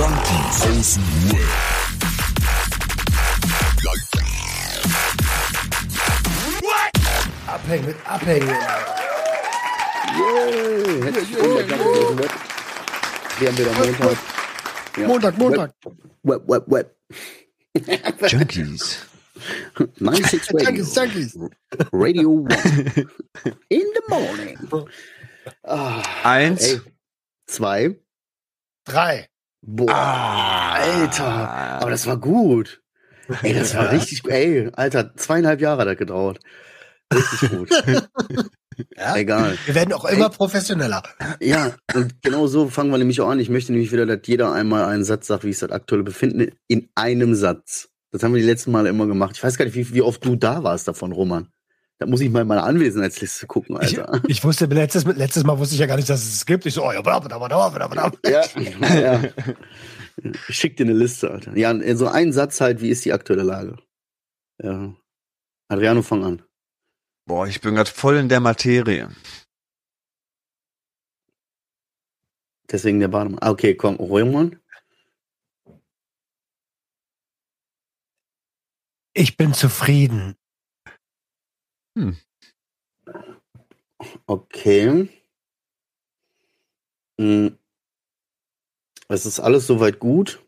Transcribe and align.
Junkies 0.00 0.62
aus 0.64 0.94
dem 0.94 1.30
Web. 1.30 2.00
Abhängen 7.46 7.84
mit 7.86 7.96
Abhängen. 8.06 8.48
Web. 12.18 12.30
Wir 13.38 13.48
haben 13.48 13.58
wieder 13.58 13.72
Montag. 13.74 14.18
Ja. 14.96 15.06
Montag, 15.06 15.36
Montag. 15.38 15.74
Web, 16.22 16.48
web, 16.48 16.64
web. 16.66 16.96
Junkies. 18.28 19.06
96 19.98 20.54
Radio. 20.54 20.64
Junkies, 20.64 20.94
Junkies. 20.96 21.38
Radio 21.92 22.30
One. 22.30 22.48
In 23.68 23.84
the 23.94 24.02
morning. 24.08 24.56
Ah, 25.64 26.02
Eins. 26.22 26.62
ey, 26.62 26.80
zwei. 27.46 27.96
Drei. 28.84 29.29
Boah, 29.62 29.90
Ah. 29.92 30.72
Alter. 30.74 31.24
Aber 31.80 31.90
das 31.90 32.06
war 32.06 32.16
gut. 32.18 32.82
Ey, 33.42 33.54
das 33.54 33.74
war 33.76 33.92
richtig 33.92 34.22
gut. 34.22 34.32
Ey, 34.32 34.70
Alter, 34.72 35.14
zweieinhalb 35.16 35.60
Jahre 35.60 35.82
hat 35.82 35.88
das 35.88 35.96
gedauert. 35.98 36.40
Richtig 37.12 37.50
gut. 37.50 37.70
Ja? 38.96 39.14
Egal. 39.16 39.58
Wir 39.66 39.74
werden 39.74 39.92
auch 39.92 40.06
immer 40.06 40.30
professioneller. 40.30 41.02
Ja, 41.38 41.74
und 41.94 42.22
genau 42.22 42.46
so 42.46 42.68
fangen 42.68 42.90
wir 42.90 42.96
nämlich 42.96 43.20
auch 43.20 43.28
an. 43.28 43.38
Ich 43.38 43.50
möchte 43.50 43.72
nämlich 43.72 43.92
wieder, 43.92 44.06
dass 44.06 44.20
jeder 44.24 44.52
einmal 44.52 44.84
einen 44.86 45.04
Satz 45.04 45.26
sagt, 45.26 45.44
wie 45.44 45.50
es 45.50 45.58
das 45.58 45.70
aktuelle 45.70 46.02
Befinden 46.02 46.52
in 46.66 46.88
einem 46.94 47.34
Satz. 47.34 47.90
Das 48.10 48.22
haben 48.22 48.32
wir 48.32 48.40
die 48.40 48.46
letzten 48.46 48.72
Male 48.72 48.88
immer 48.88 49.06
gemacht. 49.06 49.36
Ich 49.36 49.44
weiß 49.44 49.58
gar 49.58 49.66
nicht, 49.66 49.74
wie, 49.74 49.92
wie 49.92 50.00
oft 50.00 50.24
du 50.24 50.34
da 50.34 50.64
warst 50.64 50.88
davon, 50.88 51.12
Roman. 51.12 51.48
Da 52.00 52.06
muss 52.06 52.22
ich 52.22 52.30
mal 52.30 52.40
in 52.40 52.48
meine 52.48 52.62
Anwesenheitsliste 52.62 53.46
gucken, 53.46 53.76
Ich, 53.82 53.98
Alter. 54.00 54.22
ich 54.26 54.42
wusste 54.42 54.64
letztes, 54.64 55.04
letztes 55.04 55.44
Mal 55.44 55.58
wusste 55.58 55.74
ich 55.74 55.80
ja 55.80 55.86
gar 55.86 55.96
nicht, 55.96 56.08
dass 56.08 56.22
es 56.22 56.34
es 56.36 56.46
gibt. 56.46 56.64
Ich 56.64 56.72
so, 56.72 56.82
oh 56.82 56.92
ja, 56.92 57.02
bla, 57.02 57.18
bla, 57.18 57.36
bla, 57.36 57.46
bla, 57.46 57.68
bla, 57.68 57.88
bla, 57.88 58.08
bla. 58.08 58.30
Ja, 58.30 58.42
ja. 58.98 59.22
Ich 60.48 60.56
schick 60.56 60.78
dir 60.78 60.84
eine 60.84 60.94
Liste, 60.94 61.30
Alter. 61.30 61.54
Ja, 61.56 61.74
so 61.96 62.08
ein 62.08 62.32
Satz 62.32 62.60
halt, 62.62 62.80
wie 62.80 62.88
ist 62.88 63.04
die 63.04 63.12
aktuelle 63.12 63.42
Lage? 63.42 63.76
Ja. 64.62 64.94
Adriano, 65.68 66.00
fang 66.00 66.24
an. 66.24 66.42
Boah, 67.26 67.46
ich 67.46 67.60
bin 67.60 67.74
gerade 67.74 67.90
voll 67.90 68.16
in 68.16 68.30
der 68.30 68.40
Materie. 68.40 69.10
Deswegen 72.70 72.98
der 73.00 73.08
Bademann. 73.08 73.40
Ah, 73.42 73.50
okay, 73.50 73.74
komm, 73.74 73.96
Roman. 73.96 74.58
Ich 79.12 79.36
bin 79.36 79.52
zufrieden. 79.52 80.36
Okay. 84.26 85.08
Hm. 87.18 87.56
Es 89.08 89.26
ist 89.26 89.40
alles 89.40 89.66
soweit 89.66 89.98
gut, 89.98 90.40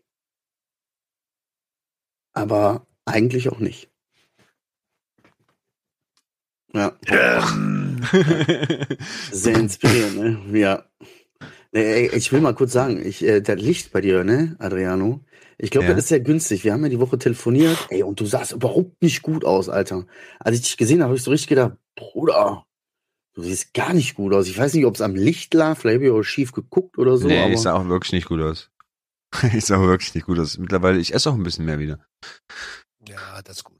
aber 2.32 2.86
eigentlich 3.04 3.48
auch 3.50 3.58
nicht. 3.58 3.90
Ja, 6.74 6.96
sehr 9.30 9.56
inspirierend, 9.58 10.16
ne? 10.50 10.58
Ja. 10.58 10.84
Nee, 11.74 11.80
ey, 12.08 12.14
ich 12.14 12.30
will 12.32 12.40
mal 12.40 12.54
kurz 12.54 12.72
sagen, 12.72 13.04
ich, 13.04 13.24
äh, 13.24 13.40
das 13.40 13.60
Licht 13.60 13.92
bei 13.92 14.00
dir, 14.02 14.24
ne, 14.24 14.56
Adriano? 14.58 15.24
Ich 15.58 15.70
glaube, 15.70 15.86
Ja. 15.86 15.94
das 15.94 16.04
ist 16.04 16.08
sehr 16.08 16.20
günstig. 16.20 16.64
Wir 16.64 16.72
haben 16.72 16.82
ja 16.82 16.88
die 16.90 17.00
Woche 17.00 17.18
telefoniert. 17.18 17.78
Ey, 17.88 18.02
und 18.02 18.20
du 18.20 18.26
sahst 18.26 18.52
überhaupt 18.52 19.00
nicht 19.00 19.22
gut 19.22 19.44
aus, 19.44 19.68
Alter. 19.68 20.06
Als 20.40 20.56
ich 20.56 20.62
dich 20.62 20.76
gesehen 20.76 21.00
habe, 21.00 21.08
habe 21.10 21.16
ich 21.16 21.22
so 21.22 21.30
richtig 21.30 21.48
gedacht, 21.48 21.76
Bruder, 21.96 22.66
du 23.34 23.42
siehst 23.42 23.72
gar 23.72 23.94
nicht 23.94 24.14
gut 24.14 24.34
aus. 24.34 24.48
Ich 24.48 24.58
weiß 24.58 24.74
nicht, 24.74 24.84
ob 24.84 24.96
es 24.96 25.00
am 25.00 25.14
Licht 25.14 25.54
lag, 25.54 25.78
vielleicht 25.78 25.96
habe 25.96 26.04
ich 26.06 26.10
auch 26.10 26.22
schief 26.22 26.52
geguckt 26.52 26.98
oder 26.98 27.16
so. 27.16 27.26
nee, 27.28 27.40
aber 27.40 27.52
ich 27.52 27.60
sah 27.60 27.74
auch 27.74 27.86
wirklich 27.88 28.12
nicht 28.12 28.28
gut 28.28 28.40
aus. 28.40 28.70
Ich 29.54 29.64
sah 29.64 29.78
auch 29.78 29.86
wirklich 29.86 30.14
nicht 30.14 30.26
gut 30.26 30.38
aus. 30.38 30.58
Mittlerweile, 30.58 30.98
ich 30.98 31.14
esse 31.14 31.30
auch 31.30 31.34
ein 31.34 31.42
bisschen 31.42 31.64
mehr 31.64 31.78
wieder. 31.78 32.04
Ja, 33.08 33.40
das 33.42 33.56
ist 33.58 33.64
gut. 33.64 33.76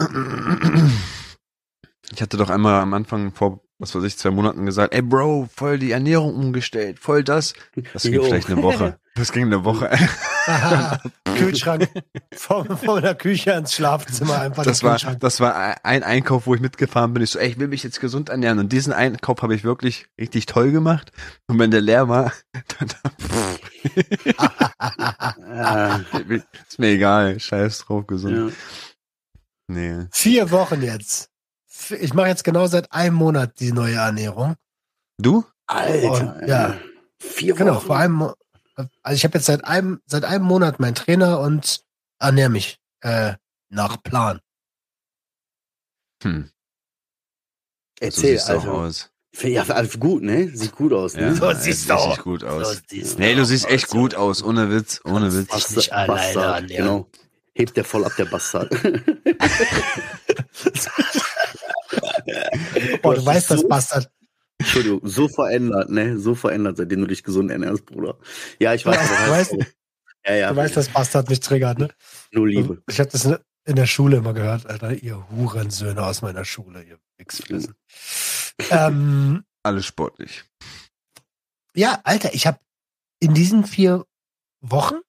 Ich 2.13 2.21
hatte 2.23 2.37
doch 2.37 2.49
einmal 2.51 2.81
am 2.81 2.95
Anfang 2.95 3.33
vor, 3.33 3.63
was 3.83 3.95
weiß 3.95 4.05
ich, 4.05 4.17
zwei 4.17 4.31
Monaten 4.31 4.65
gesagt, 4.65 4.95
ey 4.95 5.03
Bro, 5.03 5.49
voll 5.55 5.79
die 5.79 5.91
Ernährung 5.91 6.35
umgestellt, 6.37 7.01
voll 7.01 7.25
das. 7.25 7.53
Das 7.93 8.05
ging 8.05 8.15
Jo. 8.15 8.23
vielleicht 8.25 8.49
eine 8.49 8.63
Woche. 8.63 8.99
Das 9.15 9.31
ging 9.31 9.45
eine 9.45 9.63
Woche. 9.63 9.91
Aha, 10.47 10.99
Kühlschrank 11.37 11.87
von, 12.35 12.79
von 12.79 13.03
der 13.03 13.15
Küche 13.15 13.51
ins 13.51 13.75
Schlafzimmer 13.75 14.41
einfach 14.41 14.65
Das 14.65 14.83
war, 14.83 14.97
das 14.97 15.39
war 15.39 15.77
ein 15.85 16.03
Einkauf, 16.03 16.47
wo 16.47 16.55
ich 16.55 16.63
mitgefahren 16.63 17.13
bin. 17.13 17.23
Ich 17.23 17.29
so, 17.29 17.39
ey, 17.39 17.51
ich 17.51 17.59
will 17.59 17.69
mich 17.69 17.83
jetzt 17.83 18.01
gesund 18.01 18.31
ernähren. 18.31 18.59
Und 18.59 18.73
diesen 18.73 18.95
Einkauf 18.95 19.43
habe 19.43 19.55
ich 19.55 19.65
wirklich 19.65 20.07
richtig 20.19 20.47
toll 20.47 20.73
gemacht. 20.73 21.13
Und 21.47 21.59
wenn 21.59 21.71
der 21.71 21.83
leer 21.83 22.09
war, 22.09 22.33
dann, 22.79 22.89
Ja, 25.47 26.01
ist 26.67 26.79
mir 26.79 26.89
egal. 26.93 27.39
Scheiß 27.39 27.81
drauf, 27.81 28.07
gesund. 28.07 28.35
ja. 28.35 28.57
Nee. 29.69 30.07
Vier 30.11 30.51
Wochen 30.51 30.81
jetzt. 30.81 31.29
Ich 32.01 32.15
mache 32.15 32.29
jetzt 32.29 32.45
genau 32.45 32.67
seit 32.67 32.91
einem 32.93 33.15
Monat 33.17 33.59
die 33.61 33.73
neue 33.73 33.97
Ernährung. 33.97 34.57
Du? 35.19 35.45
Alter, 35.67 36.37
Und, 36.41 36.49
ja. 36.49 36.77
Vier 37.21 37.55
Genau, 37.55 37.77
Wochen. 37.77 37.87
vor 37.87 37.97
einem, 37.99 38.15
Mo- 38.15 38.35
also 39.03 39.15
ich 39.17 39.25
habe 39.25 39.39
jetzt 39.39 39.47
seit 39.47 39.65
einem, 39.65 40.01
seit 40.07 40.25
einem 40.25 40.45
Monat 40.45 40.81
meinen 40.81 40.95
Trainer 40.95 41.41
und 41.41 41.83
ernähre 42.19 42.51
mich 42.51 42.79
äh, 43.01 43.35
nach 43.69 44.03
Plan. 44.03 44.41
Hm. 46.23 46.51
so 48.01 48.07
Erzähl, 48.07 48.37
siehst 48.39 48.51
auch 48.51 48.55
Alter. 48.65 48.73
aus. 48.73 49.09
Ja, 49.41 49.63
also 49.63 49.99
gut, 49.99 50.23
ne? 50.23 50.49
Sieht 50.55 50.73
gut 50.73 50.93
aus, 50.93 51.15
Ja, 51.15 51.23
ne? 51.31 51.35
So 51.37 51.47
ja, 51.47 51.55
siehst 51.55 51.81
sieht 51.83 51.91
du 51.91 51.95
aus. 51.95 52.19
gut 52.19 52.45
aus. 52.45 52.69
So 52.77 52.81
siehst 52.89 53.19
Nee, 53.19 53.35
du 53.35 53.45
siehst 53.47 53.65
aus. 53.67 53.71
echt 53.73 53.89
gut 53.89 54.15
aus. 54.15 54.43
Ohne 54.43 54.71
Witz, 54.71 55.01
ohne 55.05 55.33
Witz. 55.33 55.49
dich 55.49 55.71
nicht 55.77 55.93
alleine 55.93 56.13
Bastard, 56.13 56.63
ernähren. 56.63 56.85
Genau. 56.87 57.09
Hebt 57.55 57.77
der 57.77 57.85
voll 57.85 58.05
ab, 58.05 58.13
der 58.17 58.25
Bastard. 58.27 58.71
Oh, 63.03 63.13
du 63.13 63.25
weißt 63.25 63.51
das, 63.51 63.61
so- 63.61 63.69
Bastard. 63.69 64.11
Entschuldigung, 64.59 65.01
so 65.03 65.27
verändert, 65.29 65.91
ne? 65.91 66.19
So 66.19 66.35
verändert, 66.35 66.77
seitdem 66.77 67.01
du 67.01 67.07
dich 67.09 67.23
gesund 67.25 67.51
ernährst, 67.51 67.85
Bruder. 67.87 68.17
Ja, 68.61 68.75
ich 68.75 68.87
weiß, 68.87 68.97
Du 69.09 69.15
weißt- 69.15 69.31
heißt. 69.31 69.57
Ja, 70.25 70.35
ja. 70.35 70.51
Du 70.51 70.57
weißt, 70.57 70.77
dass 70.77 70.89
Bastard 70.89 71.29
mich 71.29 71.41
triggert, 71.41 71.79
ne? 71.79 71.89
Nur 72.31 72.47
Liebe. 72.47 72.83
Ich 72.89 73.01
habe 73.01 73.11
das 73.11 73.25
in 73.65 73.77
der 73.77 73.87
Schule 73.87 74.19
immer 74.19 74.35
gehört, 74.35 74.67
Alter, 74.67 74.93
ihr 74.93 75.29
Hurensöhne 75.31 76.05
aus 76.05 76.23
meiner 76.23 76.45
Schule, 76.45 76.83
ihr 76.85 76.99
Wichsflüsse. 77.19 77.75
ähm, 78.71 79.45
Alles 79.65 79.87
sportlich. 79.87 80.45
ja, 81.75 82.01
Alter, 82.05 82.33
ich 82.35 82.47
habe 82.47 82.59
in 83.21 83.35
diesen 83.35 83.65
vier 83.65 84.05
Wochen 84.61 85.01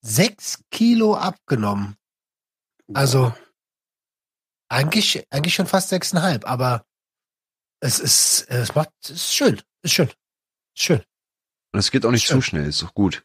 sechs 0.00 0.60
Kilo 0.72 1.14
abgenommen. 1.14 1.96
Also 2.94 3.32
eigentlich, 4.72 5.24
eigentlich 5.30 5.54
schon 5.54 5.66
fast 5.66 5.90
sechseinhalb, 5.90 6.46
aber 6.48 6.84
es 7.80 7.98
ist, 7.98 8.46
es 8.48 8.74
macht, 8.74 8.90
es 9.04 9.10
ist 9.10 9.34
schön, 9.34 9.60
ist 9.82 9.92
schön, 9.92 10.08
ist 10.08 10.82
schön. 10.84 11.02
Und 11.72 11.80
es 11.80 11.90
geht 11.90 12.04
auch 12.04 12.10
nicht 12.10 12.26
Schön. 12.26 12.36
zu 12.36 12.42
schnell, 12.42 12.66
ist 12.66 12.82
doch 12.82 12.94
gut. 12.94 13.24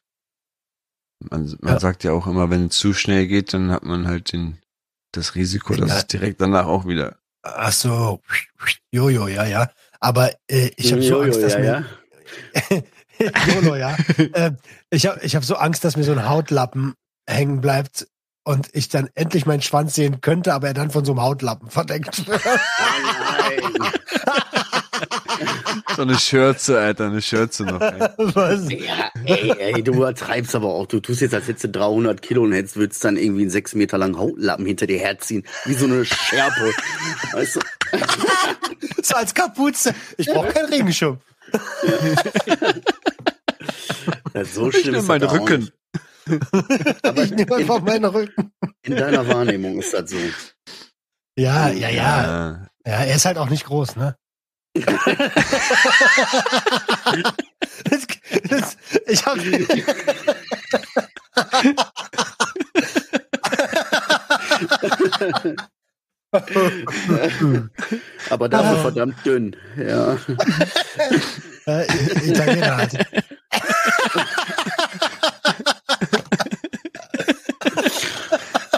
Man, 1.20 1.58
man 1.62 1.74
Ja. 1.74 1.80
sagt 1.80 2.04
ja 2.04 2.12
auch 2.12 2.28
immer, 2.28 2.50
wenn 2.50 2.68
es 2.68 2.78
zu 2.78 2.94
schnell 2.94 3.28
geht, 3.28 3.54
dann 3.54 3.72
hat 3.72 3.84
man 3.84 4.08
halt 4.08 4.32
den, 4.32 4.62
das 5.12 5.36
Risiko, 5.36 5.76
dass 5.76 5.90
Ja. 5.90 5.98
es 5.98 6.08
direkt 6.08 6.40
danach 6.42 6.66
auch 6.66 6.86
wieder. 6.88 7.18
Ach 7.44 7.72
so, 7.72 8.22
Jojo, 8.92 9.28
ja, 9.28 9.46
ja. 9.46 9.72
Aber 10.00 10.32
äh, 10.48 10.72
ich 10.76 10.92
habe 10.92 11.02
so 11.02 11.22
Angst, 11.22 11.42
dass 11.42 11.54
ja, 11.54 11.60
mir 11.60 11.86
ja. 12.54 12.84
YOLO, 13.48 13.76
ja. 13.76 13.98
ähm, 14.34 14.58
ich 14.90 15.08
habe 15.08 15.20
ich 15.24 15.36
hab 15.36 15.44
so 15.44 15.56
Angst, 15.56 15.84
dass 15.84 15.98
mir 15.98 16.04
so 16.04 16.12
ein 16.12 16.28
Hautlappen 16.28 16.94
hängen 17.28 17.62
bleibt 17.62 18.08
und 18.48 18.70
ich 18.72 18.88
dann 18.88 19.10
endlich 19.14 19.46
meinen 19.46 19.62
Schwanz 19.62 19.96
sehen 19.96 20.22
könnte, 20.22 20.54
aber 20.54 20.68
er 20.68 20.74
dann 20.74 20.90
von 20.90 21.04
so 21.04 21.12
einem 21.12 21.22
Hautlappen 21.22 21.70
verdeckt 21.70 22.26
wird. 22.28 22.42
Oh 22.46 22.58
nein. 23.80 23.92
So 25.96 26.04
eine 26.04 26.18
Schürze, 26.18 26.80
Alter, 26.80 27.08
eine 27.08 27.22
Schürze 27.22 27.64
noch. 27.64 27.82
Ey. 27.82 28.00
Was? 28.18 28.72
Ja, 28.72 29.12
ey, 29.26 29.52
ey, 29.58 29.84
du 29.84 29.94
übertreibst 29.96 30.56
aber 30.56 30.68
auch. 30.68 30.86
Du 30.86 31.02
tust 31.02 31.22
jetzt, 31.22 31.34
als 31.34 31.48
hättest 31.48 31.66
du 31.66 31.70
300 31.70 32.22
Kilo 32.22 32.44
und 32.44 32.54
hättest, 32.54 32.78
würdest 32.78 33.04
dann 33.04 33.18
irgendwie 33.18 33.42
einen 33.42 33.50
sechs 33.50 33.76
Meter 33.76 33.98
langen 33.98 34.18
Hautlappen 34.18 34.66
hinter 34.66 34.88
dir 34.88 35.00
herziehen. 35.00 35.44
Wie 35.66 35.74
so 35.74 35.86
eine 35.86 36.06
Schärpe. 36.06 36.72
weißt 37.34 37.58
du? 37.58 37.60
So 39.04 39.16
als 39.16 39.34
Kapuze. 39.34 39.94
Ich 40.18 40.28
brauche 40.28 40.54
keinen 40.54 40.70
Regenschirm. 40.70 41.20
Ja, 44.34 44.46
so 44.46 44.70
Ich 44.70 44.82
schlimm 44.82 44.94
nimm 44.94 45.02
ist 45.02 45.08
meinen 45.08 45.28
Rücken. 45.28 45.72
Aber 47.04 47.24
Ich 47.24 47.32
nehme 47.32 47.56
einfach 47.56 47.82
meinen 47.82 48.06
Rücken. 48.06 48.52
in 48.84 48.96
deiner 48.96 49.28
Wahrnehmung 49.28 49.80
ist 49.80 49.94
das 49.94 50.10
so. 50.10 50.18
Ja, 51.38 51.70
ja, 51.70 51.90
ja. 51.90 51.92
Ja. 51.92 52.68
Ja, 52.86 53.04
er 53.04 53.16
ist 53.16 53.26
halt 53.26 53.38
auch 53.38 53.50
nicht 53.50 53.66
groß, 53.66 53.98
ne? 53.98 54.16
das, 54.76 54.86
das, 58.50 58.78
ich 59.08 59.26
hab, 59.26 59.38
Aber 68.30 68.50
dafür 68.50 68.78
verdammt 68.82 69.26
dünn. 69.26 69.56
Ja. 69.78 70.18
äh, 71.66 71.86
Italiener 72.30 72.78
halt. 72.78 72.94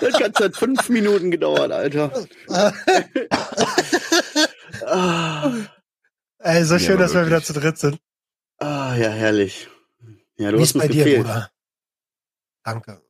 Witz 0.02 0.40
hat 0.40 0.56
fünf 0.56 0.90
Minuten 0.90 1.32
gedauert, 1.32 1.72
Alter. 1.72 2.12
ah, 4.86 5.52
Ey, 6.42 6.64
so 6.64 6.76
Ja, 6.76 6.80
schön, 6.80 6.94
aber 6.96 7.04
dass 7.04 7.14
wir 7.14 7.26
wieder 7.26 7.44
zu 7.44 7.54
dritt 7.54 7.78
sind. 7.78 8.00
ah, 8.60 8.96
ja, 8.96 9.10
herrlich. 9.10 9.68
Ja, 10.38 10.52
du 10.52 10.58
Wie 10.58 10.62
hast 10.62 10.74
bei 10.74 10.88
dir, 10.88 11.04
gefehlt. 11.04 11.24
Bruder? 11.26 11.52
Danke. 12.64 13.02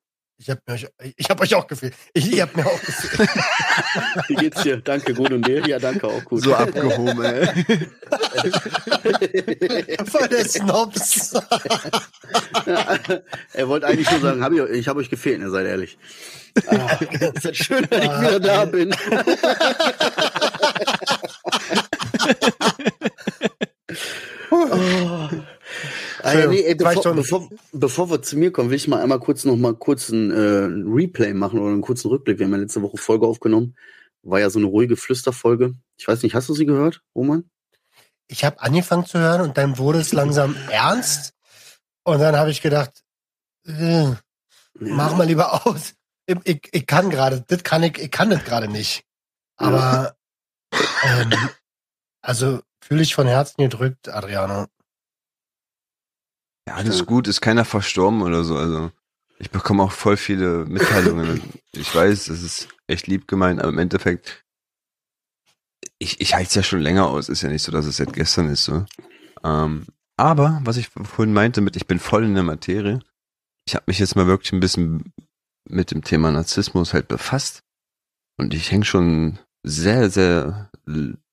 Ich 0.42 0.50
hab, 0.50 0.66
mir 0.66 0.76
euch, 0.76 0.88
ich 1.18 1.30
hab 1.30 1.42
euch 1.42 1.54
auch 1.54 1.68
gefehlt. 1.68 1.94
Ich, 2.14 2.32
ihr 2.32 2.44
habt 2.44 2.56
mir 2.56 2.66
auch 2.66 2.80
gefehlt. 2.80 3.30
Wie 4.30 4.36
geht's 4.36 4.64
dir? 4.64 4.78
Danke, 4.78 5.14
gut 5.14 5.34
und 5.34 5.46
dir? 5.46 5.68
Ja, 5.68 5.80
danke, 5.80 6.08
auch 6.08 6.24
gut. 6.24 6.44
So 6.44 6.56
abgehoben, 6.56 7.22
ey. 7.26 7.46
Voll 10.06 10.30
der 10.30 10.46
Snobs. 10.46 11.34
er 13.54 13.68
wollte 13.68 13.88
eigentlich 13.88 14.10
nur 14.12 14.22
sagen, 14.22 14.42
hab 14.42 14.54
ich, 14.54 14.62
ich 14.62 14.88
habe 14.88 15.02
euch 15.02 15.10
gefehlt, 15.10 15.42
ne, 15.42 15.50
seid 15.50 15.68
ehrlich. 15.68 15.98
Ah, 16.68 16.98
ist 17.34 17.58
schön, 17.58 17.86
dass 17.90 18.02
ich 18.02 18.22
wieder 18.22 18.40
da 18.40 18.64
bin. 18.64 18.96
oh. 24.52 25.30
Ah, 26.22 26.38
ja, 26.38 26.48
nee, 26.48 26.62
ey, 26.62 26.76
bevor, 26.76 27.14
bevor, 27.14 27.50
bevor 27.72 28.10
wir 28.10 28.22
zu 28.22 28.38
mir 28.38 28.52
kommen, 28.52 28.70
will 28.70 28.78
ich 28.78 28.88
mal 28.88 29.02
einmal 29.02 29.20
kurz 29.20 29.46
noch 29.46 29.56
mal 29.56 29.74
kurz 29.74 30.12
einen 30.12 30.32
äh, 30.32 30.92
Replay 30.92 31.34
machen 31.34 31.60
oder 31.60 31.72
einen 31.72 31.82
kurzen 31.82 32.10
Rückblick. 32.10 32.40
Wir 32.40 32.46
haben 32.46 32.54
ja 32.54 32.60
letzte 32.60 32.82
Woche 32.82 32.98
Folge 32.98 33.26
aufgenommen. 33.26 33.76
War 34.24 34.40
ja 34.40 34.50
so 34.50 34.60
eine 34.60 34.68
ruhige 34.68 34.98
Flüsterfolge. 34.98 35.76
Ich 35.98 36.08
weiß 36.08 36.24
nicht, 36.24 36.36
hast 36.36 36.50
du 36.50 36.54
sie 36.54 36.66
gehört, 36.66 37.02
Roman? 37.16 37.50
Ich 38.28 38.44
habe 38.44 38.60
angefangen 38.62 39.06
zu 39.06 39.18
hören 39.18 39.42
und 39.42 39.58
dann 39.58 39.78
wurde 39.78 40.00
es 40.00 40.12
langsam 40.12 40.56
ernst. 40.70 41.34
Und 42.04 42.20
dann 42.20 42.36
habe 42.36 42.52
ich 42.52 42.62
gedacht, 42.62 43.04
äh, 43.66 44.12
mach 44.74 45.16
mal 45.16 45.26
lieber 45.26 45.66
aus. 45.66 45.94
Ich, 46.26 46.38
ich, 46.44 46.70
ich 46.72 46.86
kann 46.86 47.10
gerade, 47.10 47.44
das 47.48 47.64
kann 47.64 47.84
ich, 47.84 47.98
ich 47.98 48.12
kann 48.12 48.30
das 48.30 48.44
gerade 48.44 48.68
nicht. 48.68 49.04
Aber 49.56 50.16
ähm, 51.04 51.32
also 52.22 52.62
fühle 52.82 53.04
ich 53.04 53.16
von 53.16 53.28
Herzen 53.28 53.62
gedrückt, 53.62 54.10
Adriano. 54.10 54.68
Ja, 56.70 56.76
alles 56.76 57.00
Ja. 57.00 57.06
gut, 57.06 57.28
ist 57.28 57.42
keiner 57.42 57.66
verstorben 57.66 58.22
oder 58.22 58.44
so. 58.44 58.56
Also 58.56 58.92
ich 59.40 59.50
bekomme 59.50 59.82
auch 59.82 59.92
voll 59.92 60.18
viele 60.18 60.66
Mitteilungen. 60.66 61.42
ich 61.72 61.94
weiß, 61.94 62.28
es 62.28 62.44
ist 62.44 62.68
echt 62.86 63.08
lieb 63.08 63.28
gemeint, 63.28 63.60
aber 63.60 63.70
im 63.70 63.80
Endeffekt, 63.80 64.46
ich, 65.98 66.22
ich 66.22 66.36
halte 66.36 66.48
es 66.50 66.56
ja 66.56 66.62
schon 66.64 66.82
länger 66.82 67.08
aus. 67.08 67.28
Ist 67.28 67.42
ja 67.42 67.50
nicht 67.50 67.64
so, 67.64 67.72
dass 67.72 67.88
es 67.88 67.98
seit 67.98 68.14
gestern 68.14 68.50
ist. 68.50 68.66
So. 68.66 68.86
Ähm, 69.44 69.88
aber, 70.16 70.62
was 70.64 70.78
ich 70.78 70.90
vorhin 70.90 71.34
meinte 71.34 71.62
mit, 71.62 71.76
ich 71.76 71.88
bin 71.88 71.98
voll 71.98 72.24
in 72.24 72.36
der 72.36 72.44
Materie, 72.44 73.00
ich 73.66 73.74
habe 73.74 73.86
mich 73.88 73.98
jetzt 73.98 74.16
mal 74.16 74.28
wirklich 74.28 74.54
ein 74.54 74.60
bisschen 74.60 75.12
mit 75.68 75.90
dem 75.90 76.04
Thema 76.04 76.30
Narzissmus 76.32 76.94
halt 76.94 77.08
befasst. 77.08 77.64
Und 78.38 78.54
ich 78.54 78.72
hänge 78.72 78.86
schon 78.86 79.40
sehr, 79.64 80.12
sehr, 80.12 80.70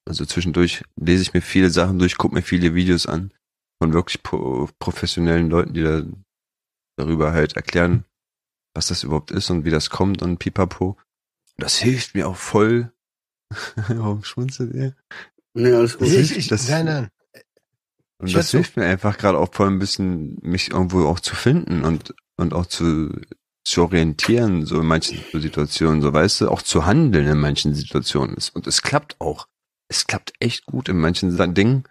also 0.06 0.24
zwischendurch 0.24 0.82
lese 0.96 1.22
ich 1.22 1.34
mir 1.34 1.42
viele 1.42 1.68
Sachen 1.68 1.98
durch, 1.98 2.16
gucke 2.16 2.34
mir 2.34 2.42
viele 2.42 2.74
Videos 2.74 3.06
an 3.06 3.32
von 3.82 3.92
wirklich 3.92 4.22
pro, 4.22 4.68
professionellen 4.78 5.50
Leuten, 5.50 5.74
die 5.74 5.82
da 5.82 6.02
darüber 6.98 7.32
halt 7.32 7.54
erklären, 7.56 8.04
was 8.74 8.86
das 8.88 9.02
überhaupt 9.04 9.30
ist 9.30 9.50
und 9.50 9.64
wie 9.64 9.70
das 9.70 9.90
kommt 9.90 10.22
und 10.22 10.38
pipapo. 10.38 10.96
Das 11.58 11.76
hilft 11.78 12.14
mir 12.14 12.28
auch 12.28 12.36
voll. 12.36 12.92
Warum 13.88 14.24
schmunzelt 14.24 14.74
ihr? 14.74 14.96
Nee, 15.54 15.72
alles 15.72 15.98
gut. 15.98 16.08
Das 16.08 16.12
Ich, 16.14 16.18
hilft- 16.30 16.36
ich, 16.38 16.48
das- 16.48 16.68
nein, 16.68 16.84
nein. 16.86 17.08
Und 18.18 18.28
Ich 18.28 18.34
das 18.34 18.50
hilft 18.50 18.76
mir 18.78 18.86
einfach 18.86 19.18
gerade 19.18 19.38
auch 19.38 19.52
voll 19.52 19.68
ein 19.68 19.78
bisschen, 19.78 20.38
mich 20.40 20.70
irgendwo 20.70 21.04
auch 21.06 21.20
zu 21.20 21.34
finden 21.36 21.84
und, 21.84 22.14
und 22.38 22.54
auch 22.54 22.64
zu, 22.64 23.10
zu 23.62 23.82
orientieren, 23.82 24.64
so 24.64 24.80
in 24.80 24.86
manchen 24.86 25.22
Situationen, 25.38 26.00
so 26.00 26.12
weißt 26.14 26.40
du, 26.40 26.48
auch 26.50 26.62
zu 26.62 26.86
handeln 26.86 27.26
in 27.26 27.38
manchen 27.38 27.74
Situationen. 27.74 28.36
Und 28.54 28.66
es 28.66 28.80
klappt 28.80 29.20
auch. 29.20 29.48
Es 29.88 30.06
klappt 30.06 30.32
echt 30.40 30.64
gut 30.64 30.88
in 30.88 30.98
manchen 30.98 31.36
Dingen, 31.54 31.84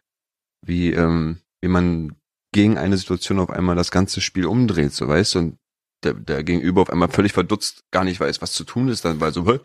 wie, 0.65 0.93
ähm, 0.93 1.41
wie 1.61 1.67
man 1.67 2.15
gegen 2.53 2.77
eine 2.77 2.97
Situation 2.97 3.39
auf 3.39 3.49
einmal 3.49 3.75
das 3.75 3.91
ganze 3.91 4.21
Spiel 4.21 4.45
umdreht, 4.45 4.93
so 4.93 5.07
weißt 5.07 5.35
du, 5.35 5.39
und 5.39 5.57
der, 6.03 6.13
der 6.13 6.43
Gegenüber 6.43 6.81
auf 6.81 6.89
einmal 6.89 7.09
völlig 7.09 7.33
verdutzt 7.33 7.83
gar 7.91 8.03
nicht 8.03 8.19
weiß, 8.19 8.41
was 8.41 8.53
zu 8.53 8.63
tun 8.63 8.87
ist, 8.87 9.03
dann 9.05 9.19
weil 9.19 9.33
so, 9.33 9.45
hä? 9.45 9.59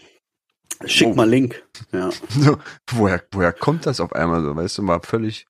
Schick 0.87 1.14
mal 1.14 1.28
Link. 1.28 1.62
Ja. 1.92 2.10
so 2.28 2.58
woher, 2.90 3.22
woher 3.32 3.52
kommt 3.52 3.87
das 3.87 4.00
auf 4.00 4.12
einmal 4.12 4.42
so, 4.42 4.56
weißt 4.56 4.78
du, 4.78 4.87
war 4.87 5.02
völlig, 5.02 5.46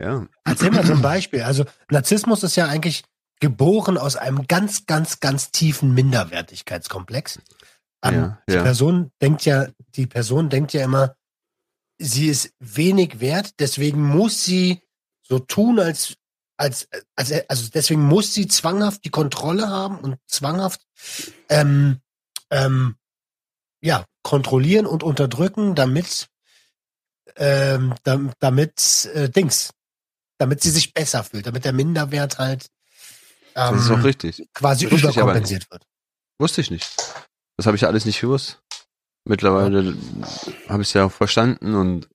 ja. 0.00 0.26
Erzähl 0.44 0.70
mal 0.70 0.84
zum 0.84 1.02
Beispiel. 1.02 1.42
Also 1.42 1.64
Narzissmus 1.90 2.42
ist 2.42 2.56
ja 2.56 2.66
eigentlich 2.66 3.04
geboren 3.40 3.98
aus 3.98 4.16
einem 4.16 4.46
ganz, 4.46 4.86
ganz, 4.86 5.20
ganz 5.20 5.50
tiefen 5.50 5.94
Minderwertigkeitskomplex. 5.94 7.40
Ähm, 8.02 8.14
Ja, 8.14 8.42
die 8.48 8.54
ja. 8.54 8.62
Person 8.62 9.10
denkt 9.20 9.44
ja, 9.44 9.68
die 9.94 10.06
Person 10.06 10.48
denkt 10.48 10.72
ja 10.72 10.84
immer, 10.84 11.16
sie 11.98 12.28
ist 12.28 12.54
wenig 12.58 13.20
wert, 13.20 13.60
deswegen 13.60 14.02
muss 14.02 14.44
sie 14.44 14.83
so 15.26 15.38
tun, 15.38 15.80
als, 15.80 16.14
als, 16.56 16.88
als 17.16 17.32
also 17.48 17.68
deswegen 17.72 18.02
muss 18.02 18.34
sie 18.34 18.46
zwanghaft 18.46 19.04
die 19.04 19.10
Kontrolle 19.10 19.68
haben 19.68 19.98
und 19.98 20.18
zwanghaft 20.26 20.80
ähm, 21.48 22.00
ähm, 22.50 22.96
ja, 23.80 24.04
kontrollieren 24.22 24.86
und 24.86 25.02
unterdrücken, 25.02 25.74
damit 25.74 26.28
ähm, 27.36 27.94
dam- 28.04 28.32
damit 28.38 29.06
äh, 29.14 29.28
Dings, 29.28 29.70
damit 30.38 30.62
sie 30.62 30.70
sich 30.70 30.92
besser 30.94 31.24
fühlt, 31.24 31.46
damit 31.46 31.64
der 31.64 31.72
Minderwert 31.72 32.38
halt 32.38 32.68
ähm, 33.56 33.74
Das 33.74 33.84
ist 33.84 33.90
auch 33.90 34.04
richtig. 34.04 34.48
quasi 34.54 34.90
Wusste 34.90 35.08
überkompensiert 35.08 35.70
wird. 35.70 35.84
Wusste 36.38 36.60
ich 36.60 36.70
nicht. 36.70 36.96
Das 37.56 37.66
habe 37.66 37.76
ich 37.76 37.82
ja 37.82 37.88
alles 37.88 38.04
nicht 38.04 38.20
gewusst. 38.20 38.60
Mittlerweile 39.26 39.96
habe 40.68 40.82
ich 40.82 40.88
es 40.88 40.92
ja 40.94 41.04
auch 41.04 41.12
verstanden 41.12 41.74
und 41.74 42.08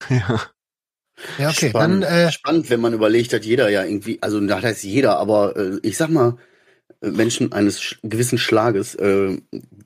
ja. 0.08 0.40
Ja, 1.38 1.50
okay, 1.50 1.70
Spannend, 1.70 2.04
dann 2.04 2.12
äh, 2.28 2.32
spannend, 2.32 2.70
wenn 2.70 2.80
man 2.80 2.92
überlegt, 2.94 3.32
hat 3.32 3.44
jeder 3.44 3.68
ja 3.68 3.84
irgendwie, 3.84 4.18
also 4.22 4.40
das 4.40 4.62
heißt 4.62 4.84
jeder, 4.84 5.18
aber 5.18 5.56
äh, 5.56 5.78
ich 5.82 5.96
sag 5.96 6.10
mal, 6.10 6.36
äh, 7.00 7.10
Menschen 7.10 7.52
eines 7.52 7.80
sch 7.80 7.98
gewissen 8.02 8.38
Schlages, 8.38 8.94
äh, 8.96 9.38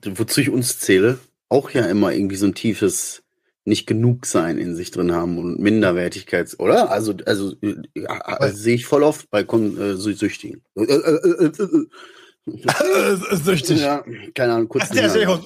wozu 0.05 0.41
ich 0.41 0.49
uns 0.49 0.79
zähle, 0.79 1.19
auch 1.49 1.69
ja 1.71 1.85
immer 1.85 2.11
irgendwie 2.13 2.35
so 2.35 2.45
ein 2.45 2.55
tiefes 2.55 3.23
nicht 3.65 3.85
genug 3.85 4.25
sein 4.25 4.57
in 4.57 4.75
sich 4.75 4.91
drin 4.91 5.11
haben 5.11 5.37
und 5.37 5.59
Minderwertigkeits, 5.59 6.57
oder? 6.59 6.89
Also, 6.89 7.13
also 7.25 7.53
äh, 7.61 7.75
ja, 7.95 8.19
Weil- 8.39 8.53
sehe 8.53 8.75
ich 8.75 8.85
voll 8.85 9.03
oft 9.03 9.29
bei 9.29 9.43
Kon 9.43 9.77
äh, 9.77 9.93
Sü- 9.95 10.15
Süchtigen. 10.15 10.61
Äh, 10.75 10.83
äh, 10.83 10.95
äh, 10.95 11.45
äh, 11.45 11.63
äh. 11.63 11.85
süchtig. 13.35 13.81
Ja, 13.81 14.05
keine 14.33 14.53
Ahnung, 14.53 14.69
kurz. 14.69 14.87
Der 14.89 15.05
ist 15.07 15.15
ja 15.17 15.21
ja, 15.21 15.37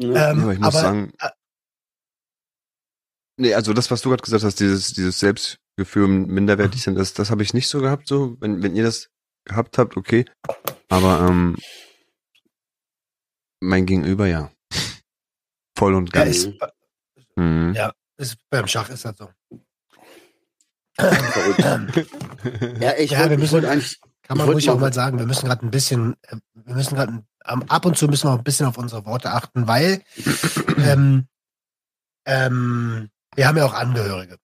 Ja. 0.00 0.30
Ähm, 0.30 0.42
aber 0.42 0.52
ich 0.52 0.58
muss 0.58 0.68
aber 0.68 0.80
sagen. 0.80 1.12
Nee, 3.38 3.54
also 3.54 3.72
das, 3.72 3.90
was 3.90 4.02
du 4.02 4.10
gerade 4.10 4.22
gesagt 4.22 4.42
hast, 4.44 4.58
dieses, 4.60 4.92
dieses 4.92 5.18
Selbstgefühl, 5.20 6.08
minderwertig 6.08 6.82
sind, 6.82 6.96
das, 6.96 7.14
das 7.14 7.30
habe 7.30 7.42
ich 7.42 7.54
nicht 7.54 7.68
so 7.68 7.80
gehabt, 7.80 8.08
so. 8.08 8.36
Wenn, 8.40 8.62
wenn 8.62 8.74
ihr 8.76 8.82
das 8.82 9.10
gehabt 9.44 9.78
habt, 9.78 9.96
okay. 9.96 10.24
Aber 10.88 11.26
ähm, 11.28 11.56
mein 13.60 13.86
Gegenüber 13.86 14.26
ja. 14.26 14.50
Voll 15.76 15.94
und 15.94 16.14
ja, 16.14 16.24
ganz. 16.24 16.36
ist, 16.36 16.50
Mhm. 17.36 17.72
ja, 17.74 17.92
ist, 18.16 18.36
beim 18.50 18.66
Schach 18.66 18.90
ist 18.90 19.04
das 19.04 19.16
so. 19.16 19.30
Ja, 22.80 22.96
ich 22.98 23.12
Ja, 23.12 23.30
wir 23.30 23.38
müssen- 23.38 23.64
eigentlich. 23.64 24.00
Kann 24.22 24.36
man 24.36 24.48
ruhig 24.50 24.68
auch 24.68 24.78
mal 24.78 24.92
sagen, 24.92 25.18
wir 25.18 25.24
müssen 25.26 25.46
gerade 25.46 25.64
ein 25.64 25.70
bisschen, 25.70 26.14
äh, 26.22 26.36
wir 26.52 26.74
müssen 26.74 26.96
gerade 26.96 27.24
ab 27.38 27.86
und 27.86 27.96
zu 27.96 28.08
müssen 28.08 28.26
wir 28.28 28.32
auch 28.34 28.38
ein 28.38 28.44
bisschen 28.44 28.66
auf 28.66 28.76
unsere 28.76 29.06
Worte 29.06 29.30
achten, 29.30 29.66
weil 29.68 30.02
ähm, 30.78 31.28
ähm, 32.26 33.08
wir 33.38 33.46
haben 33.46 33.56
ja 33.56 33.66
auch 33.66 33.74
Angehörige. 33.74 34.36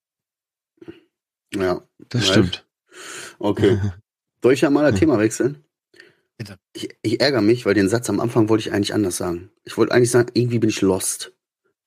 Ja, 1.53 1.83
Das 2.11 2.29
stimmt. 2.29 2.65
okay. 3.41 3.81
Soll 4.43 4.53
ich 4.53 4.61
ja 4.61 4.71
mal 4.71 4.89
das 4.89 5.01
Thema 5.01 5.19
wechseln? 5.19 5.65
Bitte. 6.37 6.59
Ich, 6.75 6.97
ich 7.03 7.21
ärgere 7.21 7.41
mich, 7.41 7.67
weil 7.67 7.75
den 7.75 7.89
Satz 7.89 8.09
am 8.09 8.21
Anfang 8.21 8.49
wollte 8.49 8.69
ich 8.69 8.73
eigentlich 8.73 8.95
anders 8.95 9.17
sagen. 9.17 9.51
Ich 9.65 9.77
wollte 9.77 9.93
eigentlich 9.93 10.11
sagen, 10.13 10.31
irgendwie 10.35 10.61
bin 10.61 10.71
ich 10.71 10.81
lost. 10.81 11.33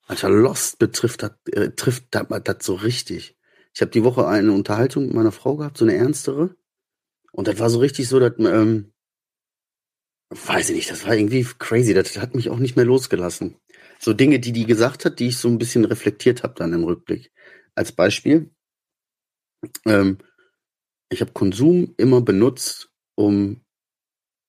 Alter, 0.06 0.28
lost 0.28 0.78
betrifft 0.78 1.22
das, 1.22 1.32
äh, 1.52 1.70
trifft 1.70 2.08
das, 2.10 2.26
das 2.44 2.56
so 2.60 2.74
richtig. 2.74 3.36
Ich 3.72 3.80
habe 3.80 3.90
die 3.90 4.04
Woche 4.04 4.26
eine 4.26 4.52
Unterhaltung 4.52 5.06
mit 5.06 5.14
meiner 5.14 5.32
Frau 5.32 5.56
gehabt, 5.56 5.78
so 5.78 5.86
eine 5.86 5.94
ernstere. 5.94 6.56
Und 7.32 7.48
das 7.48 7.58
war 7.58 7.70
so 7.70 7.78
richtig 7.78 8.08
so, 8.08 8.18
dass, 8.18 8.34
ähm, 8.38 8.92
weiß 10.28 10.70
ich 10.70 10.76
nicht, 10.76 10.90
das 10.90 11.06
war 11.06 11.14
irgendwie 11.14 11.46
crazy. 11.58 11.94
Das 11.94 12.18
hat 12.18 12.34
mich 12.34 12.50
auch 12.50 12.58
nicht 12.58 12.76
mehr 12.76 12.84
losgelassen. 12.84 13.56
So 13.98 14.12
Dinge, 14.12 14.38
die 14.40 14.52
die 14.52 14.66
gesagt 14.66 15.04
hat, 15.04 15.18
die 15.18 15.28
ich 15.28 15.38
so 15.38 15.48
ein 15.48 15.58
bisschen 15.58 15.84
reflektiert 15.84 16.42
habe 16.42 16.54
dann 16.56 16.72
im 16.72 16.84
Rückblick. 16.84 17.32
Als 17.74 17.92
Beispiel, 17.92 18.50
ähm, 19.86 20.18
ich 21.10 21.20
habe 21.20 21.32
Konsum 21.32 21.94
immer 21.96 22.20
benutzt, 22.20 22.90
um, 23.16 23.60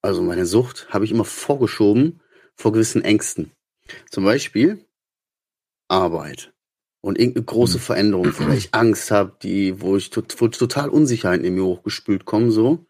also 0.01 0.21
meine 0.21 0.45
Sucht 0.45 0.87
habe 0.89 1.05
ich 1.05 1.11
immer 1.11 1.25
vorgeschoben 1.25 2.21
vor 2.55 2.73
gewissen 2.73 3.03
Ängsten. 3.03 3.51
Zum 4.11 4.23
Beispiel 4.25 4.85
Arbeit 5.89 6.53
und 7.01 7.17
irgendeine 7.17 7.45
große 7.45 7.75
Hm. 7.75 7.81
Veränderung, 7.81 8.31
vor 8.31 8.47
der 8.47 8.55
ich 8.57 8.69
Angst 8.73 9.11
habe, 9.11 9.37
die, 9.41 9.81
wo 9.81 9.97
ich 9.97 10.11
wo 10.15 10.47
total 10.47 10.89
Unsicherheiten 10.89 11.45
in 11.45 11.55
mir 11.55 11.63
hochgespült 11.65 12.25
kommen, 12.25 12.51
so. 12.51 12.85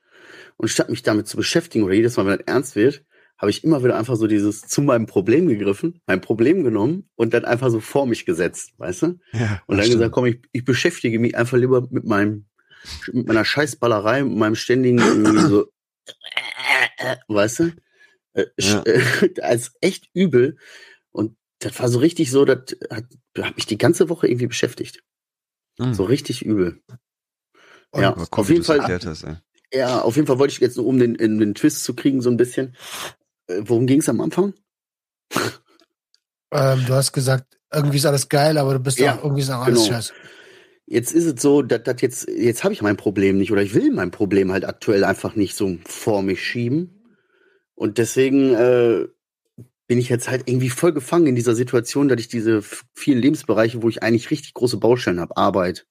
Und 0.58 0.70
statt 0.70 0.90
mich 0.90 1.04
damit 1.04 1.28
zu 1.28 1.38
beschäftigen 1.38 1.86
oder 1.86 1.94
jedes 1.94 2.18
Mal, 2.18 2.26
wenn 2.26 2.40
das 2.40 2.48
ernst 2.48 2.76
wird, 2.76 3.06
habe 3.40 3.50
ich 3.50 3.64
immer 3.64 3.84
wieder 3.84 3.98
einfach 3.98 4.16
so 4.18 4.28
dieses 4.28 4.62
zu 4.68 4.82
meinem 4.82 5.06
Problem 5.08 5.48
gegriffen, 5.48 6.02
mein 6.06 6.22
Problem 6.22 6.64
genommen 6.64 7.10
und 7.16 7.34
dann 7.34 7.46
einfach 7.46 7.70
so 7.72 7.80
vor 7.80 8.06
mich 8.06 8.26
gesetzt, 8.26 8.74
weißt 8.78 9.02
du? 9.04 9.20
Ja, 9.32 9.62
Und 9.66 9.78
dann 9.78 9.90
gesagt, 9.90 10.12
komm, 10.14 10.26
ich, 10.28 10.40
ich 10.52 10.66
beschäftige 10.66 11.18
mich 11.20 11.36
einfach 11.38 11.58
lieber 11.58 11.88
mit 11.90 12.04
meinem, 12.06 12.46
mit 13.12 13.28
meiner 13.28 13.46
Scheißballerei, 13.46 14.24
mit 14.24 14.38
meinem 14.38 14.56
ständigen 14.56 15.00
irgendwie 15.00 15.40
so, 15.48 15.68
weißt 17.28 17.60
du? 17.60 17.64
Äh, 18.34 18.46
Ja. 18.60 18.84
sch- 18.84 19.42
als 19.42 19.72
echt 19.82 20.10
übel. 20.14 20.58
Und 21.12 21.36
das 21.60 21.80
war 21.80 21.90
so 21.90 22.00
richtig 22.00 22.32
so, 22.32 22.46
das 22.46 22.76
hat, 22.92 23.06
hat 23.38 23.56
mich 23.56 23.66
die 23.66 23.78
ganze 23.78 24.10
Woche 24.10 24.28
irgendwie 24.28 24.48
beschäftigt. 24.48 25.04
Mhm. 25.78 25.94
So 25.94 26.04
richtig 26.04 26.44
übel. 26.46 26.82
Und- 27.92 28.02
ja, 28.02 28.16
cool, 28.18 28.28
auf 28.32 28.50
jeden 28.50 28.64
Fall. 28.64 28.82
hast. 28.82 29.26
Ja, 29.72 30.02
auf 30.02 30.16
jeden 30.16 30.28
Fall 30.28 30.40
wollte 30.40 30.52
ich 30.54 30.60
jetzt 30.60 30.78
nur, 30.78 30.86
um 30.88 30.98
den, 31.00 31.16
den 31.16 31.54
Twist 31.56 31.84
zu 31.84 31.96
kriegen, 31.96 32.22
so 32.22 32.30
ein 32.30 32.38
bisschen. 32.38 32.76
Äh, 33.50 33.62
worum 33.66 33.88
ging 33.88 34.00
es 34.00 34.10
am 34.10 34.22
Anfang? 34.22 34.54
Ähm, 36.52 36.84
du 36.88 36.94
hast 36.94 37.12
gesagt, 37.12 37.58
irgendwie 37.72 37.98
ist 37.98 38.06
alles 38.06 38.30
geil, 38.30 38.58
aber 38.58 38.74
du 38.74 38.80
bist 38.80 39.00
Ja, 39.00 39.18
auch 39.18 39.24
irgendwie 39.24 39.42
ist 39.42 39.50
auch 39.50 39.66
alles 39.66 39.84
genau. 39.84 39.94
scheiße. 39.96 40.14
Jetzt 40.88 41.14
ist 41.14 41.26
es 41.26 41.42
so, 41.42 41.62
dass 41.62 41.84
das 41.84 42.02
jetzt, 42.02 42.28
jetzt 42.28 42.64
habe 42.64 42.74
ich 42.74 42.82
mein 42.82 42.98
Problem 42.98 43.38
nicht 43.38 43.52
oder 43.52 43.62
ich 43.62 43.76
will 43.76 43.92
mein 43.92 44.10
Problem 44.10 44.52
halt 44.52 44.66
aktuell 44.66 45.04
einfach 45.04 45.36
nicht 45.36 45.56
so 45.56 45.78
vor 45.86 46.24
mich 46.24 46.44
schieben. 46.44 47.04
Und 47.76 48.00
deswegen 48.00 48.56
äh, 48.56 49.08
bin 49.88 50.00
ich 50.00 50.10
jetzt 50.10 50.30
halt 50.30 50.44
irgendwie 50.48 50.70
voll 50.70 50.92
gefangen 50.92 51.28
in 51.28 51.36
dieser 51.36 51.54
Situation, 51.54 52.08
dass 52.08 52.20
ich 52.20 52.28
diese 52.28 52.64
vielen 52.94 53.20
Lebensbereiche, 53.20 53.84
wo 53.84 53.90
ich 53.90 54.02
eigentlich 54.02 54.32
richtig 54.32 54.56
große 54.56 54.78
Baustellen 54.78 55.20
habe, 55.20 55.38
Arbeit, 55.38 55.86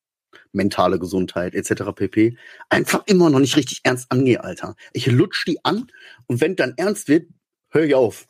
mentale 0.52 0.98
Gesundheit 0.98 1.54
etc. 1.54 1.92
pp, 1.94 2.36
einfach 2.68 3.04
immer 3.06 3.30
noch 3.30 3.38
nicht 3.38 3.56
richtig 3.56 3.80
ernst 3.84 4.10
angehe, 4.10 4.42
Alter. 4.42 4.74
Ich 4.92 5.06
lutsch 5.06 5.46
die 5.46 5.64
an 5.64 5.86
und 6.26 6.40
wenn 6.40 6.56
dann 6.56 6.74
ernst 6.76 7.08
wird, 7.08 7.28
höre 7.70 7.84
ich 7.84 7.94
auf. 7.94 8.26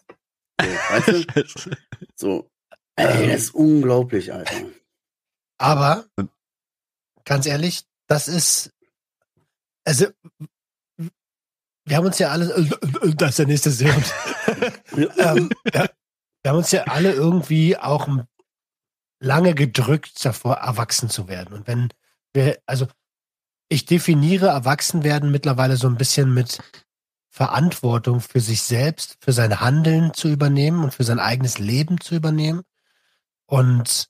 So, 0.61 0.66
weißt 0.66 1.09
du? 1.09 1.76
So. 2.16 2.50
Ey, 2.97 3.28
das 3.28 3.42
ist 3.42 3.54
unglaublich, 3.54 4.33
Alter. 4.33 4.66
Aber 5.59 6.07
ganz 7.25 7.47
ehrlich, 7.47 7.85
das 8.09 8.26
ist 8.26 8.73
also 9.85 10.07
wir 11.87 11.97
haben 11.97 12.07
uns 12.07 12.18
ja 12.18 12.30
alle 12.30 12.47
das 13.16 13.30
ist 13.30 13.38
der 13.38 13.47
nächste 13.47 13.73
Sound. 13.73 14.14
ähm, 15.18 15.50
ja, 15.73 15.88
wir 16.42 16.50
haben 16.50 16.59
uns 16.59 16.71
ja 16.71 16.85
alle 16.85 17.12
irgendwie 17.12 17.76
auch 17.76 18.07
lange 19.21 19.54
gedrückt 19.54 20.23
davor, 20.25 20.57
erwachsen 20.57 21.09
zu 21.09 21.26
werden. 21.28 21.54
Und 21.54 21.66
wenn 21.66 21.88
wir, 22.35 22.59
also 22.66 22.87
ich 23.71 23.87
definiere 23.87 24.49
Erwachsenwerden 24.49 25.30
mittlerweile 25.30 25.76
so 25.76 25.88
ein 25.88 25.97
bisschen 25.97 26.33
mit 26.33 26.61
Verantwortung 27.30 28.20
für 28.20 28.40
sich 28.40 28.62
selbst, 28.62 29.16
für 29.20 29.32
sein 29.32 29.61
Handeln 29.61 30.14
zu 30.14 30.28
übernehmen 30.28 30.82
und 30.82 30.94
für 30.94 31.04
sein 31.04 31.20
eigenes 31.20 31.58
Leben 31.58 32.00
zu 32.00 32.14
übernehmen. 32.14 32.62
Und 33.47 34.08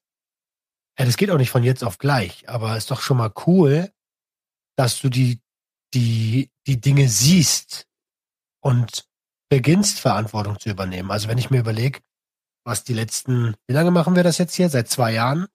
ja, 0.99 1.05
das 1.05 1.17
geht 1.17 1.31
auch 1.31 1.39
nicht 1.39 1.51
von 1.51 1.63
jetzt 1.65 1.85
auf 1.85 1.99
gleich, 1.99 2.49
aber 2.49 2.77
ist 2.77 2.91
doch 2.91 3.01
schon 3.01 3.17
mal 3.19 3.33
cool, 3.47 3.91
dass 4.77 5.01
du 5.01 5.09
die, 5.09 5.41
die, 5.95 6.51
die 6.67 6.81
Dinge 6.81 7.09
siehst 7.09 7.87
und 8.61 9.07
beginnst 9.49 10.01
Verantwortung 10.01 10.59
zu 10.59 10.69
übernehmen. 10.71 11.11
Also 11.11 11.29
wenn 11.29 11.39
ich 11.39 11.51
mir 11.51 11.61
überlege, 11.61 12.01
was 12.65 12.85
die 12.85 12.95
letzten, 12.95 13.55
wie 13.67 13.73
lange 13.73 13.91
machen 13.91 14.15
wir 14.15 14.23
das 14.23 14.39
jetzt 14.39 14.55
hier? 14.55 14.69
Seit 14.69 14.89
zwei 14.89 15.13
Jahren? 15.13 15.47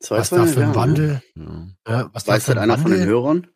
Zwei, 0.00 0.18
Was 0.18 0.28
zwei 0.30 0.38
da 0.38 0.46
für 0.46 0.62
ein 0.62 0.74
Wandel, 0.74 1.22
Ja. 1.36 1.66
ja, 1.88 2.10
was 2.12 2.24
da 2.24 2.32
Weiß 2.32 2.44
für 2.44 2.48
halt 2.48 2.58
ein 2.58 2.70
einer 2.70 2.78
von 2.78 2.90
den 2.90 3.00
Wandel, 3.00 3.48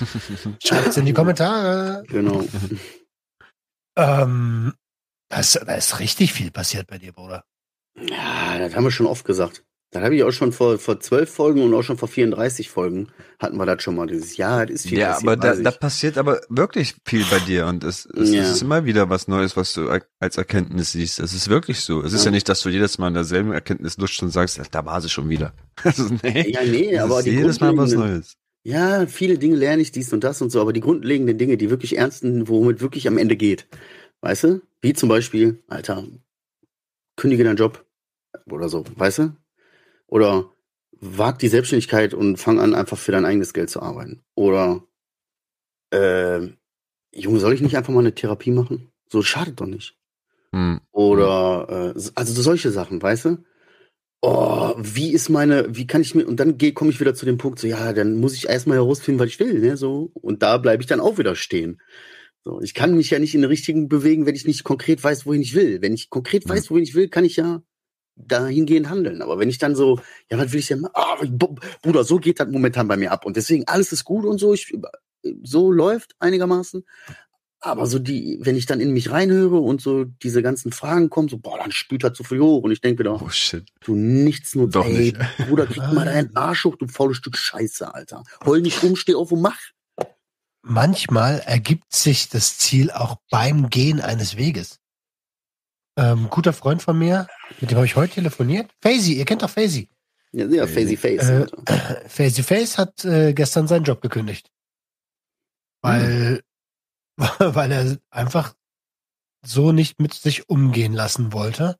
Hörern? 0.00 0.56
schreibt's 0.62 0.96
in 0.96 1.06
die 1.06 1.12
Kommentare. 1.12 2.04
Genau. 2.08 2.44
Ähm, 3.96 4.74
da 5.30 5.40
ist, 5.40 5.56
da 5.66 5.74
ist 5.74 5.98
richtig 6.00 6.32
viel 6.32 6.50
passiert 6.50 6.86
bei 6.86 6.98
dir, 6.98 7.12
Bruder. 7.12 7.44
Ja, 7.98 8.58
das 8.58 8.74
haben 8.74 8.84
wir 8.84 8.90
schon 8.90 9.06
oft 9.06 9.24
gesagt. 9.24 9.62
Das 9.92 10.02
habe 10.02 10.16
ich 10.16 10.24
auch 10.24 10.32
schon 10.32 10.52
vor, 10.52 10.78
vor 10.78 10.98
12 11.00 11.30
Folgen 11.32 11.62
und 11.62 11.72
auch 11.72 11.82
schon 11.82 11.96
vor 11.96 12.08
34 12.08 12.68
Folgen 12.68 13.08
hatten 13.38 13.56
wir 13.56 13.64
das 13.66 13.82
schon 13.82 13.94
mal. 13.94 14.06
Dieses 14.06 14.36
Jahr, 14.36 14.66
das 14.66 14.74
ist 14.76 14.88
viel 14.88 14.98
Ja, 14.98 15.12
passiert, 15.12 15.22
aber 15.32 15.36
da, 15.36 15.54
da 15.54 15.70
passiert 15.70 16.18
aber 16.18 16.40
wirklich 16.48 16.96
viel 17.06 17.24
bei 17.30 17.38
dir 17.38 17.66
und 17.66 17.84
es, 17.84 18.04
es, 18.04 18.30
Ja. 18.30 18.42
es 18.42 18.50
ist 18.50 18.62
immer 18.62 18.84
wieder 18.84 19.08
was 19.08 19.28
Neues, 19.28 19.56
was 19.56 19.72
du 19.72 19.88
als 20.18 20.36
Erkenntnis 20.36 20.92
siehst. 20.92 21.20
Es 21.20 21.32
ist 21.32 21.48
wirklich 21.48 21.80
so. 21.80 22.02
Es 22.02 22.12
ist 22.12 22.22
Ja. 22.22 22.26
ja 22.26 22.30
nicht, 22.32 22.48
dass 22.48 22.60
du 22.62 22.68
jedes 22.68 22.98
Mal 22.98 23.08
in 23.08 23.14
derselben 23.14 23.52
Erkenntnis 23.52 23.96
lutscht 23.96 24.22
und 24.22 24.30
sagst, 24.30 24.60
da 24.72 24.84
war 24.84 25.00
sie 25.00 25.08
schon 25.08 25.28
wieder. 25.28 25.54
Also, 25.84 26.08
nee. 26.22 26.50
ja, 26.50 26.62
nee, 26.64 26.92
es 26.94 27.00
aber 27.02 27.20
jedes 27.22 27.60
Mal 27.60 27.76
was 27.76 27.92
Neues. 27.92 28.34
Ja, 28.66 29.06
viele 29.06 29.38
Dinge 29.38 29.54
lerne 29.54 29.80
ich 29.80 29.92
dies 29.92 30.12
und 30.12 30.24
das 30.24 30.42
und 30.42 30.50
so, 30.50 30.60
aber 30.60 30.72
die 30.72 30.80
grundlegenden 30.80 31.38
Dinge, 31.38 31.56
die 31.56 31.70
wirklich 31.70 31.98
ernsten, 31.98 32.48
worum 32.48 32.70
es 32.70 32.80
wirklich 32.80 33.06
am 33.06 33.16
Ende 33.16 33.36
geht. 33.36 33.68
Weißt 34.22 34.42
du? 34.42 34.62
Wie 34.80 34.92
zum 34.92 35.08
Beispiel, 35.08 35.62
Alter, 35.68 36.04
kündige 37.14 37.44
deinen 37.44 37.58
Job. 37.58 37.86
Oder 38.50 38.68
so, 38.68 38.84
weißt 38.96 39.18
du? 39.18 39.36
Oder 40.08 40.50
wag 40.90 41.38
die 41.38 41.46
Selbstständigkeit 41.46 42.12
und 42.12 42.38
fang 42.38 42.58
an, 42.58 42.74
einfach 42.74 42.98
für 42.98 43.12
dein 43.12 43.24
eigenes 43.24 43.54
Geld 43.54 43.70
zu 43.70 43.82
arbeiten. 43.82 44.24
Oder, 44.34 44.82
äh, 45.92 46.48
Junge, 47.14 47.38
soll 47.38 47.54
ich 47.54 47.60
nicht 47.60 47.76
einfach 47.76 47.92
mal 47.92 48.00
eine 48.00 48.16
Therapie 48.16 48.50
machen? 48.50 48.90
So 49.08 49.22
schadet 49.22 49.60
doch 49.60 49.66
nicht. 49.66 49.96
Hm. 50.52 50.80
Oder 50.90 51.94
äh, 51.94 52.00
also 52.16 52.32
so 52.32 52.42
solche 52.42 52.72
Sachen, 52.72 53.00
weißt 53.00 53.26
du? 53.26 53.44
Oh, 54.22 54.74
wie 54.78 55.12
ist 55.12 55.28
meine, 55.28 55.66
wie 55.76 55.86
kann 55.86 56.00
ich 56.00 56.14
mir, 56.14 56.26
und 56.26 56.40
dann 56.40 56.58
komme 56.74 56.90
ich 56.90 57.00
wieder 57.00 57.14
zu 57.14 57.26
dem 57.26 57.38
Punkt, 57.38 57.58
so 57.58 57.66
ja, 57.66 57.92
dann 57.92 58.16
muss 58.18 58.34
ich 58.34 58.48
erstmal 58.48 58.78
herausfinden, 58.78 59.20
was 59.20 59.28
ich 59.28 59.38
will, 59.38 59.60
ne? 59.60 59.76
So, 59.76 60.10
und 60.14 60.42
da 60.42 60.58
bleibe 60.58 60.82
ich 60.82 60.86
dann 60.88 61.00
auch 61.00 61.18
wieder 61.18 61.36
stehen. 61.36 61.80
So, 62.42 62.60
ich 62.60 62.74
kann 62.74 62.96
mich 62.96 63.10
ja 63.10 63.18
nicht 63.18 63.34
in 63.34 63.40
eine 63.40 63.48
Richtung 63.50 63.88
bewegen, 63.88 64.24
wenn 64.24 64.34
ich 64.34 64.46
nicht 64.46 64.64
konkret 64.64 65.02
weiß, 65.02 65.26
wohin 65.26 65.42
ich 65.42 65.54
will. 65.54 65.82
Wenn 65.82 65.92
ich 65.94 66.10
konkret 66.10 66.44
Ja. 66.44 66.50
weiß, 66.50 66.70
wohin 66.70 66.84
ich 66.84 66.94
will, 66.94 67.08
kann 67.08 67.24
ich 67.24 67.36
ja 67.36 67.62
dahingehend 68.14 68.88
handeln. 68.88 69.20
Aber 69.20 69.38
wenn 69.38 69.50
ich 69.50 69.58
dann 69.58 69.74
so, 69.74 70.00
ja, 70.30 70.38
was 70.38 70.52
will 70.52 70.60
ich 70.60 70.68
denn 70.68 70.80
machen? 70.80 70.92
Ah, 70.94 71.16
Bu- 71.28 71.56
Bruder, 71.82 72.04
so 72.04 72.18
geht 72.18 72.40
das 72.40 72.48
momentan 72.48 72.88
bei 72.88 72.96
mir 72.96 73.12
ab. 73.12 73.26
Und 73.26 73.36
deswegen, 73.36 73.64
alles 73.66 73.92
ist 73.92 74.04
gut 74.04 74.24
und 74.24 74.38
so, 74.38 74.54
ich, 74.54 74.72
so 75.42 75.70
läuft 75.72 76.14
einigermaßen. 76.20 76.84
Aber 77.66 77.86
so 77.86 77.98
die, 77.98 78.38
wenn 78.40 78.56
ich 78.56 78.66
dann 78.66 78.80
in 78.80 78.92
mich 78.92 79.10
reinhöre 79.10 79.58
und 79.58 79.80
so 79.80 80.04
diese 80.04 80.40
ganzen 80.40 80.70
Fragen 80.70 81.10
kommen, 81.10 81.28
so, 81.28 81.38
boah, 81.38 81.58
dann 81.58 81.72
spült 81.72 82.04
halt 82.04 82.16
so 82.16 82.22
viel 82.22 82.40
hoch. 82.40 82.62
Und 82.62 82.70
ich 82.70 82.80
denke 82.80 83.00
wieder, 83.00 83.20
Oh 83.20 83.28
shit. 83.28 83.66
du 83.80 83.96
nichts 83.96 84.54
nur, 84.54 84.68
Doch 84.68 84.86
ey, 84.86 85.12
nicht. 85.12 85.16
Bruder, 85.48 85.66
krieg 85.66 85.82
mal 85.92 86.04
deinen 86.04 86.34
Arsch 86.36 86.64
hoch, 86.64 86.76
du 86.76 86.86
faules 86.86 87.16
Stück 87.16 87.36
Scheiße, 87.36 87.92
Alter. 87.92 88.22
Heul 88.44 88.60
nicht 88.60 88.82
rum, 88.82 88.94
steh 88.94 89.14
auf 89.16 89.32
und 89.32 89.42
mach. 89.42 89.58
Manchmal 90.62 91.40
ergibt 91.40 91.92
sich 91.92 92.28
das 92.28 92.58
Ziel 92.58 92.90
auch 92.90 93.16
beim 93.30 93.68
Gehen 93.68 94.00
eines 94.00 94.36
Weges. 94.36 94.78
Ähm, 95.96 96.28
guter 96.30 96.52
Freund 96.52 96.82
von 96.82 96.98
mir, 96.98 97.26
mit 97.60 97.70
dem 97.70 97.76
habe 97.76 97.86
ich 97.86 97.96
heute 97.96 98.14
telefoniert. 98.14 98.70
Faisy, 98.80 99.14
ihr 99.14 99.24
kennt 99.24 99.42
doch 99.42 99.50
Faisy. 99.50 99.88
Ja, 100.32 100.48
sehr 100.48 100.68
facey 100.68 100.96
face. 100.96 101.28
Äh. 101.28 102.08
Faisy 102.08 102.42
Face 102.42 102.76
hat 102.76 103.04
äh, 103.04 103.32
gestern 103.32 103.66
seinen 103.68 103.84
Job 103.84 104.02
gekündigt. 104.02 104.50
Weil, 105.80 106.42
weil 107.38 107.72
er 107.72 107.98
einfach 108.10 108.54
so 109.44 109.72
nicht 109.72 110.00
mit 110.00 110.14
sich 110.14 110.48
umgehen 110.48 110.92
lassen 110.92 111.32
wollte. 111.32 111.76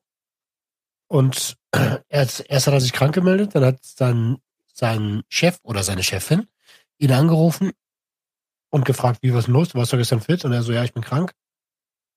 Und 1.07 1.57
erst, 2.09 2.45
erst 2.49 2.67
hat 2.67 2.73
er 2.73 2.81
sich 2.81 2.93
krank 2.93 3.13
gemeldet, 3.13 3.55
dann 3.55 3.65
hat 3.65 3.79
dann 3.97 4.37
sein 4.73 5.23
Chef 5.29 5.59
oder 5.63 5.83
seine 5.83 6.03
Chefin 6.03 6.47
ihn 6.97 7.11
angerufen 7.11 7.71
und 8.69 8.85
gefragt, 8.85 9.19
wie 9.21 9.33
was 9.33 9.45
denn 9.45 9.53
los? 9.53 9.69
Du 9.69 9.77
warst 9.77 9.93
doch 9.93 9.97
gestern 9.97 10.21
fit? 10.21 10.43
Und 10.45 10.53
er 10.53 10.63
so, 10.63 10.71
ja, 10.71 10.83
ich 10.83 10.93
bin 10.93 11.03
krank. 11.03 11.33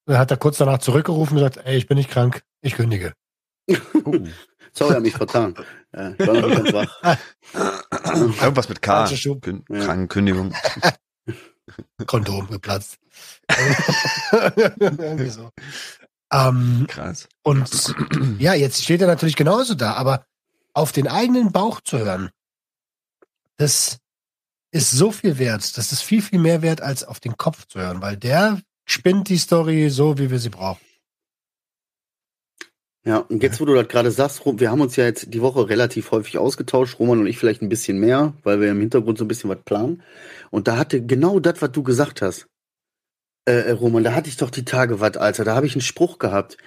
Dann 0.07 0.19
hat 0.19 0.31
er 0.31 0.37
kurz 0.37 0.59
danach 0.59 0.79
zurückgerufen 0.79 1.37
und 1.37 1.45
gesagt, 1.45 1.67
ey, 1.67 1.77
ich 1.77 1.87
bin 1.87 1.97
nicht 1.97 2.11
krank, 2.11 2.43
ich 2.61 2.75
kündige. 2.75 3.15
Oh. 4.05 4.15
Sorry, 4.73 4.95
hab 4.95 5.03
mich 5.03 5.15
vertan. 5.15 5.55
Ja, 5.95 6.11
ich 6.11 6.27
war 6.27 6.35
noch 6.35 6.49
ganz 6.49 6.73
wach. 6.73 7.19
Irgendwas 8.43 8.69
mit 8.69 8.83
K. 8.83 9.05
Krankenkündigung. 9.05 10.55
Kondom 12.07 12.49
geplatzt. 12.49 12.99
Irgendwie 14.79 15.29
so. 15.31 15.50
Ähm, 16.33 16.87
Krass. 16.89 17.29
und 17.43 17.95
ja, 18.39 18.55
jetzt 18.55 18.83
steht 18.85 19.00
er 19.00 19.09
natürlich 19.09 19.37
genauso 19.37 19.75
da, 19.75 19.95
aber 19.95 20.25
auf 20.73 20.93
den 20.93 21.09
eigenen 21.09 21.50
Bauch 21.53 21.81
zu 21.81 21.99
hören, 21.99 22.31
das 23.57 23.99
ist 24.71 24.91
so 24.93 25.11
viel 25.11 25.39
wert. 25.39 25.77
Das 25.77 25.93
ist 25.93 26.03
viel, 26.03 26.23
viel 26.23 26.39
mehr 26.39 26.62
wert, 26.62 26.81
als 26.81 27.05
auf 27.05 27.21
den 27.21 27.37
Kopf 27.37 27.67
zu 27.67 27.81
hören, 27.81 28.00
weil 28.00 28.17
der 28.17 28.61
spinnt 28.85 29.29
die 29.29 29.39
Story 29.39 29.91
so, 29.91 30.19
wie 30.19 30.31
wir 30.31 30.39
sie 30.39 30.50
brauchen. 30.50 30.81
Ja, 33.07 33.19
und 33.19 33.42
jetzt, 33.42 33.61
wo 33.61 33.64
du 33.64 33.75
das 33.75 33.88
gerade 33.88 34.11
sagst, 34.11 34.42
wir 34.45 34.71
haben 34.71 34.83
uns 34.83 34.97
ja 34.97 35.04
jetzt 35.04 35.33
die 35.33 35.40
Woche 35.40 35.69
relativ 35.69 36.11
häufig 36.11 36.37
ausgetauscht, 36.37 36.99
Roman 36.99 37.21
und 37.21 37.26
ich 37.26 37.38
vielleicht 37.38 37.62
ein 37.62 37.71
bisschen 37.71 37.99
mehr, 37.99 38.35
weil 38.42 38.61
wir 38.61 38.71
im 38.71 38.80
Hintergrund 38.80 39.16
so 39.19 39.25
ein 39.25 39.28
bisschen 39.28 39.49
was 39.49 39.62
planen. 39.64 40.02
Und 40.50 40.69
da 40.69 40.76
hatte 40.76 41.04
genau 41.04 41.40
das, 41.40 41.62
was 41.62 41.73
du 41.73 41.83
gesagt 41.83 42.21
hast, 42.21 42.47
äh, 43.47 43.52
äh, 43.52 43.71
Roman, 43.73 44.04
da 44.04 44.14
hatte 44.14 44.28
ich 44.28 44.37
doch 44.37 44.50
die 44.50 44.64
Tage 44.66 45.00
was, 45.00 45.16
Alter, 45.16 45.45
da 45.45 45.54
habe 45.54 45.66
ich 45.66 45.75
einen 45.75 45.80
Spruch 45.80 46.19
gehabt. 46.19 46.59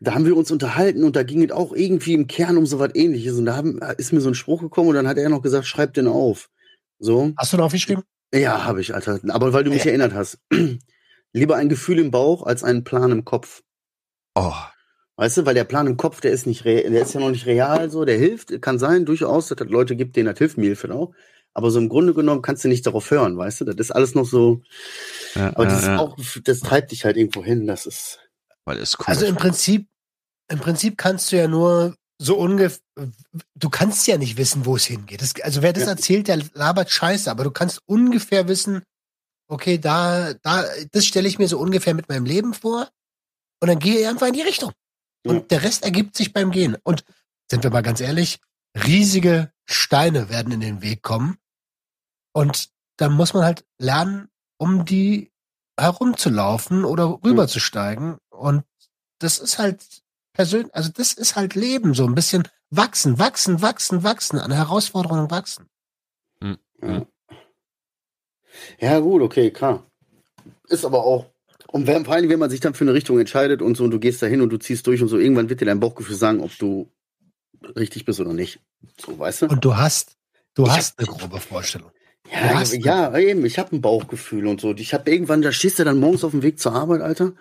Da 0.00 0.14
haben 0.14 0.26
wir 0.26 0.36
uns 0.36 0.50
unterhalten 0.50 1.04
und 1.04 1.14
da 1.14 1.22
ging 1.22 1.44
es 1.44 1.52
auch 1.52 1.72
irgendwie 1.72 2.14
im 2.14 2.26
Kern 2.26 2.56
um 2.58 2.66
so 2.66 2.80
was 2.80 2.90
ähnliches. 2.94 3.38
Und 3.38 3.46
da 3.46 3.54
haben, 3.54 3.78
ist 3.98 4.12
mir 4.12 4.20
so 4.20 4.30
ein 4.30 4.34
Spruch 4.34 4.60
gekommen 4.60 4.88
und 4.88 4.96
dann 4.96 5.06
hat 5.06 5.16
er 5.16 5.28
noch 5.28 5.42
gesagt, 5.42 5.66
schreib 5.66 5.94
den 5.94 6.08
auf. 6.08 6.50
So. 6.98 7.32
Hast 7.38 7.52
du 7.52 7.56
noch 7.56 7.66
aufgeschrieben? 7.66 8.02
Ja, 8.34 8.64
habe 8.64 8.80
ich, 8.80 8.94
Alter. 8.94 9.20
Aber 9.28 9.52
weil 9.52 9.62
du 9.62 9.70
mich 9.70 9.84
Ja. 9.84 9.90
erinnert 9.90 10.12
hast. 10.12 10.38
Lieber 11.32 11.56
ein 11.56 11.68
Gefühl 11.68 12.00
im 12.00 12.10
Bauch 12.10 12.42
als 12.42 12.64
einen 12.64 12.82
Plan 12.82 13.12
im 13.12 13.24
Kopf. 13.24 13.62
Oh, 14.34 14.52
Weißt 15.22 15.36
du, 15.36 15.46
weil 15.46 15.54
der 15.54 15.62
Plan 15.62 15.86
im 15.86 15.96
Kopf, 15.96 16.20
der 16.20 16.32
ist 16.32 16.48
nicht 16.48 16.64
re 16.64 16.82
der 16.82 17.00
ist 17.00 17.14
ja 17.14 17.20
noch 17.20 17.30
nicht 17.30 17.46
real 17.46 17.88
so, 17.92 18.04
der 18.04 18.18
hilft, 18.18 18.60
kann 18.60 18.80
sein, 18.80 19.04
durchaus, 19.04 19.46
dass 19.46 19.60
es 19.60 19.68
Leute 19.68 19.94
gibt, 19.94 20.16
denen 20.16 20.26
das 20.26 20.36
hilft, 20.36 20.58
mir 20.58 20.66
hilft 20.66 20.82
das 20.82 20.90
auch. 20.90 21.14
Aber 21.54 21.70
so 21.70 21.78
im 21.78 21.88
Grunde 21.88 22.12
genommen 22.12 22.42
kannst 22.42 22.64
du 22.64 22.68
nicht 22.68 22.84
darauf 22.84 23.08
hören, 23.08 23.38
weißt 23.38 23.60
du? 23.60 23.64
Das 23.66 23.76
ist 23.76 23.92
alles 23.92 24.16
noch 24.16 24.24
so, 24.24 24.62
ja, 25.36 25.50
aber 25.54 25.66
das 25.66 25.74
ja, 25.74 25.78
ist 25.78 25.86
ja. 25.86 25.98
auch, 25.98 26.18
das 26.42 26.58
treibt 26.58 26.90
dich 26.90 27.04
halt 27.04 27.16
irgendwo 27.16 27.44
hin, 27.44 27.68
das 27.68 27.86
ist. 27.86 28.18
Weil 28.64 28.78
es 28.78 28.98
cool 28.98 29.04
Also 29.06 29.26
im 29.26 29.36
Prinzip, 29.36 29.86
im 30.48 30.58
Prinzip 30.58 30.98
kannst 30.98 31.30
du 31.30 31.36
ja 31.36 31.46
nur 31.46 31.94
so 32.18 32.36
ungefähr, 32.36 32.80
du 33.54 33.70
kannst 33.70 34.08
ja 34.08 34.18
nicht 34.18 34.36
wissen, 34.38 34.66
wo 34.66 34.74
es 34.74 34.86
hingeht. 34.86 35.22
Das, 35.22 35.34
also 35.40 35.62
wer 35.62 35.72
das 35.72 35.84
Ja. 35.84 35.90
erzählt, 35.90 36.26
der 36.26 36.42
labert 36.54 36.90
Scheiße, 36.90 37.30
aber 37.30 37.44
du 37.44 37.52
kannst 37.52 37.80
ungefähr 37.86 38.48
wissen, 38.48 38.82
okay, 39.46 39.78
da, 39.78 40.34
da, 40.42 40.64
das 40.90 41.06
stelle 41.06 41.28
ich 41.28 41.38
mir 41.38 41.46
so 41.46 41.60
ungefähr 41.60 41.94
mit 41.94 42.08
meinem 42.08 42.24
Leben 42.24 42.54
vor 42.54 42.88
und 43.60 43.68
dann 43.68 43.78
gehe 43.78 44.00
ich 44.00 44.08
einfach 44.08 44.26
in 44.26 44.34
die 44.34 44.42
Richtung. 44.42 44.72
Und 45.24 45.36
Ja. 45.36 45.42
der 45.42 45.62
Rest 45.62 45.84
ergibt 45.84 46.16
sich 46.16 46.32
beim 46.32 46.50
Gehen. 46.50 46.76
Und 46.82 47.04
sind 47.50 47.62
wir 47.62 47.70
mal 47.70 47.82
ganz 47.82 48.00
ehrlich, 48.00 48.40
riesige 48.74 49.52
Steine 49.64 50.28
werden 50.28 50.52
in 50.52 50.60
den 50.60 50.82
Weg 50.82 51.02
kommen. 51.02 51.38
Und 52.32 52.70
dann 52.96 53.12
muss 53.12 53.34
man 53.34 53.44
halt 53.44 53.64
lernen, 53.78 54.28
um 54.58 54.84
die 54.84 55.32
herumzulaufen 55.78 56.84
oder 56.84 57.20
rüberzusteigen. 57.24 58.18
Und 58.30 58.64
das 59.18 59.38
ist 59.38 59.58
halt 59.58 60.02
persönlich, 60.32 60.74
also 60.74 60.90
das 60.90 61.12
ist 61.12 61.36
halt 61.36 61.54
Leben, 61.54 61.94
so 61.94 62.06
ein 62.06 62.14
bisschen 62.14 62.48
wachsen, 62.70 63.18
wachsen, 63.18 63.60
wachsen, 63.62 64.02
wachsen, 64.02 64.38
an 64.38 64.50
Herausforderungen 64.50 65.30
wachsen. 65.30 65.68
Ja. 66.82 67.06
ja, 68.80 68.98
gut, 68.98 69.22
okay, 69.22 69.50
klar. 69.50 69.86
Ist 70.68 70.84
aber 70.84 71.04
auch, 71.04 71.31
und 71.72 71.86
wenn, 71.86 72.04
vor 72.04 72.14
allem, 72.14 72.28
wenn 72.28 72.38
man 72.38 72.50
sich 72.50 72.60
dann 72.60 72.74
für 72.74 72.84
eine 72.84 72.94
Richtung 72.94 73.18
entscheidet 73.18 73.62
und 73.62 73.76
so, 73.76 73.84
und 73.84 73.90
du 73.90 73.98
gehst 73.98 74.22
da 74.22 74.26
hin 74.26 74.40
und 74.40 74.50
du 74.50 74.58
ziehst 74.58 74.86
durch 74.86 75.02
und 75.02 75.08
so, 75.08 75.18
irgendwann 75.18 75.48
wird 75.48 75.60
dir 75.60 75.64
dein 75.66 75.80
Bauchgefühl 75.80 76.16
sagen, 76.16 76.40
ob 76.40 76.56
du 76.58 76.90
richtig 77.76 78.04
bist 78.04 78.20
oder 78.20 78.32
nicht. 78.32 78.60
So, 79.00 79.18
weißt 79.18 79.42
du? 79.42 79.46
Und 79.46 79.64
du 79.64 79.76
hast, 79.76 80.16
du 80.54 80.64
Ich 80.64 80.68
hab- 80.70 80.76
hast 80.78 80.98
eine 80.98 81.08
grobe 81.08 81.40
Vorstellung. 81.40 81.90
Ja, 82.30 82.54
hast- 82.60 82.72
ja, 82.74 83.16
eben, 83.18 83.44
ich 83.44 83.58
habe 83.58 83.74
ein 83.76 83.80
Bauchgefühl 83.80 84.46
und 84.46 84.60
so. 84.60 84.72
Ich 84.74 84.94
habe 84.94 85.10
irgendwann, 85.10 85.42
da 85.42 85.52
stehst 85.52 85.78
du 85.78 85.84
dann 85.84 85.98
morgens 85.98 86.24
auf 86.24 86.30
dem 86.30 86.42
Weg 86.42 86.58
zur 86.60 86.72
Arbeit, 86.72 87.00
Alter, 87.02 87.34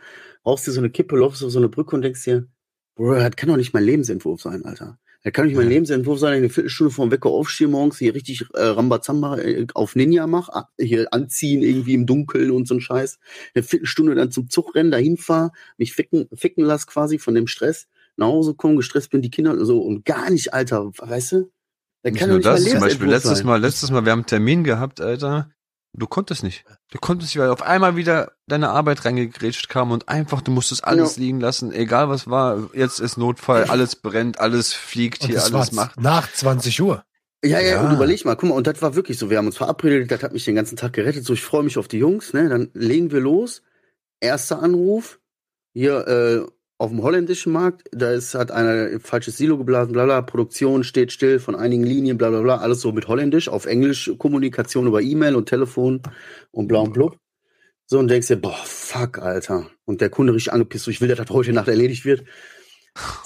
rauchst 0.45 0.67
dir 0.67 0.71
so 0.71 0.81
eine 0.81 0.89
Kippe, 0.89 1.15
läufst 1.15 1.43
auf 1.43 1.51
so 1.51 1.59
eine 1.59 1.69
Brücke 1.69 1.95
und 1.95 2.01
denkst 2.01 2.23
dir, 2.23 2.47
Bro, 2.95 3.15
das 3.15 3.35
kann 3.35 3.47
doch 3.50 3.57
nicht 3.57 3.73
mein 3.73 3.83
Lebensentwurf 3.85 4.41
sein, 4.41 4.65
Alter. 4.65 5.00
Das 5.23 5.33
kann 5.33 5.43
doch 5.45 5.49
nicht 5.49 5.55
mein 5.57 5.65
Ja. 5.67 5.73
Lebensentwurf 5.73 6.19
sein, 6.19 6.33
ich 6.33 6.37
eine 6.39 6.49
Viertelstunde 6.49 6.91
vor 6.91 7.05
dem 7.05 7.11
Wecker 7.11 7.29
aufstehe 7.29 7.67
morgens, 7.67 7.99
hier 7.99 8.15
richtig 8.15 8.45
äh, 8.53 8.61
Rambazamba 8.63 9.37
äh, 9.37 9.67
auf 9.75 9.95
Ninja 9.95 10.25
mach, 10.25 10.49
a- 10.49 10.69
hier 10.79 11.13
anziehen 11.13 11.61
irgendwie 11.61 11.93
im 11.93 12.07
Dunkeln 12.07 12.49
und 12.51 12.67
so 12.67 12.73
ein 12.73 12.81
Scheiß. 12.81 13.19
Eine 13.53 13.63
Viertelstunde 13.63 14.15
dann 14.15 14.31
zum 14.31 14.49
Zug 14.49 14.73
rennen, 14.73 14.89
dahin 14.89 15.17
fahr, 15.17 15.51
mich 15.77 15.93
ficken, 15.93 16.27
ficken 16.33 16.63
lass 16.65 16.87
quasi 16.87 17.19
von 17.19 17.35
dem 17.35 17.45
Stress, 17.47 17.87
nach 18.17 18.27
Hause 18.27 18.55
kommen, 18.55 18.77
gestresst 18.77 19.11
bin, 19.11 19.21
die 19.21 19.29
Kinder 19.29 19.51
und 19.51 19.63
so 19.65 19.79
und 19.81 20.05
gar 20.05 20.29
nicht, 20.31 20.53
Alter, 20.53 20.91
weißt 20.97 21.31
du? 21.33 21.51
Das 22.03 22.13
Nicht 22.13 22.19
kann 22.19 22.29
nur 22.29 22.37
nicht 22.39 22.47
das, 22.47 22.63
mein 22.63 22.71
zum 22.71 22.79
Beispiel 22.79 23.07
letztes 23.07 23.37
sein. 23.37 23.45
Mal, 23.47 23.61
letztes 23.61 23.91
Mal, 23.91 24.03
wir 24.05 24.11
haben 24.11 24.19
einen 24.21 24.25
Termin 24.25 24.63
gehabt, 24.63 25.01
Alter. 25.01 25.51
Du 25.93 26.07
konntest 26.07 26.43
nicht. 26.43 26.63
Du 26.89 27.00
konntest 27.00 27.36
nicht, 27.36 27.41
weil 27.41 27.50
auf 27.50 27.62
einmal 27.63 27.95
wieder 27.98 28.31
deine 28.48 28.69
Arbeit 28.69 29.03
reingegrätscht 29.03 29.67
kam 29.67 29.91
und 29.91 30.07
einfach, 30.07 30.41
du 30.41 30.50
musstest 30.51 30.86
alles 30.86 31.17
Ja. 31.17 31.21
liegen 31.21 31.39
lassen, 31.41 31.74
egal 31.74 32.07
was 32.10 32.29
war. 32.29 32.69
Jetzt 32.74 33.00
ist 33.00 33.17
Notfall, 33.17 33.65
alles 33.65 33.98
brennt, 33.98 34.39
alles 34.39 34.74
fliegt 34.74 35.21
Und 35.24 35.27
hier, 35.29 35.43
alles 35.43 35.71
macht. 35.74 36.00
nach 36.00 36.31
20 36.31 36.81
Uhr. 36.81 37.03
Ja, 37.43 37.60
ja, 37.60 37.74
Ja. 37.75 37.81
und 37.81 37.94
überleg 37.94 38.24
mal, 38.24 38.35
guck 38.35 38.50
mal, 38.50 38.55
und 38.55 38.68
das 38.68 38.81
war 38.81 38.96
wirklich 38.96 39.18
so, 39.18 39.29
wir 39.29 39.37
haben 39.37 39.48
uns 39.48 39.57
verabredet, 39.57 40.09
das 40.11 40.24
hat 40.24 40.31
mich 40.31 40.46
den 40.46 40.55
ganzen 40.55 40.77
Tag 40.77 40.94
gerettet, 40.94 41.25
so 41.25 41.33
ich 41.33 41.42
freue 41.42 41.63
mich 41.63 41.77
auf 41.77 41.87
die 41.87 41.98
Jungs, 41.98 42.33
ne, 42.33 42.48
dann 42.48 42.70
legen 42.74 43.11
wir 43.11 43.20
los, 43.20 43.61
erster 44.22 44.61
Anruf, 44.61 45.20
hier 45.74 46.07
äh, 46.07 46.51
auf 46.81 46.89
dem 46.89 47.03
holländischen 47.03 47.53
Markt, 47.53 47.83
da 47.91 48.11
ist, 48.11 48.33
hat 48.33 48.50
einer 48.50 48.87
ein 48.94 49.00
falsches 49.00 49.37
Silo 49.37 49.57
geblasen, 49.57 49.94
bla 49.94 50.05
bla, 50.05 50.22
Produktion 50.24 50.83
steht 50.83 51.11
still 51.11 51.39
von 51.39 51.55
einigen 51.55 51.83
Linien, 51.83 52.17
bla 52.17 52.29
bla 52.29 52.41
bla, 52.41 52.57
alles 52.57 52.81
so 52.81 52.91
mit 52.91 53.07
holländisch, 53.07 53.50
auf 53.50 53.67
Englisch, 53.67 54.11
Kommunikation 54.17 54.87
über 54.87 55.00
E-Mail 55.01 55.35
und 55.35 55.48
Telefon 55.48 56.01
und 56.50 56.67
bla 56.67 56.79
und 56.79 56.94
blub. 56.94 57.17
So, 57.85 58.00
und 58.00 58.07
denkst 58.07 58.29
dir, 58.29 58.37
boah, 58.37 58.57
fuck, 58.63 59.20
Alter. 59.20 59.70
Und 59.85 60.01
der 60.01 60.09
Kunde 60.09 60.33
richtig 60.33 60.53
angepisst, 60.53 60.85
so, 60.85 60.91
ich 60.91 61.01
will, 61.01 61.07
dass 61.07 61.20
das 61.20 61.29
heute 61.29 61.53
Nacht 61.53 61.67
erledigt 61.67 62.03
wird. 62.03 62.24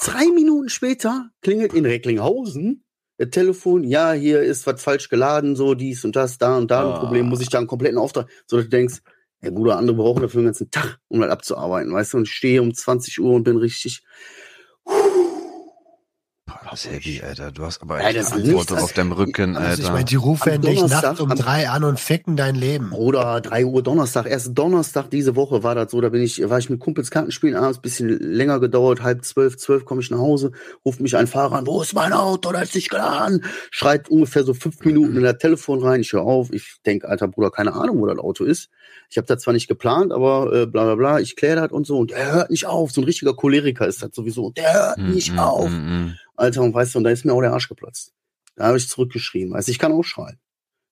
Drei 0.03 0.25
Minuten 0.35 0.69
später 0.69 1.29
klingelt 1.41 1.73
in 1.73 1.85
Recklinghausen 1.85 2.83
das 3.17 3.29
Telefon, 3.29 3.85
ja, 3.85 4.11
hier 4.11 4.41
ist 4.41 4.67
was 4.67 4.81
falsch 4.81 5.07
geladen, 5.07 5.55
so 5.55 5.73
dies 5.73 6.03
und 6.03 6.17
das, 6.17 6.37
da 6.37 6.57
und 6.57 6.69
da 6.69 6.81
ein 6.81 6.93
Ah. 6.93 6.99
Problem, 6.99 7.27
muss 7.27 7.41
ich 7.41 7.49
da 7.49 7.59
einen 7.59 7.67
kompletten 7.67 7.97
Auftrag, 7.97 8.27
so 8.45 8.57
dass 8.57 8.65
du 8.65 8.69
denkst, 8.69 8.99
ja, 9.41 9.51
Bruder, 9.51 9.77
andere 9.77 9.97
brauchen 9.97 10.21
dafür 10.21 10.41
den 10.41 10.45
ganzen 10.45 10.71
Tag, 10.71 10.99
um 11.07 11.21
das 11.21 11.29
abzuarbeiten, 11.29 11.93
weißt 11.93 12.13
du, 12.13 12.17
und 12.17 12.27
ich 12.27 12.33
stehe 12.33 12.61
um 12.61 12.73
20 12.73 13.19
Uhr 13.19 13.33
und 13.33 13.43
bin 13.43 13.57
richtig, 13.57 14.03
Boah, 14.85 15.14
das 16.75 16.85
ist 16.85 16.91
heavy, 16.91 17.21
Alter. 17.21 17.51
Du 17.51 17.63
hast 17.63 17.81
aber 17.81 18.01
Ja, 18.01 18.07
echt 18.09 18.17
das 18.19 18.31
eine 18.33 18.43
Antwort 18.43 18.71
auf 18.71 18.93
deinem 18.93 19.11
Rücken, 19.13 19.55
Also 19.55 19.81
ich 19.81 19.87
Alter. 19.87 19.93
meine, 19.93 20.05
die 20.05 20.15
rufen 20.15 20.53
Am 20.53 20.61
dich 20.61 20.75
Donnerstag, 20.75 21.03
nachts 21.03 21.19
um 21.21 21.29
drei 21.29 21.69
an 21.69 21.83
und 21.83 21.99
ficken 21.99 22.35
dein 22.35 22.55
Leben. 22.55 22.91
Oder 22.91 23.41
3 23.41 23.65
Uhr 23.65 23.81
Donnerstag, 23.83 24.25
erst 24.27 24.57
Donnerstag 24.57 25.09
diese 25.09 25.35
Woche 25.35 25.63
war 25.63 25.75
das 25.75 25.91
so, 25.91 26.01
da 26.01 26.09
bin 26.09 26.21
ich, 26.21 26.47
war 26.49 26.59
ich 26.59 26.69
mit 26.69 26.79
Kumpels 26.79 27.11
Kartenspielen 27.11 27.55
abends, 27.55 27.79
bisschen 27.79 28.09
länger 28.09 28.59
gedauert, 28.59 29.01
halb 29.03 29.23
zwölf, 29.25 29.57
zwölf 29.57 29.85
komme 29.85 30.01
ich 30.01 30.11
nach 30.11 30.19
Hause, 30.19 30.51
ruft 30.85 30.99
mich 30.99 31.15
ein 31.17 31.27
Fahrer 31.27 31.55
an, 31.55 31.67
wo 31.67 31.81
ist 31.81 31.93
mein 31.93 32.13
Auto, 32.13 32.51
da 32.51 32.61
ist 32.61 32.75
nicht 32.75 32.89
geladen, 32.89 33.43
schreit 33.71 34.09
ungefähr 34.09 34.43
so 34.43 34.53
fünf 34.53 34.83
Minuten 34.85 35.15
in 35.17 35.23
das 35.23 35.37
Telefon 35.37 35.81
rein, 35.83 36.01
ich 36.01 36.13
höre 36.13 36.23
auf, 36.23 36.51
ich 36.51 36.77
denk, 36.85 37.05
alter 37.05 37.27
Bruder, 37.27 37.51
keine 37.51 37.73
Ahnung, 37.73 37.99
wo 37.99 38.05
das 38.05 38.17
Auto 38.19 38.43
ist. 38.43 38.69
Ich 39.09 39.17
habe 39.17 39.27
das 39.27 39.43
zwar 39.43 39.53
nicht 39.53 39.67
geplant, 39.67 40.11
aber 40.11 40.51
äh, 40.51 40.65
bla 40.65 40.83
bla 40.85 40.95
bla, 40.95 41.19
ich 41.19 41.35
kläre 41.35 41.61
das 41.61 41.71
und 41.71 41.85
so 41.85 41.99
und 41.99 42.11
der 42.11 42.33
hört 42.33 42.49
nicht 42.49 42.65
auf, 42.65 42.91
so 42.91 43.01
ein 43.01 43.03
richtiger 43.03 43.33
Choleriker 43.35 43.87
ist 43.87 44.01
das 44.01 44.09
sowieso, 44.13 44.49
der 44.51 44.73
hört 44.73 44.97
Mm, 44.97 45.09
nicht 45.11 45.33
mm, 45.33 45.39
auf. 45.39 45.69
mm, 45.69 45.73
mm. 45.75 46.15
Alter, 46.37 46.61
und 46.63 46.73
weißt 46.73 46.93
du, 46.95 46.99
und 46.99 47.03
da 47.03 47.09
ist 47.11 47.25
mir 47.25 47.33
auch 47.33 47.41
der 47.41 47.53
Arsch 47.53 47.69
geplatzt. 47.69 48.13
Da 48.55 48.67
habe 48.67 48.77
ich 48.77 48.87
zurückgeschrien, 48.87 49.51
weißt 49.51 49.67
du, 49.67 49.71
ich 49.71 49.79
kann 49.79 49.91
auch 49.91 50.03
schreien. 50.03 50.39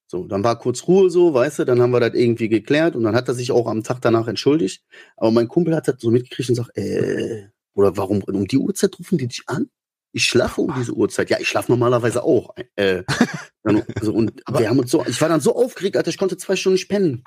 So, 0.07 0.27
dann 0.27 0.43
war 0.43 0.59
kurz 0.59 0.87
Ruhe 0.87 1.09
so, 1.09 1.33
weißt 1.33 1.59
du, 1.59 1.65
dann 1.65 1.81
haben 1.81 1.91
wir 1.91 1.99
das 1.99 2.13
irgendwie 2.13 2.49
geklärt 2.49 2.95
und 2.95 3.03
dann 3.03 3.15
hat 3.15 3.27
er 3.27 3.33
sich 3.33 3.51
auch 3.51 3.67
am 3.67 3.83
Tag 3.83 3.99
danach 4.01 4.27
entschuldigt. 4.27 4.83
Aber 5.17 5.31
mein 5.31 5.47
Kumpel 5.47 5.75
hat 5.75 5.87
das 5.87 5.95
so 5.99 6.11
mitgekriegt 6.11 6.49
und 6.49 6.55
sagt, 6.55 6.77
äh, 6.77 7.47
oder 7.73 7.97
warum, 7.97 8.21
um 8.23 8.45
die 8.47 8.57
Uhrzeit 8.59 8.97
rufen 8.99 9.17
die 9.17 9.27
dich 9.27 9.43
an? 9.47 9.69
Ich 10.11 10.25
schlafe 10.25 10.61
um 10.61 10.73
diese 10.77 10.93
Uhrzeit. 10.93 11.31
Ja, 11.31 11.39
ich 11.39 11.47
schlafe 11.47 11.71
normalerweise 11.71 12.23
auch. 12.23 12.53
Äh, 12.75 13.03
dann, 13.63 13.81
also, 13.99 14.13
und 14.13 14.41
Aber- 14.45 14.59
wir 14.59 14.69
haben 14.69 14.77
uns 14.77 14.91
so, 14.91 15.03
ich 15.07 15.19
war 15.19 15.29
dann 15.29 15.41
so 15.41 15.55
aufgeregt, 15.55 15.97
Alter, 15.97 16.09
ich 16.09 16.17
konnte 16.19 16.37
zwei 16.37 16.55
Stunden 16.55 16.75
nicht 16.75 16.89
pennen. 16.89 17.23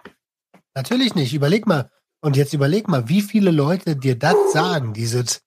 Natürlich 0.74 1.14
nicht. 1.16 1.34
Überleg 1.34 1.66
mal. 1.66 1.90
Und 2.20 2.36
jetzt 2.36 2.52
überleg 2.52 2.86
mal, 2.86 3.08
wie 3.08 3.22
viele 3.22 3.50
Leute 3.50 3.96
dir 3.96 4.16
das 4.16 4.36
sagen, 4.52 4.92
dieses, 4.92 5.40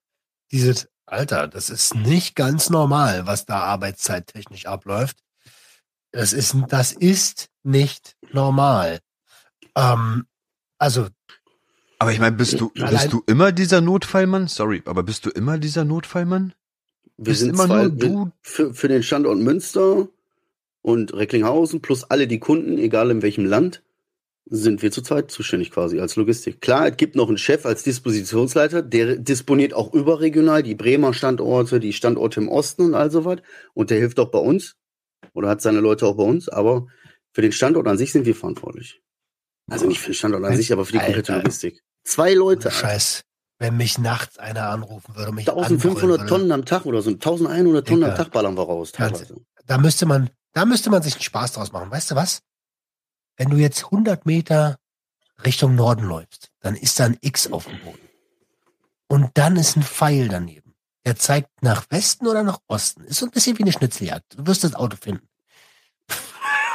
dieses, 0.52 0.90
Alter, 1.12 1.48
das 1.48 1.70
ist 1.70 1.96
nicht 1.96 2.36
ganz 2.36 2.70
normal, 2.70 3.26
was 3.26 3.46
da 3.46 3.60
arbeitszeittechnisch 3.62 4.66
abläuft. 4.66 5.18
Das 6.12 6.34
ist, 6.34 6.56
das 6.70 6.92
ist 6.92 7.50
nicht 7.64 8.16
normal. 8.32 9.00
Ähm, 9.76 10.26
also, 10.78 11.08
Aber 12.00 12.12
ich 12.12 12.20
meine, 12.20 12.36
bist 12.36 12.60
du, 12.60 12.72
Allein- 12.78 12.92
bist 12.94 13.14
du 13.14 13.24
immer 13.28 13.52
dieser 13.52 13.82
Notfallmann? 13.82 14.48
Sorry, 14.48 14.82
aber 14.86 15.04
bist 15.04 15.26
du 15.26 15.30
immer 15.30 15.58
dieser 15.58 15.86
Notfallmann? 15.86 16.54
Wir 17.18 17.26
Bist 17.26 17.42
sind 17.42 17.50
immer 17.52 17.66
zwei, 17.66 17.84
nur 17.84 17.90
du? 17.90 18.32
für, 18.42 18.74
für 18.74 18.88
den 18.88 19.04
Standort 19.04 19.38
Münster 19.40 20.08
und 20.82 21.14
Recklinghausen 21.14 21.82
plus 21.82 22.06
alle 22.06 22.28
die 22.28 22.40
Kunden, 22.40 22.78
egal 22.78 23.12
in 23.12 23.22
welchem 23.22 23.46
Land, 23.46 23.84
sind 24.50 24.82
wir 24.82 24.92
zu 24.92 25.02
zweit 25.02 25.32
zuständig 25.32 25.72
quasi 25.72 26.00
als 26.00 26.16
Logistik. 26.16 26.62
Klar, 26.62 26.88
es 26.88 26.98
gibt 26.98 27.16
noch 27.16 27.28
einen 27.28 27.38
Chef 27.38 27.66
als 27.66 27.84
Dispositionsleiter, 27.84 28.82
der 28.82 29.18
disponiert 29.18 29.74
auch 29.74 29.94
überregional 29.94 30.64
die 30.64 30.76
Bremer 30.76 31.14
Standorte, 31.14 31.80
die 31.80 31.94
Standorte 31.94 32.40
im 32.40 32.50
Osten 32.50 32.84
und 32.84 32.96
all 32.96 33.12
sowas. 33.12 33.40
Und 33.74 33.92
der 33.92 34.00
hilft 34.00 34.20
auch 34.20 34.32
bei 34.32 34.40
uns 34.40 34.76
oder 35.34 35.50
hat 35.50 35.62
seine 35.62 35.80
Leute 35.80 36.06
auch 36.08 36.16
bei 36.16 36.24
uns. 36.24 36.50
Aber 36.50 36.88
für 37.32 37.42
den 37.42 37.52
Standort 37.52 37.88
an 37.88 37.98
sich 37.98 38.12
sind 38.12 38.26
wir 38.26 38.36
verantwortlich. 38.36 39.02
Also 39.70 39.86
nicht 39.86 40.00
für 40.00 40.10
den 40.10 40.16
Standort 40.16 40.44
an 40.44 40.58
sich, 40.58 40.74
aber 40.74 40.86
für 40.86 40.94
die 40.94 41.00
komplette 41.00 41.34
Alter. 41.34 41.44
Logistik. 41.44 41.82
Zwei 42.04 42.34
Leute. 42.34 42.72
Scheiß, 42.72 43.24
wenn 43.60 43.78
mich 43.78 44.00
nachts 44.00 44.40
einer 44.40 44.70
anrufen 44.70 45.16
würde, 45.16 45.32
mich 45.32 45.48
1500 45.48 45.72
anbrüllen 45.72 46.10
würde, 46.10 46.26
Tonnen 46.28 46.52
am 46.52 46.66
Tag 46.66 46.86
oder 46.86 47.02
so. 47.04 47.12
1100 47.12 47.88
Tonnen 47.88 48.04
am 48.04 48.10
Digga. 48.12 48.24
Tag 48.24 48.32
ballern 48.32 48.58
wir 48.58 48.64
raus. 48.64 48.92
Teilweise. 48.92 49.36
da 49.68 49.78
müsste 49.78 50.08
man, 50.08 50.32
da 50.54 50.66
müsste 50.66 50.90
man 50.90 51.04
sich 51.04 51.14
einen 51.14 51.22
Spaß 51.22 51.54
draus 51.54 51.72
machen. 51.72 51.92
Weißt 51.92 52.10
du 52.10 52.16
was? 52.16 52.42
Wenn 53.40 53.50
du 53.50 53.56
jetzt 53.56 53.86
100 53.86 54.26
Meter 54.26 54.78
Richtung 55.46 55.74
Norden 55.74 56.04
läufst, 56.04 56.50
dann 56.60 56.76
ist 56.76 57.00
da 57.00 57.06
ein 57.06 57.18
X 57.22 57.50
auf 57.50 57.68
dem 57.68 57.80
Boden. 57.80 58.10
Und 59.08 59.32
dann 59.36 59.56
ist 59.56 59.78
ein 59.78 59.82
Pfeil 59.82 60.28
daneben. 60.28 60.76
Der 61.06 61.16
zeigt 61.16 61.64
nach 61.64 61.86
Westen 61.90 62.28
oder 62.28 62.44
nach 62.44 62.60
Osten. 62.68 63.06
Ist 63.06 63.20
so 63.20 63.26
ein 63.26 63.32
bisschen 63.32 63.58
wie 63.58 63.64
eine 63.64 63.72
Schnitzeljagd. 63.72 64.38
Du 64.38 64.46
wirst 64.46 64.66
das 64.66 64.76
Auto 64.76 64.98
finden. 64.98 65.26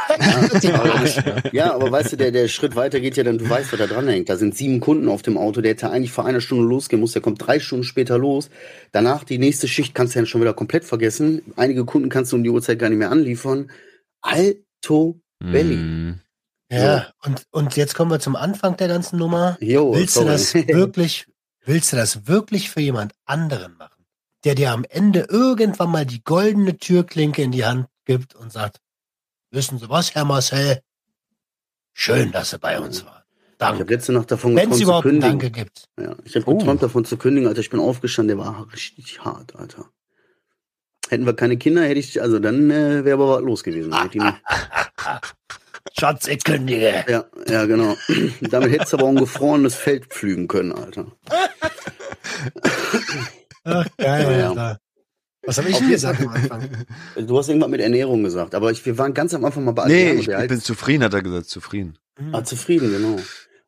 ja, 1.52 1.74
aber 1.74 1.92
weißt 1.92 2.12
du, 2.12 2.16
der, 2.16 2.30
der 2.30 2.48
Schritt 2.48 2.76
weiter 2.76 2.98
geht 2.98 3.18
ja 3.18 3.24
dann, 3.24 3.36
du 3.36 3.48
weißt, 3.48 3.70
was 3.70 3.78
da 3.78 3.86
dran 3.86 4.08
hängt. 4.08 4.30
Da 4.30 4.36
sind 4.36 4.56
sieben 4.56 4.80
Kunden 4.80 5.10
auf 5.10 5.20
dem 5.20 5.36
Auto, 5.36 5.60
der 5.60 5.72
hätte 5.72 5.90
eigentlich 5.90 6.12
vor 6.12 6.24
einer 6.24 6.40
Stunde 6.40 6.64
losgehen 6.64 7.00
muss, 7.00 7.12
der 7.12 7.20
kommt 7.20 7.46
drei 7.46 7.60
Stunden 7.60 7.84
später 7.84 8.16
los. 8.16 8.48
Danach 8.90 9.24
die 9.24 9.38
nächste 9.38 9.68
Schicht 9.68 9.94
kannst 9.94 10.14
du 10.14 10.20
ja 10.20 10.24
schon 10.24 10.40
wieder 10.40 10.54
komplett 10.54 10.86
vergessen. 10.86 11.42
Einige 11.56 11.84
Kunden 11.84 12.08
kannst 12.08 12.32
du 12.32 12.36
um 12.36 12.42
die 12.42 12.50
Uhrzeit 12.50 12.78
gar 12.78 12.88
nicht 12.88 12.98
mehr 12.98 13.10
anliefern. 13.10 13.70
Alto 14.22 15.20
Belly. 15.40 15.76
Mm. 15.76 16.23
Ja, 16.82 17.10
und, 17.24 17.44
und 17.50 17.76
jetzt 17.76 17.94
kommen 17.94 18.10
wir 18.10 18.20
zum 18.20 18.36
Anfang 18.36 18.76
der 18.76 18.88
ganzen 18.88 19.18
Nummer. 19.18 19.56
Jo, 19.60 19.94
Willst 19.94 20.16
du 20.16 20.20
sorry. 20.20 20.32
das 20.32 20.54
wirklich, 20.68 21.26
willst 21.64 21.92
du 21.92 21.96
das 21.96 22.26
wirklich 22.26 22.70
für 22.70 22.80
jemand 22.80 23.12
anderen 23.24 23.76
machen, 23.76 24.04
der 24.44 24.54
dir 24.54 24.72
am 24.72 24.84
Ende 24.88 25.26
irgendwann 25.28 25.90
mal 25.90 26.06
die 26.06 26.22
goldene 26.24 26.76
Türklinke 26.78 27.42
in 27.42 27.52
die 27.52 27.64
Hand 27.64 27.86
gibt 28.04 28.34
und 28.34 28.52
sagt, 28.52 28.80
wissen 29.50 29.78
Sie 29.78 29.88
was, 29.88 30.14
Herr 30.14 30.24
Marcel? 30.24 30.80
Schön, 31.92 32.32
dass 32.32 32.50
Sie 32.50 32.58
bei 32.58 32.78
uns 32.80 33.04
waren. 33.04 33.22
Ich 33.56 33.66
habe 33.66 33.78
Danke. 33.78 33.94
letzte 33.94 34.12
Nacht 34.12 34.30
davon 34.30 34.56
Wenn 34.56 34.70
es 34.72 34.78
geträumt 34.80 34.96
zu 35.04 35.08
kündigen. 35.08 35.38
Danke 35.38 35.50
gibt. 35.50 35.84
Ja, 35.98 36.16
ich 36.24 36.34
habe 36.34 36.44
Oh. 36.50 36.58
geträumt 36.58 36.82
davon 36.82 37.04
zu 37.04 37.16
kündigen, 37.16 37.48
Alter. 37.48 37.60
Ich 37.60 37.70
bin 37.70 37.80
aufgestanden, 37.80 38.36
der 38.36 38.44
war 38.44 38.66
richtig 38.72 39.24
hart, 39.24 39.54
Alter. 39.56 39.86
Hätten 41.08 41.24
wir 41.24 41.34
keine 41.34 41.56
Kinder, 41.56 41.82
hätte 41.84 42.00
ich, 42.00 42.20
also 42.20 42.38
dann 42.40 42.70
äh, 42.70 43.04
wäre 43.04 43.14
aber 43.14 43.36
was 43.36 43.42
los 43.42 43.62
gewesen. 43.62 43.92
Schatz, 45.96 46.26
ich 46.26 46.42
kündige. 46.42 47.04
ja, 47.08 47.24
ja, 47.48 47.64
genau. 47.66 47.96
Damit 48.40 48.72
hättest 48.72 48.92
du 48.92 48.96
aber 48.96 49.06
auch 49.06 49.10
ein 49.10 49.16
gefrorenes 49.16 49.74
Feld 49.74 50.06
pflügen 50.06 50.48
können, 50.48 50.72
Alter. 50.72 51.06
Ach, 53.64 53.86
geil, 53.96 54.22
Ja, 54.22 54.38
ja. 54.38 54.48
Alter. 54.50 54.78
Was 55.46 55.58
habe 55.58 55.68
ich 55.68 55.76
denn 55.76 55.90
gesagt 55.90 56.20
am 56.22 56.28
Anfang? 56.28 56.68
Du 57.16 57.38
hast 57.38 57.48
irgendwas 57.48 57.70
mit 57.70 57.80
Ernährung 57.80 58.24
gesagt, 58.24 58.54
aber 58.54 58.70
ich, 58.70 58.84
wir 58.86 58.96
waren 58.96 59.12
ganz 59.12 59.34
am 59.34 59.44
Anfang 59.44 59.64
mal 59.64 59.72
bei 59.72 59.86
Nee, 59.86 60.12
ich, 60.12 60.28
ich 60.28 60.48
bin 60.48 60.60
zufrieden, 60.60 61.04
hat 61.04 61.12
er 61.12 61.22
gesagt, 61.22 61.50
zufrieden. 61.50 61.98
Ah, 62.32 62.42
zufrieden, 62.44 62.90
genau. 62.90 63.18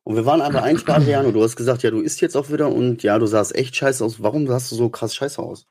Und 0.03 0.15
wir 0.15 0.25
waren 0.25 0.41
aber 0.41 0.63
eigentlich 0.63 0.85
bei 0.85 0.95
Adriano. 0.95 1.31
Du 1.31 1.43
hast 1.43 1.55
gesagt, 1.55 1.83
ja, 1.83 1.91
du 1.91 1.99
isst 1.99 2.21
jetzt 2.21 2.35
auch 2.35 2.49
wieder 2.49 2.69
und 2.71 3.03
ja, 3.03 3.19
du 3.19 3.27
sahst 3.27 3.53
echt 3.55 3.75
scheiße 3.75 4.03
aus. 4.03 4.23
Warum 4.23 4.47
sahst 4.47 4.71
du 4.71 4.75
so 4.75 4.89
krass 4.89 5.13
scheiße 5.15 5.41
aus? 5.41 5.67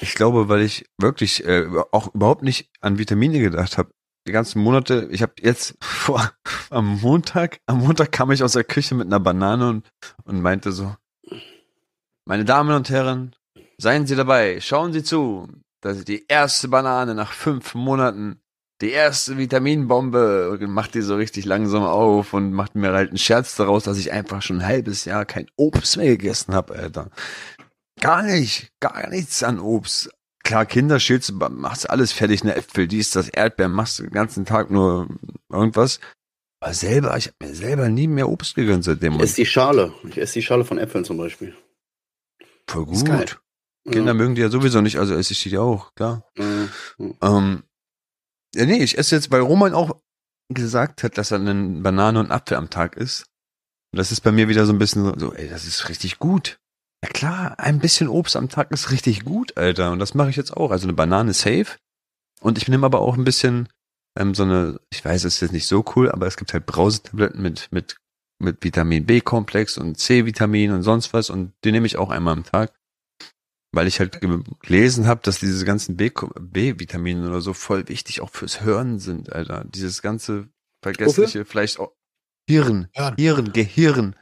Ich 0.00 0.14
glaube, 0.14 0.48
weil 0.48 0.62
ich 0.62 0.86
wirklich 0.98 1.44
äh, 1.44 1.66
auch 1.92 2.12
überhaupt 2.14 2.42
nicht 2.42 2.70
an 2.80 2.98
Vitamine 2.98 3.38
gedacht 3.38 3.78
habe. 3.78 3.90
Die 4.26 4.32
ganzen 4.32 4.60
Monate, 4.60 5.08
ich 5.10 5.22
habe 5.22 5.34
jetzt 5.40 5.76
vor 5.80 6.32
am 6.70 7.00
Montag, 7.00 7.60
am 7.66 7.78
Montag 7.78 8.12
kam 8.12 8.30
ich 8.30 8.42
aus 8.42 8.52
der 8.52 8.64
Küche 8.64 8.94
mit 8.94 9.06
einer 9.06 9.20
Banane 9.20 9.68
und, 9.68 9.88
und 10.24 10.42
meinte 10.42 10.72
so, 10.72 10.94
meine 12.24 12.44
Damen 12.44 12.74
und 12.74 12.90
Herren, 12.90 13.36
seien 13.78 14.06
Sie 14.06 14.16
dabei, 14.16 14.60
schauen 14.60 14.92
Sie 14.92 15.04
zu, 15.04 15.48
dass 15.80 16.04
die 16.04 16.24
erste 16.26 16.68
Banane 16.68 17.14
nach 17.14 17.32
fünf 17.32 17.74
Monaten, 17.74 18.40
die 18.80 18.90
erste 18.90 19.38
Vitaminbombe 19.38 20.50
und 20.50 20.70
macht 20.70 20.94
die 20.94 21.02
so 21.02 21.14
richtig 21.14 21.44
langsam 21.44 21.84
auf 21.84 22.34
und 22.34 22.52
macht 22.52 22.74
mir 22.74 22.92
halt 22.92 23.10
einen 23.10 23.18
Scherz 23.18 23.54
daraus, 23.54 23.84
dass 23.84 23.96
ich 23.96 24.12
einfach 24.12 24.42
schon 24.42 24.58
ein 24.58 24.66
halbes 24.66 25.04
Jahr 25.04 25.24
kein 25.24 25.46
Obst 25.56 25.96
mehr 25.96 26.08
gegessen 26.08 26.52
habe, 26.52 26.74
Alter. 26.74 27.10
Gar 28.00 28.24
nicht, 28.24 28.72
gar 28.80 29.08
nichts 29.08 29.42
an 29.42 29.58
Obst. 29.60 30.10
Klar, 30.46 30.64
Kinder 30.64 30.98
du, 30.98 31.32
machst 31.50 31.90
alles 31.90 32.12
fertig, 32.12 32.44
ne 32.44 32.54
Äpfel, 32.54 32.86
dies, 32.86 33.10
das 33.10 33.28
Erdbeeren, 33.28 33.72
machst 33.72 33.98
den 33.98 34.10
ganzen 34.10 34.44
Tag 34.44 34.70
nur 34.70 35.08
irgendwas. 35.50 35.98
Aber 36.60 36.72
selber, 36.72 37.16
ich 37.16 37.26
habe 37.26 37.36
mir 37.40 37.54
selber 37.54 37.88
nie 37.88 38.06
mehr 38.06 38.28
Obst 38.28 38.54
gegönnt 38.54 38.84
seitdem. 38.84 39.14
Ich 39.14 39.22
esse 39.22 39.36
die 39.36 39.46
Schale. 39.46 39.92
Ich 40.08 40.18
esse 40.18 40.34
die 40.34 40.42
Schale 40.42 40.64
von 40.64 40.78
Äpfeln 40.78 41.04
zum 41.04 41.16
Beispiel. 41.16 41.56
voll 42.70 42.86
gut. 42.86 43.40
Kinder 43.90 44.14
mögen 44.14 44.36
die 44.36 44.40
ja 44.40 44.48
sowieso 44.48 44.80
nicht, 44.80 44.98
also 44.98 45.14
esse 45.14 45.32
ich 45.32 45.42
die 45.42 45.58
auch, 45.58 45.94
klar. 45.94 46.28
Ja. 46.38 46.68
Ähm, 47.22 47.64
ja, 48.54 48.66
nee, 48.66 48.82
ich 48.82 48.98
esse 48.98 49.16
jetzt, 49.16 49.32
weil 49.32 49.40
Roman 49.40 49.74
auch 49.74 50.00
gesagt 50.48 51.02
hat, 51.02 51.18
dass 51.18 51.32
er 51.32 51.40
eine 51.40 51.80
Banane 51.82 52.20
und 52.20 52.30
Apfel 52.30 52.56
am 52.56 52.70
Tag 52.70 52.96
isst. 52.96 53.26
Und 53.92 53.98
das 53.98 54.12
ist 54.12 54.20
bei 54.20 54.30
mir 54.30 54.48
wieder 54.48 54.64
so 54.64 54.72
ein 54.72 54.78
bisschen 54.78 55.04
so, 55.04 55.18
so, 55.18 55.34
ey, 55.34 55.48
das 55.48 55.66
ist 55.66 55.88
richtig 55.88 56.18
gut. 56.18 56.60
Ja 57.04 57.10
klar, 57.10 57.58
ein 57.58 57.78
bisschen 57.78 58.08
Obst 58.08 58.36
am 58.36 58.48
Tag 58.48 58.70
ist 58.72 58.90
richtig 58.90 59.24
gut, 59.24 59.56
Alter. 59.56 59.92
Und 59.92 59.98
das 59.98 60.14
mache 60.14 60.30
ich 60.30 60.36
jetzt 60.36 60.56
auch. 60.56 60.70
Also 60.70 60.86
eine 60.86 60.94
Banane 60.94 61.32
safe. 61.34 61.76
Und 62.40 62.58
ich 62.58 62.68
nehme 62.68 62.86
aber 62.86 63.00
auch 63.00 63.16
ein 63.16 63.24
bisschen 63.24 63.68
ähm, 64.18 64.34
so 64.34 64.42
eine, 64.44 64.80
ich 64.90 65.04
weiß, 65.04 65.24
es 65.24 65.34
ist 65.36 65.40
jetzt 65.40 65.52
nicht 65.52 65.66
so 65.66 65.84
cool, 65.94 66.10
aber 66.10 66.26
es 66.26 66.36
gibt 66.36 66.52
halt 66.52 66.66
Brausetabletten 66.66 67.40
mit, 67.42 67.68
mit, 67.70 67.96
mit 68.42 68.62
Vitamin 68.64 69.04
B-Komplex 69.06 69.78
und 69.78 69.98
C-Vitamin 69.98 70.72
und 70.72 70.82
sonst 70.82 71.12
was. 71.12 71.30
Und 71.30 71.52
die 71.64 71.72
nehme 71.72 71.86
ich 71.86 71.96
auch 71.96 72.10
einmal 72.10 72.32
am 72.32 72.44
Tag. 72.44 72.72
Weil 73.72 73.88
ich 73.88 73.98
halt 74.00 74.20
ge- 74.20 74.42
gelesen 74.62 75.06
habe, 75.06 75.20
dass 75.22 75.38
diese 75.38 75.64
ganzen 75.66 75.96
B- 75.96 76.10
B-Vitamine 76.40 77.26
oder 77.28 77.40
so 77.42 77.52
voll 77.52 77.88
wichtig 77.88 78.22
auch 78.22 78.30
fürs 78.30 78.62
Hören 78.62 78.98
sind, 78.98 79.32
Alter. 79.32 79.64
Dieses 79.66 80.00
ganze 80.00 80.48
vergessliche, 80.82 81.44
vielleicht 81.44 81.78
auch 81.78 81.92
Hirn. 82.48 82.88
Hirn, 83.18 83.52
Gehirn, 83.52 84.16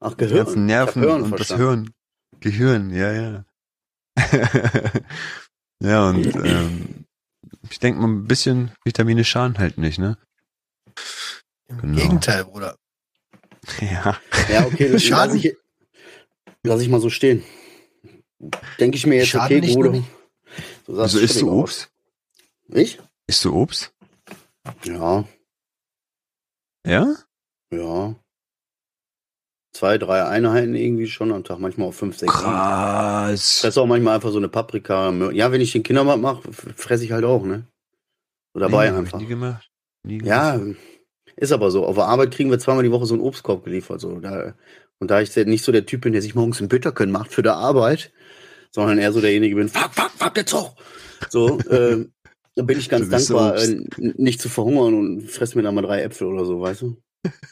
Ach, 0.00 0.10
die 0.14 0.16
Gehirn. 0.24 0.44
ganzen 0.44 0.66
Nerven 0.66 1.04
und 1.04 1.20
das 1.32 1.48
verstanden. 1.48 1.62
Hören. 1.64 1.90
Gehirn, 2.40 2.90
ja, 2.90 3.12
ja. 3.12 3.44
ja, 5.82 6.08
und 6.08 6.34
ähm, 6.36 7.04
ich 7.70 7.78
denke 7.78 8.00
mal, 8.00 8.08
ein 8.08 8.26
bisschen 8.26 8.72
Vitamine 8.84 9.24
schaden 9.24 9.58
halt 9.58 9.78
nicht, 9.78 9.98
ne? 9.98 10.18
Im 11.68 11.78
Genau. 11.80 11.98
Gegenteil, 12.00 12.44
Bruder. 12.44 12.76
Ja, 13.80 14.16
Ja. 14.48 14.64
okay, 14.66 14.84
das 14.84 14.92
lass 14.92 15.02
Schaden. 15.02 15.36
ich, 15.38 15.56
lass 16.62 16.80
ich 16.80 16.88
mal 16.88 17.00
so 17.00 17.10
stehen. 17.10 17.42
Denke 18.78 18.96
ich 18.96 19.06
mir 19.06 19.16
jetzt, 19.16 19.28
Schaden 19.28 19.58
okay, 19.58 19.74
Bruder. 19.74 20.04
sahst 20.86 21.00
Also 21.00 21.18
isst 21.18 21.40
du 21.40 21.50
aus. 21.50 21.58
Obst? 21.60 21.90
Ich? 22.68 23.00
Isst 23.26 23.44
du 23.44 23.54
Obst? 23.54 23.92
Ja, 24.84 25.24
Ja? 26.86 27.16
ja. 27.72 28.14
Zwei, 29.76 29.98
drei 29.98 30.24
Einheiten 30.24 30.74
irgendwie 30.74 31.06
schon 31.06 31.32
am 31.32 31.44
Tag, 31.44 31.58
manchmal 31.58 31.88
auch 31.88 31.94
fünf, 31.94 32.16
sechs. 32.16 32.32
Krass. 32.32 33.60
fresse 33.60 33.78
auch 33.82 33.86
manchmal 33.86 34.14
einfach 34.14 34.30
so 34.30 34.38
eine 34.38 34.48
Paprika. 34.48 35.10
Ja, 35.32 35.52
wenn 35.52 35.60
ich 35.60 35.72
den 35.72 35.82
Kindermarkt 35.82 36.22
mache, 36.22 36.50
fresse 36.50 37.04
ich 37.04 37.12
halt 37.12 37.26
auch, 37.26 37.44
ne? 37.44 37.66
So 38.54 38.60
dabei 38.60 38.90
Nee, 38.90 38.96
einfach. 38.96 39.20
Nie 39.20 39.26
gemacht. 39.26 39.70
Nie 40.02 40.22
Ja, 40.24 40.56
gemacht. 40.56 40.78
ist 41.36 41.52
aber 41.52 41.70
so. 41.70 41.84
Auf 41.84 41.96
der 41.96 42.06
Arbeit 42.06 42.30
kriegen 42.32 42.50
wir 42.50 42.58
zweimal 42.58 42.84
die 42.84 42.90
Woche 42.90 43.04
so 43.04 43.12
einen 43.12 43.22
Obstkorb 43.22 43.64
geliefert. 43.64 44.00
So. 44.00 44.18
Da, 44.18 44.54
und 44.98 45.10
da 45.10 45.20
ich 45.20 45.36
nicht 45.36 45.62
so 45.62 45.72
der 45.72 45.84
Typ 45.84 46.00
bin, 46.00 46.14
der 46.14 46.22
sich 46.22 46.34
morgens 46.34 46.58
einen 46.60 46.70
Bitterkön 46.70 47.10
macht 47.10 47.30
für 47.34 47.42
die 47.42 47.50
Arbeit, 47.50 48.12
sondern 48.74 48.96
eher 48.96 49.12
so 49.12 49.20
derjenige 49.20 49.56
bin, 49.56 49.68
fuck, 49.68 49.92
fuck, 49.92 50.10
fuck, 50.16 50.36
jetzt 50.38 50.54
hoch. 50.54 50.74
So, 51.28 51.58
ähm, 51.70 52.12
da 52.54 52.62
bin 52.62 52.78
ich 52.78 52.88
ganz 52.88 53.04
so 53.26 53.34
dankbar, 53.36 53.52
Obst. 53.60 53.70
äh, 53.70 54.12
nicht 54.16 54.40
zu 54.40 54.48
verhungern 54.48 54.94
und 54.94 55.30
fress 55.30 55.54
mir 55.54 55.62
dann 55.62 55.74
mal 55.74 55.82
drei 55.82 56.00
Äpfel 56.02 56.28
oder 56.28 56.46
so, 56.46 56.62
weißt 56.62 56.80
du? 56.80 56.96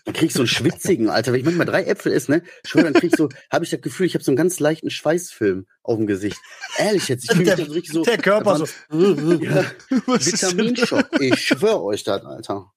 Dann 0.05 0.15
krieg 0.15 0.29
ich 0.29 0.33
so 0.35 0.41
einen 0.41 0.49
schwitzigen, 0.49 1.09
Alter. 1.11 1.33
Wenn 1.33 1.41
ich 1.41 1.45
manchmal 1.47 1.67
drei 1.67 1.85
Äpfel 1.85 2.13
esse, 2.13 2.31
ne? 2.31 2.43
Schwör, 2.67 2.83
dann 2.85 2.93
krieg 2.95 3.13
ich 3.13 3.17
so, 3.19 3.29
habe 3.53 3.65
ich 3.65 3.71
das 3.71 3.81
Gefühl, 3.81 4.07
ich 4.07 4.15
habe 4.15 4.25
so 4.25 4.31
einen 4.31 4.37
ganz 4.37 4.61
leichten 4.61 4.91
Schweißfilm 4.91 5.67
auf 5.83 5.97
dem 5.97 6.07
Gesicht. 6.07 6.39
Ehrlich 6.79 7.09
jetzt, 7.09 7.25
ich 7.25 7.31
fühle 7.31 7.41
mich 7.41 7.49
Der- 7.49 7.57
dann 7.57 7.67
so 7.67 7.73
richtig 7.73 7.93
so. 7.95 8.03
Der 8.05 8.19
Körper 8.19 8.57
so. 8.59 8.67
Ja, 9.45 9.65
Vitaminschock. 10.07 11.09
Ich 11.21 11.41
schwöre 11.47 11.83
euch 11.83 12.05
das, 12.05 12.25
Alter. 12.25 12.71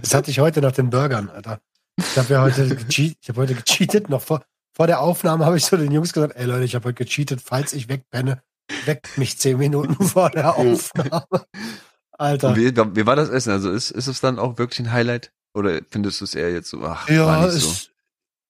Das 0.00 0.14
hatte 0.14 0.30
ich 0.30 0.38
heute 0.40 0.60
nach 0.60 0.72
den 0.72 0.90
Burgern, 0.90 1.28
Alter. 1.28 1.60
Ich 1.98 2.16
habe 2.18 2.34
ja 2.34 2.42
heute 2.42 2.68
gecheatet, 2.76 3.18
ich 3.22 3.28
habe 3.28 3.40
heute 3.40 3.54
gecheatet, 3.54 4.08
noch 4.10 4.22
vor, 4.22 4.44
vor 4.74 4.86
der 4.86 5.00
Aufnahme 5.00 5.44
habe 5.46 5.56
ich 5.56 5.64
so 5.64 5.76
den 5.76 5.90
Jungs 5.90 6.12
gesagt, 6.12 6.34
ey 6.36 6.44
Leute, 6.44 6.64
ich 6.64 6.74
habe 6.74 6.84
heute 6.88 7.04
gecheatet, 7.04 7.40
falls 7.42 7.72
ich 7.72 7.88
wegpenne, 7.88 8.42
weckt 8.84 9.16
mich 9.18 9.38
zehn 9.38 9.56
Minuten 9.58 9.94
vor 10.06 10.30
der 10.30 10.56
Aufnahme. 10.56 11.46
Alter. 12.12 12.48
Und 12.50 12.56
wie, 12.56 12.74
wie 12.76 13.06
war 13.06 13.16
das 13.16 13.28
Essen? 13.28 13.50
Also 13.50 13.70
ist, 13.70 13.90
ist 13.90 14.06
es 14.06 14.20
dann 14.20 14.38
auch 14.38 14.58
wirklich 14.58 14.78
ein 14.80 14.92
Highlight? 14.92 15.32
Oder 15.56 15.80
findest 15.90 16.20
du 16.20 16.24
es 16.26 16.34
eher 16.34 16.52
jetzt 16.52 16.68
so, 16.68 16.82
ach, 16.82 17.08
Ja, 17.08 17.26
war 17.26 17.46
nicht 17.46 17.62
so? 17.62 17.70
ist, 17.70 17.90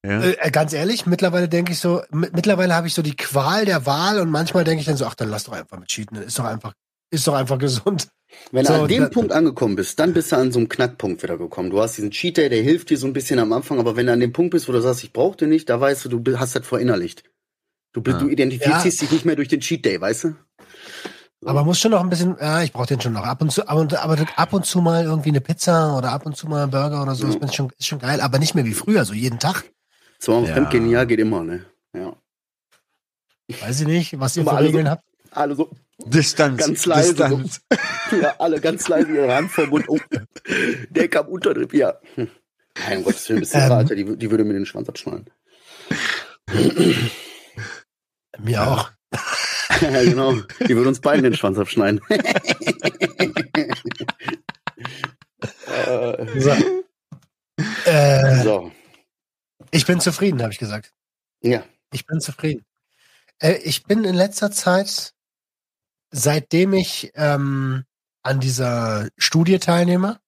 Ja? 0.05 0.23
äh, 0.23 0.51
ganz 0.51 0.73
ehrlich, 0.73 1.07
mittlerweile 1.07 1.49
denke 1.49 1.73
ich 1.73 1.79
so, 1.79 2.03
mit, 2.11 2.35
mittlerweile 2.35 2.75
habe 2.75 2.89
ich 2.89 2.95
so 2.95 3.03
die 3.03 3.17
Qual 3.17 3.65
der 3.65 3.87
Wahl 3.87 4.19
und 4.21 4.31
manchmal 4.31 4.65
denke 4.65 4.81
ich 4.81 4.87
dann 4.87 4.97
so, 4.97 5.07
ach, 5.07 5.15
dann 5.15 5.31
lass 5.31 5.45
doch 5.45 5.53
einfach 5.53 5.79
mit 5.79 5.89
cheaten, 5.89 6.17
ist 6.17 6.39
doch 6.39 6.45
einfach, 6.45 6.73
ist 7.11 7.27
doch 7.27 7.35
einfach 7.35 7.59
gesund. 7.59 8.09
Wenn 8.51 8.65
So, 8.65 8.73
du 8.73 8.83
an 8.83 8.89
dem 8.89 9.11
Punkt 9.11 9.31
angekommen 9.33 9.77
bist, 9.77 9.99
dann 10.01 10.13
bist 10.13 10.33
du 10.33 10.37
an 10.37 10.51
so 10.51 10.59
einem 10.59 10.69
Knackpunkt 10.69 11.23
wieder 11.23 11.39
gekommen. 11.39 11.71
Du 11.71 11.81
hast 11.81 11.97
diesen 11.97 12.11
Cheat 12.11 12.37
Day, 12.37 12.49
der 12.49 12.61
hilft 12.63 12.91
dir 12.91 12.99
so 12.99 13.07
ein 13.07 13.13
bisschen 13.13 13.39
am 13.39 13.53
Anfang, 13.53 13.79
aber 13.79 13.95
wenn 13.95 14.07
du 14.07 14.13
an 14.13 14.21
dem 14.21 14.33
Punkt 14.33 14.51
bist, 14.51 14.69
wo 14.69 14.73
du 14.73 14.81
sagst, 14.83 15.05
ich 15.05 15.13
brauche 15.13 15.37
den 15.37 15.51
nicht, 15.51 15.69
da 15.69 15.81
weißt 15.81 16.05
du, 16.07 16.19
du 16.19 16.39
hast 16.39 16.57
das 16.57 16.67
verinnerlicht. 16.67 17.23
Du, 17.93 18.03
Ja. 18.05 18.19
du 18.19 18.29
identifizierst 18.29 19.01
Ja. 19.01 19.07
dich 19.07 19.13
nicht 19.13 19.25
mehr 19.25 19.37
durch 19.37 19.49
den 19.49 19.61
Cheat 19.61 19.85
Day, 19.85 20.01
weißt 20.01 20.25
du? 20.25 20.35
Aber 21.47 21.65
muss 21.65 21.79
schon 21.79 21.93
noch 21.93 22.01
ein 22.01 22.09
bisschen, 22.11 22.37
ja, 22.41 22.63
ich 22.63 22.73
brauche 22.73 22.87
den 22.89 23.01
schon 23.01 23.13
noch 23.13 23.25
ab 23.25 23.41
und 23.41 23.51
zu, 23.53 23.67
ab 23.69 23.77
und, 23.79 23.95
aber 23.95 24.17
ab 24.37 24.53
und 24.53 24.67
zu 24.67 24.81
mal 24.81 25.05
irgendwie 25.05 25.29
eine 25.29 25.41
Pizza 25.41 25.97
oder 25.97 26.11
ab 26.13 26.27
und 26.27 26.37
zu 26.37 26.49
mal 26.49 26.65
ein 26.65 26.71
Burger 26.71 27.03
oder 27.03 27.15
so, 27.15 27.27
Ja. 27.27 27.35
ist, 27.37 27.55
schon, 27.55 27.71
ist 27.79 27.87
schon 27.87 27.99
geil, 28.01 28.21
aber 28.21 28.39
nicht 28.39 28.55
mehr 28.55 28.65
wie 28.65 28.75
früher, 28.75 29.05
so 29.05 29.15
jeden 29.15 29.39
Tag. 29.39 29.65
Zweimal 30.19 30.49
Ja. 30.49 30.55
Fremdgehen 30.55 30.89
Jahr 30.91 31.07
geht 31.07 31.21
immer, 31.21 31.45
ne? 31.45 31.65
Ja. 31.95 32.15
Weiß 33.61 33.81
ich 33.81 33.87
nicht, 33.87 34.19
was 34.19 34.37
ihr 34.37 34.43
für 34.45 34.51
alle 34.51 34.61
so- 34.61 34.67
Regeln 34.67 34.91
habt. 34.91 35.05
Alle 35.31 35.55
so, 35.55 35.71
Distanz. 35.99 36.59
Ganz 36.59 36.87
leise, 36.87 37.11
Distanz. 37.15 37.61
ja, 38.23 38.35
alle 38.39 38.61
ganz 38.61 38.89
leise 38.89 39.13
ihre 39.15 39.35
Hand 39.35 39.51
vom 39.53 39.69
Mund. 39.69 39.85
Oh, 39.89 39.99
der 40.91 41.09
kam 41.09 41.29
Unterdrück, 41.29 41.73
ja. 41.75 41.95
Mein 42.17 43.05
Gott, 43.05 43.15
das 43.15 43.31
ist 43.31 43.55
Ähm. 43.55 43.71
Alter, 43.73 43.95
die, 43.95 44.17
die 44.17 44.31
würde 44.31 44.45
mir 44.45 44.55
den 44.55 44.67
Schwanz 44.67 44.89
abschneiden. 44.89 45.27
Mir 48.39 48.51
Ja. 48.53 48.67
auch. 48.75 48.91
ja, 49.93 50.05
genau. 50.05 50.35
Die 50.67 50.77
würde 50.77 50.89
uns 50.89 51.01
beiden 51.01 51.23
den 51.23 51.35
Schwanz 51.35 51.59
abschneiden. 51.59 52.01
äh, 55.69 56.41
So. 56.41 56.53
Äh, 57.87 58.43
so, 58.43 58.71
ich 59.71 59.87
bin 59.87 60.01
zufrieden, 60.01 60.43
habe 60.43 60.53
ich 60.53 60.59
gesagt. 60.59 60.93
ja. 61.43 61.65
Ich 61.93 62.05
bin 62.05 62.21
zufrieden. 62.21 62.65
Äh, 63.39 63.55
ich 63.65 63.85
bin 63.85 64.05
in 64.05 64.15
letzter 64.15 64.51
Zeit, 64.51 65.15
seitdem 66.11 66.73
ich 66.73 67.13
ähm, 67.15 67.85
an 68.23 68.41
dieser 68.41 69.09
Studie 69.17 69.59
teilnehme, 69.59 70.19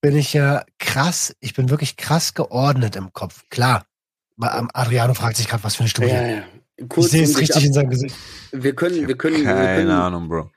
bin 0.00 0.16
ich 0.16 0.32
ja 0.32 0.64
krass, 0.78 1.34
ich 1.40 1.54
bin 1.54 1.70
wirklich 1.70 1.96
krass 1.96 2.34
geordnet 2.34 2.94
im 2.96 3.12
Kopf. 3.12 3.44
Klar. 3.48 3.86
Adriano 4.38 5.14
fragt 5.14 5.36
sich 5.36 5.48
gerade, 5.48 5.64
was 5.64 5.76
für 5.76 5.80
eine 5.80 5.88
Studie. 5.88 6.08
Ja, 6.08 6.26
ja. 6.26 6.44
Ich 6.80 6.88
Kurz 6.88 7.10
sehe 7.10 7.24
um 7.24 7.30
es 7.30 7.38
richtig 7.38 7.64
in 7.66 7.72
seinem 7.72 7.90
Gesicht. 7.90 8.16
Wir 8.52 8.74
können, 8.74 9.06
wir 9.06 9.16
können, 9.16 9.36
wir 9.38 9.44
Keine 9.44 9.76
können 9.76 9.90
Ahnung, 9.90 10.28
Bro. 10.28 10.50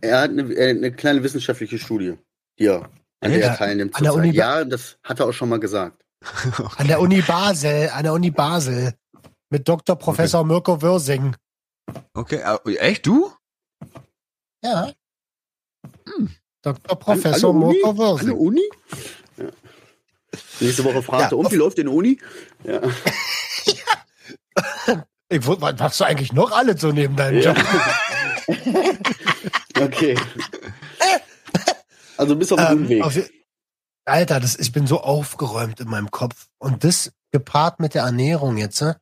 er 0.00 0.20
hat 0.20 0.30
eine, 0.30 0.42
eine 0.56 0.92
kleine 0.92 1.22
wissenschaftliche 1.22 1.78
Studie, 1.78 2.16
die 2.58 2.66
er, 2.66 2.82
an 3.20 3.30
der 3.30 3.38
Ja, 3.38 3.46
er 3.48 3.56
teilnimmt. 3.56 3.96
an 3.96 4.02
der. 4.04 4.14
Uni- 4.14 4.30
Ja, 4.32 4.64
das 4.64 4.98
hat 5.02 5.20
er 5.20 5.26
auch 5.26 5.32
schon 5.32 5.48
mal 5.48 5.60
gesagt. 5.60 6.02
An 6.78 6.86
der 6.88 7.00
Uni 7.00 7.20
Basel, 7.20 7.90
an 7.90 8.04
der 8.04 8.12
Uni 8.14 8.30
Basel. 8.30 8.94
Mit 9.50 9.68
Dr. 9.68 9.96
Professor 9.96 10.42
Mirko 10.44 10.80
Würsing. 10.80 11.36
Okay, 12.14 12.36
äh, 12.36 12.76
echt 12.76 13.06
du? 13.06 13.30
Ja. 14.62 14.90
Hm. 16.06 16.30
Dr. 16.62 16.98
Professor 16.98 17.50
an, 17.50 17.56
an 17.56 17.60
der 17.60 17.68
Uni? 17.68 17.76
Mirko 17.76 17.90
An 17.90 17.96
der 17.96 18.06
Würsing. 18.06 18.38
Uni? 18.38 18.62
Ja. 19.36 19.44
Nächste 20.60 20.84
Woche 20.84 21.02
fragt 21.02 21.22
Ja, 21.24 21.28
er, 21.28 21.38
und 21.38 21.52
wie 21.52 21.56
läuft 21.56 21.78
in 21.78 21.86
der 21.86 21.94
Uni? 21.94 22.18
Ja. 22.64 22.80
Ich, 25.34 25.46
was 25.46 25.58
machst 25.78 26.00
du 26.00 26.04
eigentlich 26.04 26.32
noch 26.32 26.52
alle 26.52 26.76
so 26.78 26.92
neben 26.92 27.16
deinem 27.16 27.40
Job? 27.42 27.56
Okay. 29.76 30.16
Also 32.16 32.36
bis 32.36 32.52
auf 32.52 32.60
guten 32.60 32.82
Ähm, 32.82 32.88
Weg. 32.88 33.02
auf, 33.02 33.18
Alter, 34.04 34.38
das, 34.38 34.56
ich 34.56 34.70
bin 34.70 34.86
so 34.86 35.00
aufgeräumt 35.00 35.80
in 35.80 35.88
meinem 35.88 36.10
Kopf. 36.10 36.46
Und 36.58 36.84
das 36.84 37.10
gepaart 37.32 37.80
mit 37.80 37.94
der 37.94 38.04
Ernährung 38.04 38.56
jetzt, 38.56 38.80
ne? 38.82 38.96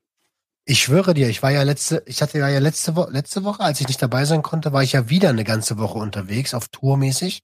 ich 0.65 0.81
schwöre 0.83 1.13
dir, 1.13 1.29
ich 1.29 1.43
war 1.43 1.51
ja 1.51 1.63
letzte, 1.63 2.03
ich 2.07 2.23
hatte 2.23 2.39
ja 2.39 2.49
ja 2.49 2.61
letzte, 2.61 2.97
Wo 2.97 3.07
letzte 3.09 3.45
Woche, 3.45 3.63
als 3.63 3.81
ich 3.81 3.89
nicht 3.89 4.01
dabei 4.01 4.25
sein 4.25 4.43
konnte, 4.43 4.73
war 4.73 4.83
ich 4.83 4.93
ja 4.93 5.09
wieder 5.11 5.29
eine 5.29 5.45
ganze 5.45 5.77
Woche 5.79 5.99
unterwegs, 5.99 6.55
auf 6.55 6.69
Tourmäßig. 6.69 7.41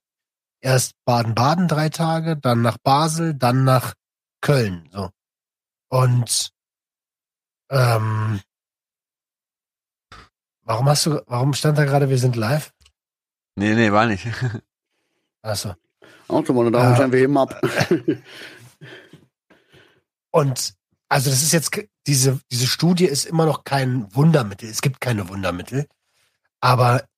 Erst 0.60 0.92
Baden-Baden 1.04 1.68
drei 1.68 1.88
Tage, 1.88 2.36
dann 2.36 2.62
nach 2.62 2.78
Basel, 2.82 3.34
dann 3.34 3.64
nach 3.64 3.94
Köln. 4.40 4.88
So. 4.92 5.10
Und 5.90 6.50
ähm, 7.70 8.40
warum 10.68 10.88
hast 10.88 11.06
du, 11.06 11.22
warum 11.26 11.54
stand 11.54 11.78
da 11.78 11.84
gerade, 11.84 12.10
wir 12.10 12.18
sind 12.18 12.36
live? 12.36 12.72
Nee, 13.56 13.74
nee, 13.74 13.90
war 13.90 14.06
nicht. 14.06 14.26
Achso. 15.42 15.74
Auto, 16.28 16.52
meine 16.52 16.70
Damen 16.70 16.90
und. 16.90 16.98
Herren, 16.98 17.12
wir 17.12 17.20
heben 17.20 17.38
ab. 17.38 17.60
Und 20.30 20.74
also 21.08 21.30
das 21.30 21.42
ist 21.42 21.52
jetzt 21.52 21.70
diese 22.06 22.38
diese 22.52 22.66
Studie 22.66 23.06
ist 23.06 23.24
immer 23.24 23.46
noch 23.46 23.64
kein 23.64 24.14
Wundermittel. 24.14 24.68
Es 24.68 24.82
gibt 24.82 25.00
keine 25.00 25.30
Wundermittel, 25.30 25.86
aber 26.60 27.08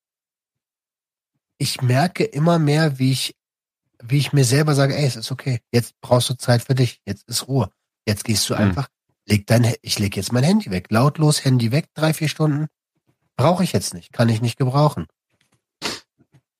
ich 1.58 1.82
merke 1.82 2.22
immer 2.24 2.60
mehr, 2.60 3.00
wie 3.00 3.10
ich 3.10 3.34
wie 4.00 4.18
ich 4.18 4.32
mir 4.32 4.44
selber 4.44 4.76
sage, 4.76 4.96
ey, 4.96 5.04
es 5.06 5.16
ist 5.16 5.32
okay. 5.32 5.60
Jetzt 5.72 6.00
brauchst 6.00 6.30
du 6.30 6.34
Zeit 6.34 6.62
für 6.62 6.76
dich. 6.76 7.02
Jetzt 7.04 7.28
ist 7.28 7.48
Ruhe. 7.48 7.70
Jetzt 8.06 8.24
gehst 8.24 8.48
du 8.48 8.54
Hm. 8.54 8.60
einfach, 8.68 8.88
leg 9.26 9.44
dein, 9.48 9.74
ich 9.82 9.98
leg 9.98 10.16
jetzt 10.16 10.32
mein 10.32 10.44
Handy 10.44 10.70
weg, 10.70 10.86
lautlos 10.90 11.44
Handy 11.44 11.72
weg, 11.72 11.88
drei 11.94 12.14
vier 12.14 12.28
Stunden 12.28 12.68
brauche 13.40 13.64
ich 13.64 13.72
jetzt 13.72 13.94
nicht, 13.94 14.12
kann 14.12 14.28
ich 14.28 14.42
nicht 14.42 14.58
gebrauchen. 14.58 15.06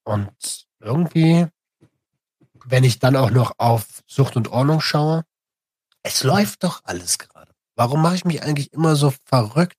Und 0.04 0.66
irgendwie, 0.78 1.46
wenn 2.64 2.84
ich 2.84 2.98
dann 2.98 3.16
auch 3.16 3.30
noch 3.30 3.52
auf 3.58 4.02
Sucht 4.06 4.36
und 4.36 4.48
Ordnung 4.48 4.80
schaue, 4.80 5.24
es 6.02 6.24
läuft 6.24 6.64
doch 6.64 6.80
alles 6.84 7.18
gerade. 7.18 7.52
Warum 7.76 8.00
mache 8.00 8.14
ich 8.14 8.24
mich 8.24 8.42
eigentlich 8.42 8.72
immer 8.72 8.96
so 8.96 9.12
verrückt? 9.24 9.76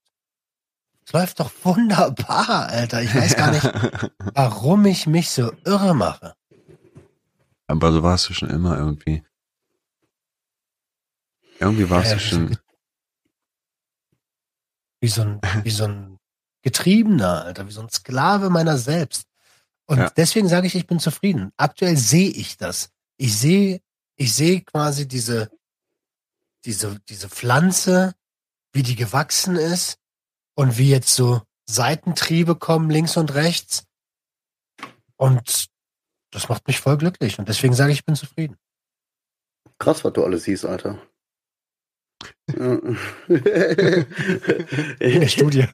Es 1.04 1.12
läuft 1.12 1.40
doch 1.40 1.50
wunderbar, 1.64 2.68
Alter. 2.68 3.02
Ich 3.02 3.12
weiß 3.12 3.36
gar 3.36 3.50
nicht, 3.50 3.64
warum 4.34 4.86
ich 4.86 5.08
mich 5.08 5.30
so 5.30 5.52
irre 5.64 5.94
mache. 5.94 6.36
Aber 7.66 7.92
so 7.92 8.04
warst 8.04 8.28
du 8.28 8.34
schon 8.34 8.50
immer 8.50 8.78
irgendwie. 8.78 9.24
Irgendwie 11.58 11.90
warst 11.90 12.10
Ja, 12.10 12.14
du 12.14 12.20
schon. 12.20 12.58
Wie 15.00 15.08
so 15.08 15.22
ein, 15.22 15.40
wie 15.64 15.70
so 15.70 15.84
ein 15.84 16.11
Getriebener, 16.62 17.44
Alter, 17.44 17.66
wie 17.66 17.72
so 17.72 17.80
ein 17.82 17.90
Sklave 17.90 18.50
meiner 18.50 18.78
selbst. 18.78 19.26
Und 19.86 19.98
Ja. 19.98 20.10
deswegen 20.10 20.48
sage 20.48 20.66
ich, 20.66 20.74
ich 20.74 20.86
bin 20.86 21.00
zufrieden. 21.00 21.52
Aktuell 21.56 21.96
sehe 21.96 22.30
ich 22.30 22.56
das. 22.56 22.90
Ich 23.16 23.36
sehe, 23.36 23.80
ich 24.16 24.34
sehe 24.34 24.62
quasi 24.62 25.06
diese, 25.06 25.50
diese, 26.64 26.98
diese 27.08 27.28
Pflanze, 27.28 28.14
wie 28.72 28.82
die 28.82 28.96
gewachsen 28.96 29.56
ist 29.56 29.98
und 30.54 30.78
wie 30.78 30.88
jetzt 30.88 31.14
so 31.14 31.42
Seitentriebe 31.66 32.56
kommen 32.56 32.90
links 32.90 33.16
und 33.16 33.34
rechts. 33.34 33.84
Und 35.16 35.68
das 36.30 36.48
macht 36.48 36.66
mich 36.66 36.80
voll 36.80 36.96
glücklich. 36.96 37.38
Und 37.38 37.48
deswegen 37.48 37.74
sage 37.74 37.92
ich, 37.92 37.98
ich 37.98 38.04
bin 38.04 38.16
zufrieden. 38.16 38.56
Krass, 39.78 40.04
was 40.04 40.12
du 40.12 40.24
alles 40.24 40.44
siehst, 40.44 40.64
Alter. 40.64 40.98
In 42.48 42.96
der 44.98 45.28
Studie. 45.28 45.66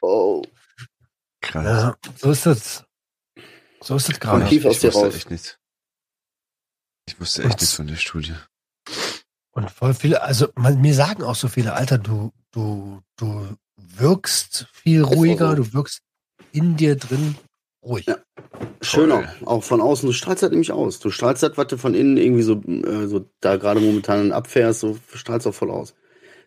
oh. 0.00 0.42
Krass. 1.40 1.64
Ja, 1.64 1.96
so 2.16 2.30
ist 2.30 2.46
es. 2.46 2.84
So 3.80 3.96
ist 3.96 4.20
Komm 4.20 4.40
gerade. 4.40 4.44
ich 4.44 4.62
dir 4.62 4.64
wusste 4.64 4.92
raus. 4.92 5.14
echt 5.14 5.30
nichts. 5.30 5.58
Ich 7.08 7.18
wusste 7.20 7.42
echt 7.44 7.60
nichts 7.60 7.74
von 7.74 7.86
der 7.86 7.96
Studie. 7.96 8.34
Und 9.52 9.70
voll 9.70 9.94
viele, 9.94 10.22
also 10.22 10.48
man, 10.56 10.80
mir 10.80 10.94
sagen 10.94 11.22
auch 11.22 11.34
so 11.34 11.48
viele, 11.48 11.72
Alter, 11.72 11.98
du, 11.98 12.32
du, 12.50 13.02
du 13.16 13.56
wirkst 13.76 14.66
viel 14.72 15.02
ruhiger, 15.02 15.54
du 15.54 15.72
wirkst 15.72 16.02
in 16.52 16.76
dir 16.76 16.96
drin 16.96 17.36
ruhig. 17.88 18.06
Ja. 18.06 18.18
Schöner. 18.80 19.32
Auch 19.44 19.64
von 19.64 19.80
außen. 19.80 20.06
Du 20.06 20.12
strahlst 20.12 20.42
halt 20.42 20.52
nämlich 20.52 20.72
aus. 20.72 21.00
Du 21.00 21.10
strahlst 21.10 21.42
halt, 21.42 21.58
was 21.58 21.66
du 21.66 21.76
von 21.76 21.94
innen 21.94 22.16
irgendwie 22.16 22.42
so, 22.42 22.60
äh, 22.62 23.06
so 23.06 23.24
da 23.40 23.56
gerade 23.56 23.80
momentan 23.80 24.32
abfährst, 24.32 24.80
so 24.80 24.96
strahlst 25.14 25.46
auch 25.46 25.54
voll 25.54 25.70
aus. 25.70 25.94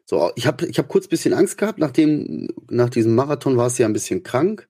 So, 0.05 0.31
ich 0.35 0.47
habe 0.47 0.65
ich 0.65 0.77
hab 0.77 0.87
kurz 0.87 1.05
ein 1.05 1.09
bisschen 1.09 1.33
Angst 1.33 1.57
gehabt, 1.57 1.79
nachdem, 1.79 2.49
nach 2.69 2.89
diesem 2.89 3.15
Marathon 3.15 3.57
warst 3.57 3.77
du 3.77 3.83
ja 3.83 3.89
ein 3.89 3.93
bisschen 3.93 4.23
krank. 4.23 4.67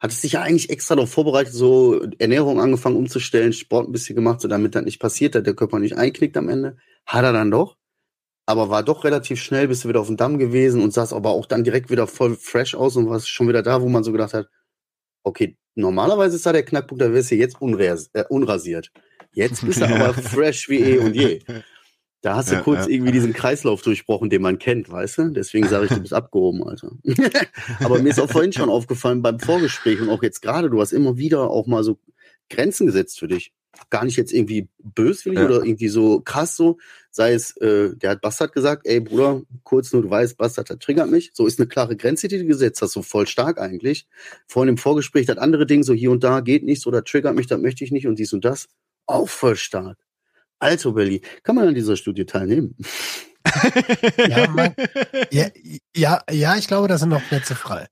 Hattest 0.00 0.22
dich 0.22 0.32
ja 0.32 0.42
eigentlich 0.42 0.70
extra 0.70 0.96
darauf 0.96 1.10
vorbereitet, 1.10 1.54
so 1.54 2.02
Ernährung 2.18 2.60
angefangen 2.60 2.96
umzustellen, 2.96 3.52
Sport 3.52 3.88
ein 3.88 3.92
bisschen 3.92 4.16
gemacht, 4.16 4.40
so 4.40 4.48
damit 4.48 4.74
das 4.74 4.84
nicht 4.84 5.00
passiert, 5.00 5.34
dass 5.34 5.42
der 5.42 5.54
Körper 5.54 5.78
nicht 5.78 5.96
einknickt 5.96 6.36
am 6.36 6.48
Ende. 6.48 6.76
Hat 7.06 7.24
er 7.24 7.32
dann 7.32 7.50
doch. 7.50 7.76
Aber 8.46 8.68
war 8.68 8.82
doch 8.82 9.04
relativ 9.04 9.40
schnell, 9.40 9.68
bist 9.68 9.84
du 9.84 9.88
wieder 9.88 10.00
auf 10.00 10.08
dem 10.08 10.18
Damm 10.18 10.38
gewesen 10.38 10.82
und 10.82 10.92
sahst 10.92 11.14
aber 11.14 11.30
auch 11.30 11.46
dann 11.46 11.64
direkt 11.64 11.90
wieder 11.90 12.06
voll 12.06 12.36
fresh 12.36 12.74
aus 12.74 12.96
und 12.96 13.08
warst 13.08 13.28
schon 13.28 13.48
wieder 13.48 13.62
da, 13.62 13.80
wo 13.80 13.88
man 13.88 14.04
so 14.04 14.12
gedacht 14.12 14.34
hat, 14.34 14.48
okay, 15.22 15.56
normalerweise 15.74 16.36
ist 16.36 16.46
da 16.46 16.52
der 16.52 16.64
Knackpunkt, 16.64 17.02
da 17.02 17.12
wärst 17.12 17.30
du 17.30 17.36
jetzt 17.36 17.60
unras 17.60 18.10
äh, 18.12 18.24
unrasiert. 18.28 18.90
Jetzt 19.32 19.64
bist 19.64 19.80
du 19.80 19.86
aber 19.86 20.14
fresh 20.14 20.68
wie 20.68 20.80
eh 20.80 20.98
und 20.98 21.14
je. 21.14 21.40
Da 22.22 22.36
hast 22.36 22.50
du 22.50 22.54
Ja, 22.54 22.62
kurz 22.62 22.86
ja. 22.86 22.88
irgendwie 22.88 23.12
diesen 23.12 23.34
Kreislauf 23.34 23.82
durchbrochen, 23.82 24.30
den 24.30 24.40
man 24.40 24.58
kennt, 24.58 24.90
weißt 24.90 25.18
du? 25.18 25.28
Deswegen 25.30 25.68
sage 25.68 25.86
ich, 25.86 25.92
du 25.92 26.00
bist 26.00 26.14
abgehoben, 26.14 26.62
Alter. 26.62 26.92
aber 27.80 27.98
mir 27.98 28.08
ist 28.08 28.20
auch 28.20 28.30
vorhin 28.30 28.52
schon 28.52 28.70
aufgefallen 28.70 29.20
beim 29.20 29.38
Vorgespräch 29.38 30.00
und 30.00 30.08
auch 30.08 30.22
jetzt 30.22 30.40
gerade, 30.40 30.70
du 30.70 30.80
hast 30.80 30.92
immer 30.92 31.18
wieder 31.18 31.50
auch 31.50 31.66
mal 31.66 31.84
so 31.84 31.98
Grenzen 32.48 32.86
gesetzt 32.86 33.18
für 33.18 33.28
dich. 33.28 33.52
Gar 33.90 34.04
nicht 34.04 34.16
jetzt 34.16 34.32
irgendwie 34.32 34.68
böswillig 34.82 35.38
Ja. 35.40 35.46
oder 35.46 35.64
irgendwie 35.64 35.88
so 35.88 36.20
krass 36.20 36.56
so, 36.56 36.78
sei 37.10 37.32
es, 37.32 37.56
äh, 37.58 37.94
der 37.96 38.10
hat 38.10 38.20
Bastard 38.20 38.52
gesagt, 38.52 38.86
ey 38.86 39.00
Bruder, 39.00 39.42
kurz 39.62 39.92
nur, 39.92 40.02
du 40.02 40.10
weißt, 40.10 40.36
Bastard, 40.36 40.70
das 40.70 40.78
triggert 40.78 41.10
mich. 41.10 41.30
So 41.34 41.46
ist 41.46 41.58
eine 41.58 41.68
klare 41.68 41.96
Grenze, 41.96 42.28
die 42.28 42.38
du 42.38 42.44
gesetzt 42.46 42.82
hast, 42.82 42.92
so 42.92 43.02
voll 43.02 43.26
stark 43.26 43.60
eigentlich. 43.60 44.06
Vorhin 44.46 44.70
im 44.70 44.78
Vorgespräch, 44.78 45.26
das 45.26 45.38
andere 45.38 45.66
Ding, 45.66 45.82
so 45.82 45.92
hier 45.94 46.10
und 46.10 46.24
da 46.24 46.40
geht 46.40 46.64
nichts 46.64 46.86
oder 46.86 47.04
triggert 47.04 47.34
mich, 47.34 47.46
das 47.46 47.60
möchte 47.60 47.84
ich 47.84 47.90
nicht 47.92 48.06
und 48.06 48.18
dies 48.18 48.32
und 48.32 48.44
das, 48.44 48.68
auch 49.06 49.28
voll 49.28 49.56
stark. 49.56 49.98
Also, 50.58 50.92
Belly, 50.92 51.20
kann 51.42 51.56
man 51.56 51.68
an 51.68 51.74
dieser 51.74 51.96
Studie 51.96 52.24
teilnehmen? 52.26 52.76
Ja, 54.16 54.48
man, 54.48 54.74
ja, 55.30 55.48
ja, 55.94 56.22
ja, 56.30 56.56
ich 56.56 56.66
glaube, 56.66 56.88
da 56.88 56.96
sind 56.96 57.10
noch 57.10 57.22
Plätze 57.28 57.54
frei. 57.54 57.86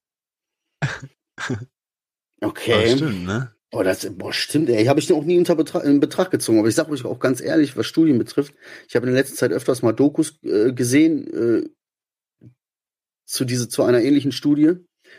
Okay. 2.40 2.88
Ja, 2.88 2.96
stimmt, 2.96 3.24
ne? 3.24 3.54
Oh, 3.74 3.82
das 3.82 4.06
boah, 4.18 4.34
stimmt, 4.34 4.68
ey. 4.68 4.84
Habe 4.84 5.00
ich 5.00 5.08
noch 5.08 5.24
nie 5.24 5.38
unter 5.38 5.56
Betra 5.56 5.80
in 5.80 5.98
Betracht 5.98 6.30
gezogen. 6.30 6.58
Aber 6.58 6.68
ich 6.68 6.74
sage 6.74 6.90
euch 6.90 7.06
auch 7.06 7.18
ganz 7.18 7.40
ehrlich, 7.40 7.74
was 7.74 7.86
Studien 7.86 8.18
betrifft, 8.18 8.54
ich 8.86 8.94
habe 8.94 9.06
in 9.06 9.14
der 9.14 9.22
letzten 9.22 9.36
Zeit 9.38 9.50
öfters 9.50 9.80
mal 9.80 9.92
Dokus 9.92 10.38
äh, 10.42 10.72
gesehen 10.74 11.26
äh, 11.32 12.48
zu, 13.24 13.46
diese, 13.46 13.70
zu 13.70 13.82
einer 13.82 14.02
ähnlichen 14.02 14.30
Studie 14.30 14.74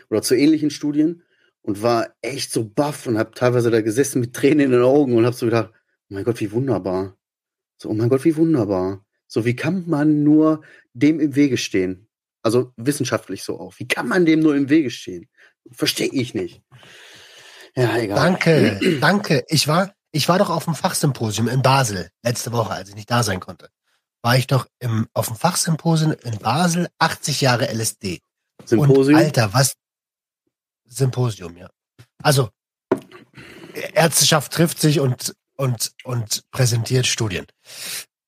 oder 0.08 0.22
zu 0.22 0.36
ähnlichen 0.36 0.70
Studien 0.70 1.24
und 1.62 1.82
war 1.82 2.14
echt 2.22 2.52
so 2.52 2.64
baff 2.64 3.08
und 3.08 3.18
habe 3.18 3.32
teilweise 3.32 3.72
da 3.72 3.80
gesessen 3.80 4.20
mit 4.20 4.34
Tränen 4.34 4.66
in 4.66 4.70
den 4.70 4.82
Augen 4.82 5.16
und 5.16 5.26
habe 5.26 5.34
so 5.34 5.46
gedacht, 5.46 5.72
oh 5.72 6.14
mein 6.14 6.22
Gott, 6.22 6.40
wie 6.40 6.52
wunderbar. 6.52 7.16
So, 7.76 7.88
oh 7.88 7.94
mein 7.94 8.08
Gott, 8.08 8.24
wie 8.24 8.36
wunderbar. 8.36 9.04
So, 9.26 9.44
wie 9.44 9.56
kann 9.56 9.88
man 9.88 10.22
nur 10.22 10.62
dem 10.92 11.18
im 11.18 11.34
Wege 11.34 11.56
stehen? 11.56 12.06
Also 12.42 12.72
wissenschaftlich 12.76 13.42
so 13.42 13.58
auch. 13.58 13.74
Wie 13.78 13.88
kann 13.88 14.06
man 14.06 14.26
dem 14.26 14.40
nur 14.40 14.54
im 14.54 14.68
Wege 14.68 14.90
stehen? 14.90 15.28
Verstehe 15.72 16.10
ich 16.12 16.34
nicht. 16.34 16.62
Ja, 17.76 17.96
egal. 17.96 18.16
Danke, 18.16 18.98
danke. 19.00 19.44
Ich 19.48 19.66
war, 19.68 19.92
ich 20.12 20.28
war 20.28 20.38
doch 20.38 20.50
auf 20.50 20.64
dem 20.64 20.74
Fachsymposium 20.74 21.48
in 21.48 21.62
Basel 21.62 22.10
letzte 22.22 22.52
Woche, 22.52 22.72
als 22.72 22.88
ich 22.88 22.94
nicht 22.94 23.10
da 23.10 23.22
sein 23.22 23.40
konnte. 23.40 23.68
War 24.22 24.36
ich 24.36 24.46
doch 24.46 24.66
im, 24.78 25.08
auf 25.12 25.26
dem 25.26 25.36
Fachsymposium 25.36 26.12
in 26.12 26.38
Basel 26.38 26.88
80 26.98 27.40
Jahre 27.40 27.68
LSD. 27.72 28.20
Symposium. 28.64 29.18
Und 29.18 29.24
Alter, 29.24 29.52
was? 29.52 29.74
Symposium, 30.86 31.56
ja. 31.56 31.68
Also, 32.22 32.50
Ärzteschaft 33.92 34.52
trifft 34.52 34.80
sich 34.80 35.00
und, 35.00 35.34
und, 35.56 35.92
und 36.04 36.42
präsentiert 36.52 37.06
Studien. 37.06 37.46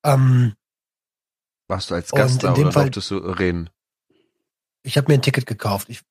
Ähm, 0.03 0.55
Warst 1.67 1.89
du 1.89 1.95
als 1.95 2.11
Und 2.11 2.19
Gast 2.19 2.33
in 2.35 2.39
da 2.39 2.53
dem 2.53 2.63
oder 2.65 2.71
Fall- 2.73 2.83
durftest 2.83 3.11
du 3.11 3.17
reden? 3.17 3.69
ich 4.83 4.95
habe 4.97 5.11
mir 5.11 5.15
ein 5.17 5.21
Ticket 5.21 5.45
gekauft. 5.45 5.89
Ich, 5.89 6.01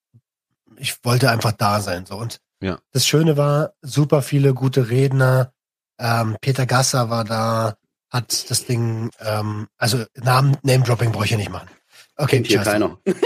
ich 0.76 1.02
wollte 1.04 1.30
einfach 1.30 1.52
da 1.52 1.80
sein. 1.80 2.04
So. 2.04 2.16
Und 2.16 2.40
Ja. 2.62 2.78
das 2.92 3.06
Schöne 3.06 3.36
war, 3.36 3.74
super 3.82 4.22
viele 4.22 4.54
gute 4.54 4.88
Redner. 4.88 5.52
Ähm, 5.98 6.36
Peter 6.40 6.66
Gasser 6.66 7.10
war 7.10 7.24
da, 7.24 7.76
hat 8.10 8.50
das 8.50 8.64
Ding, 8.66 9.10
ähm, 9.20 9.68
also 9.76 10.04
Namen, 10.14 10.56
Name-Dropping 10.62 11.12
brauche 11.12 11.24
ich 11.26 11.30
ja 11.32 11.36
nicht 11.36 11.50
machen. 11.50 11.68
Okay, 12.16 12.36
Kennt 12.36 12.46
hier 12.46 12.58
scheiße. 12.58 12.70
keiner. 12.70 12.98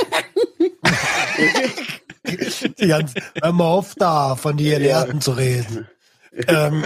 Die 2.78 2.86
ganze, 2.86 3.14
hör 3.42 3.52
mal 3.52 3.64
auf 3.64 3.94
da, 3.94 4.36
von 4.36 4.56
die 4.56 4.70
Gelehrten 4.70 5.20
zu 5.20 5.32
reden. 5.32 5.88
Ähm, 6.46 6.84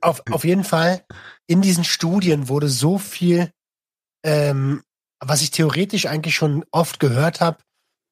auf, 0.00 0.22
auf 0.30 0.44
jeden 0.44 0.64
Fall, 0.64 1.04
in 1.46 1.62
diesen 1.62 1.84
Studien 1.84 2.48
wurde 2.48 2.68
so 2.68 2.98
viel, 2.98 3.50
ähm, 4.22 4.82
was 5.20 5.40
ich 5.42 5.50
theoretisch 5.50 6.06
eigentlich 6.06 6.34
schon 6.34 6.64
oft 6.70 7.00
gehört 7.00 7.40
habe, 7.40 7.58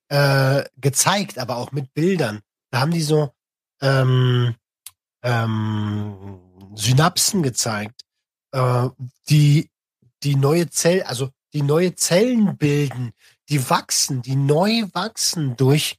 äh, 0.09 0.65
gezeigt, 0.81 1.39
aber 1.39 1.57
auch 1.57 1.73
mit 1.73 1.93
Bildern. 1.93 2.41
Da 2.73 2.81
haben 2.81 2.91
die 2.91 3.03
so 3.03 3.33
ähm, 3.83 4.57
ähm, 5.23 6.41
Synapsen 6.75 7.43
gezeigt, 7.43 8.01
äh, 8.53 8.89
die 9.29 9.71
die 10.23 10.37
neue 10.37 10.71
Zell, 10.71 11.03
also 11.03 11.31
die 11.53 11.63
neue 11.63 11.95
Zellen 11.95 12.57
bilden, 12.57 13.13
die 13.49 13.69
wachsen, 13.69 14.23
die 14.23 14.37
neu 14.37 14.85
wachsen 14.93 15.57
durch 15.57 15.99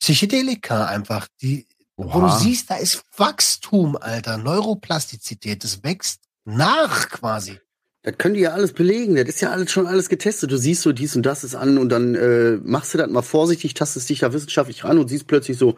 Psychedelika 0.00 0.86
einfach. 0.86 1.28
Die, 1.42 1.66
wo 1.96 2.20
du 2.20 2.30
siehst, 2.30 2.70
da 2.70 2.76
ist 2.76 3.04
Wachstum, 3.16 3.96
Alter, 3.96 4.38
Neuroplastizität, 4.38 5.62
das 5.62 5.82
wächst 5.82 6.22
nach 6.44 7.08
quasi. 7.08 7.60
Das 8.04 8.18
können 8.18 8.34
die 8.34 8.40
ja 8.40 8.50
alles 8.50 8.72
belegen. 8.72 9.14
Das 9.14 9.28
ist 9.28 9.40
ja 9.40 9.50
alles 9.50 9.70
schon 9.70 9.86
alles 9.86 10.08
getestet. 10.08 10.50
Du 10.50 10.56
siehst 10.56 10.82
so 10.82 10.92
dies 10.92 11.14
und 11.14 11.24
das 11.24 11.44
ist 11.44 11.54
an 11.54 11.78
und 11.78 11.88
dann 11.88 12.14
äh, 12.16 12.58
machst 12.64 12.94
du 12.94 12.98
das 12.98 13.08
mal 13.10 13.22
vorsichtig, 13.22 13.74
tastest 13.74 14.10
dich 14.10 14.20
da 14.20 14.32
wissenschaftlich 14.32 14.82
ran 14.84 14.98
und 14.98 15.08
siehst 15.08 15.28
plötzlich 15.28 15.56
so, 15.56 15.76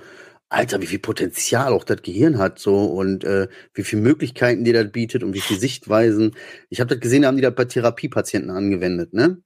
Alter, 0.49 0.81
wie 0.81 0.87
viel 0.87 0.99
Potenzial 1.01 1.73
auch 1.73 1.85
das 1.85 2.03
Gehirn 2.03 2.39
hat 2.39 2.59
so 2.59 2.85
und 2.85 3.25
äh, 3.25 3.49
wie 3.75 3.83
viele 3.83 4.03
Möglichkeiten 4.03 4.65
dir 4.65 4.73
das 4.73 4.91
bietet 4.93 5.23
und 5.23 5.35
wie 5.35 5.41
viele 5.41 5.61
Sichtweisen. 5.61 6.35
Ich 6.71 6.81
habe 6.81 6.89
das 6.89 7.01
gesehen, 7.01 7.23
da 7.23 7.29
haben 7.29 7.37
die 7.37 7.43
das 7.43 7.55
bei 7.55 7.65
Therapiepatienten 7.67 8.51
angewendet, 8.51 9.13
ne? 9.13 9.39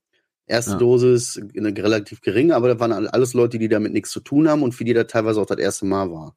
Erste 0.46 0.72
Ja. 0.72 0.78
Dosis 0.78 1.40
eine 1.56 1.76
relativ 1.76 2.20
geringe, 2.20 2.54
aber 2.54 2.68
da 2.68 2.80
waren 2.80 2.92
alle- 2.92 3.12
alles 3.12 3.34
Leute, 3.34 3.58
die 3.58 3.68
damit 3.68 3.92
nichts 3.92 4.10
zu 4.10 4.20
tun 4.20 4.48
haben 4.48 4.62
und 4.62 4.72
für 4.72 4.84
die 4.84 4.94
das 4.94 5.06
teilweise 5.08 5.40
auch 5.40 5.46
das 5.46 5.58
erste 5.58 5.84
Mal 5.86 6.10
war. 6.10 6.36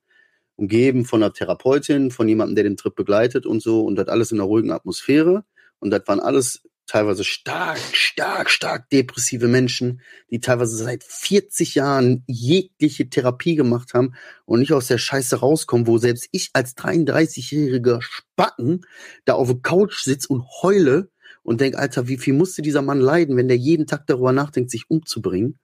Umgeben 0.56 1.06
von 1.06 1.24
einer 1.24 1.34
Therapeutin, 1.34 2.12
von 2.12 2.28
jemandem, 2.28 2.56
der 2.56 2.64
den 2.66 2.78
Trip 2.78 2.96
begleitet 2.96 3.46
und 3.46 3.62
so 3.62 3.82
und 3.82 3.96
das 3.96 4.08
alles 4.08 4.32
in 4.32 4.40
einer 4.40 4.48
ruhigen 4.48 4.72
Atmosphäre. 4.72 5.44
Und 5.82 5.92
das 5.92 6.04
waren 6.08 6.22
alles 6.22 6.62
teilweise 6.88 7.24
stark, 7.24 7.80
stark, 7.94 8.50
stark 8.50 8.90
depressive 8.90 9.48
Menschen, 9.48 10.02
die 10.30 10.42
teilweise 10.42 10.76
seit 10.76 11.04
40 11.04 11.76
Jahren 11.76 12.24
jegliche 12.28 13.10
Therapie 13.10 13.56
gemacht 13.56 13.94
haben 13.94 14.14
und 14.46 14.60
nicht 14.60 14.74
aus 14.74 14.88
der 14.88 14.98
Scheiße 14.98 15.38
rauskommen, 15.38 15.88
wo 15.88 15.98
selbst 15.98 16.28
ich 16.32 16.50
als 16.54 16.76
33-jähriger 16.76 18.02
Spacken 18.02 18.82
da 19.26 19.34
auf 19.34 19.48
der 19.48 19.62
Couch 19.62 20.04
sitze 20.04 20.28
und 20.28 20.44
heule 20.62 21.10
und 21.44 21.62
denk, 21.62 21.76
Alter, 21.76 22.08
wie 22.08 22.18
viel 22.18 22.34
musste 22.34 22.62
dieser 22.62 22.82
Mann 22.82 23.00
leiden, 23.00 23.38
wenn 23.38 23.48
der 23.48 23.58
jeden 23.58 23.88
Tag 23.88 24.06
darüber 24.08 24.34
nachdenkt, 24.34 24.70
sich 24.70 24.90
umzubringen? 24.90 25.60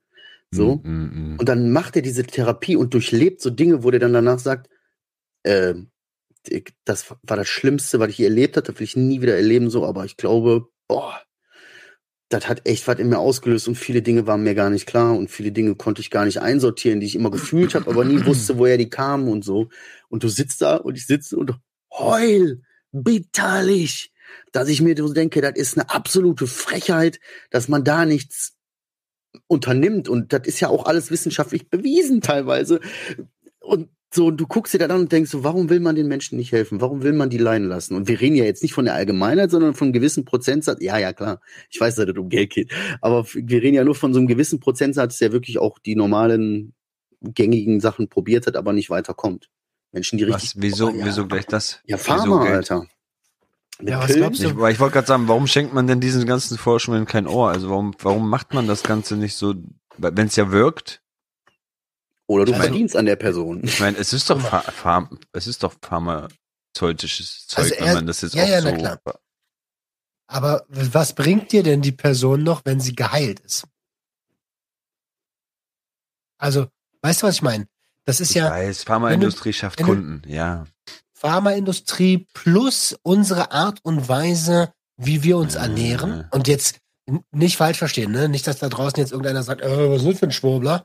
So. 0.50 0.76
Mm, 0.76 0.88
mm, 0.88 1.34
mm. 1.34 1.36
Und 1.38 1.48
dann 1.48 1.70
macht 1.72 1.96
er 1.96 2.02
diese 2.02 2.24
Therapie 2.24 2.76
und 2.76 2.94
durchlebt 2.94 3.42
so 3.42 3.50
Dinge, 3.50 3.84
wo 3.84 3.90
der 3.90 4.00
dann 4.00 4.14
danach 4.14 4.38
sagt, 4.38 4.70
äh, 5.42 5.74
das 6.84 7.10
war 7.10 7.36
das 7.36 7.48
Schlimmste, 7.48 7.98
was 8.00 8.10
ich 8.10 8.18
je 8.18 8.24
erlebt 8.24 8.56
hatte, 8.56 8.78
will 8.78 8.84
ich 8.84 8.96
nie 8.96 9.20
wieder 9.22 9.36
erleben, 9.36 9.70
so, 9.70 9.84
aber 9.84 10.04
ich 10.04 10.16
glaube, 10.16 10.68
boah, 10.88 11.20
das 12.28 12.48
hat 12.48 12.66
echt 12.66 12.86
was 12.86 12.98
in 12.98 13.08
mir 13.08 13.18
ausgelöst 13.18 13.68
und 13.68 13.76
viele 13.76 14.02
Dinge 14.02 14.26
waren 14.26 14.42
mir 14.42 14.54
gar 14.54 14.70
nicht 14.70 14.86
klar 14.86 15.16
und 15.16 15.30
viele 15.30 15.52
Dinge 15.52 15.74
konnte 15.76 16.02
ich 16.02 16.10
gar 16.10 16.26
nicht 16.26 16.40
einsortieren, 16.40 17.00
die 17.00 17.06
ich 17.06 17.14
immer 17.14 17.30
gefühlt 17.30 17.74
habe, 17.74 17.90
aber 17.90 18.04
nie 18.04 18.24
wusste, 18.26 18.58
woher 18.58 18.76
die 18.76 18.90
kamen 18.90 19.28
und 19.28 19.44
so. 19.44 19.68
Und 20.08 20.24
du 20.24 20.28
sitzt 20.28 20.60
da 20.60 20.76
und 20.76 20.96
ich 20.96 21.06
sitze 21.06 21.36
und 21.36 21.54
heul 21.90 22.62
bitterlich, 22.92 24.12
dass 24.52 24.68
ich 24.68 24.82
mir 24.82 24.94
so 24.96 25.12
denke, 25.12 25.40
das 25.40 25.54
ist 25.56 25.78
eine 25.78 25.88
absolute 25.90 26.46
Frechheit, 26.46 27.18
dass 27.50 27.68
man 27.68 27.82
da 27.82 28.04
nichts 28.04 28.54
unternimmt 29.46 30.08
und 30.08 30.32
das 30.32 30.42
ist 30.44 30.60
ja 30.60 30.68
auch 30.68 30.84
alles 30.84 31.10
wissenschaftlich 31.10 31.70
bewiesen 31.70 32.20
teilweise. 32.20 32.80
Und 33.60 33.88
so, 34.12 34.30
du 34.30 34.46
guckst 34.46 34.72
dir 34.72 34.78
da 34.78 34.86
an 34.86 35.00
und 35.02 35.12
denkst 35.12 35.30
so, 35.30 35.44
warum 35.44 35.68
will 35.68 35.80
man 35.80 35.94
den 35.94 36.08
Menschen 36.08 36.38
nicht 36.38 36.52
helfen? 36.52 36.80
Warum 36.80 37.02
will 37.02 37.12
man 37.12 37.28
die 37.28 37.36
leiden 37.38 37.68
lassen? 37.68 37.94
Und 37.94 38.08
wir 38.08 38.20
reden 38.20 38.36
ja 38.36 38.44
jetzt 38.44 38.62
nicht 38.62 38.72
von 38.72 38.86
der 38.86 38.94
Allgemeinheit, 38.94 39.50
sondern 39.50 39.74
von 39.74 39.86
einem 39.86 39.92
gewissen 39.92 40.24
Prozentsatz. 40.24 40.78
Ja, 40.80 40.96
ja, 40.98 41.12
klar. 41.12 41.40
Ich 41.68 41.78
weiß, 41.80 41.96
dass 41.96 42.08
es 42.08 42.16
um 42.16 42.28
Geld 42.30 42.50
geht. 42.50 42.72
Aber 43.02 43.26
wir 43.34 43.62
reden 43.62 43.74
ja 43.74 43.84
nur 43.84 43.94
von 43.94 44.14
so 44.14 44.18
einem 44.20 44.26
gewissen 44.26 44.60
Prozentsatz, 44.60 45.18
der 45.18 45.32
wirklich 45.32 45.58
auch 45.58 45.78
die 45.78 45.94
normalen 45.94 46.72
gängigen 47.20 47.80
Sachen 47.80 48.08
probiert 48.08 48.46
hat, 48.46 48.56
aber 48.56 48.72
nicht 48.72 48.88
weiterkommt. 48.90 49.50
Menschen, 49.92 50.16
die 50.18 50.24
richtig. 50.24 50.54
Was, 50.56 50.62
wieso, 50.62 50.88
Oh, 50.88 50.94
ja. 50.94 51.04
wieso 51.04 51.26
gleich 51.26 51.46
das? 51.46 51.80
Ja, 51.84 51.96
Pharma? 51.98 52.44
Alter. 52.46 52.86
Mit 53.80 53.90
Ja, 53.90 53.98
was 53.98 54.06
Pillen? 54.06 54.20
glaubst 54.20 54.42
du? 54.42 54.46
Ich, 54.48 54.56
weil 54.56 54.72
ich 54.72 54.80
wollte 54.80 54.94
gerade 54.94 55.06
sagen, 55.06 55.28
warum 55.28 55.46
schenkt 55.46 55.74
man 55.74 55.86
denn 55.86 56.00
diesen 56.00 56.26
ganzen 56.26 56.56
Forschungen 56.58 57.04
kein 57.06 57.26
Ohr? 57.26 57.50
Also 57.50 57.68
warum, 57.68 57.94
warum 58.00 58.28
macht 58.30 58.54
man 58.54 58.66
das 58.66 58.82
Ganze 58.82 59.16
nicht 59.16 59.34
so, 59.34 59.54
wenn 59.98 60.26
es 60.28 60.36
ja 60.36 60.50
wirkt? 60.50 61.02
Oder 62.28 62.44
du 62.44 62.52
Also- 62.52 62.64
verdienst 62.64 62.94
an 62.94 63.06
der 63.06 63.16
Person. 63.16 63.60
Ich 63.64 63.80
meine, 63.80 63.96
es 63.98 64.12
ist 64.12 64.28
doch 64.30 64.38
Pharm 64.40 65.18
es 65.32 65.46
ist 65.46 65.62
doch 65.62 65.74
pharmazeutisches 65.82 67.46
Zeug, 67.46 67.64
Also 67.64 67.74
wenn 67.80 67.86
er- 67.88 67.94
man 67.94 68.06
das 68.06 68.20
jetzt 68.20 68.34
ja, 68.34 68.44
auch 68.44 68.48
ja, 68.48 68.60
so. 68.62 68.68
na 68.70 68.76
klar. 68.76 69.00
Aber 70.30 70.66
was 70.68 71.14
bringt 71.14 71.52
dir 71.52 71.62
denn 71.62 71.80
die 71.80 71.92
Person 71.92 72.42
noch, 72.42 72.62
wenn 72.66 72.80
sie 72.80 72.94
geheilt 72.94 73.40
ist? 73.40 73.64
Also, 76.38 76.66
weißt 77.02 77.22
du, 77.22 77.26
was 77.26 77.36
ich 77.36 77.42
meine? 77.42 77.66
Das 78.04 78.20
ist 78.20 78.30
Ich 78.30 78.36
ja 78.36 78.50
weiß, 78.50 78.84
Pharmaindustrie 78.84 79.52
schafft 79.52 79.78
wenn 79.80 79.86
du- 79.86 79.92
Kunden, 79.94 80.22
ja. 80.30 80.66
Pharmaindustrie 81.14 82.26
plus 82.32 82.96
unsere 83.02 83.50
Art 83.52 83.80
und 83.82 84.08
Weise, 84.08 84.72
wie 84.96 85.22
wir 85.24 85.36
uns 85.36 85.56
Äh. 85.56 85.60
ernähren. 85.60 86.28
Und 86.30 86.46
jetzt 86.46 86.78
nicht 87.32 87.56
falsch 87.56 87.78
verstehen, 87.78 88.12
ne? 88.12 88.28
Nicht, 88.28 88.46
dass 88.46 88.58
da 88.58 88.68
draußen 88.68 88.98
jetzt 88.98 89.10
irgendeiner 89.12 89.42
sagt, 89.42 89.62
äh, 89.62 89.90
was 89.90 90.02
ist 90.02 90.08
das 90.12 90.18
für 90.20 90.26
ein 90.26 90.32
Schwurbler? 90.32 90.84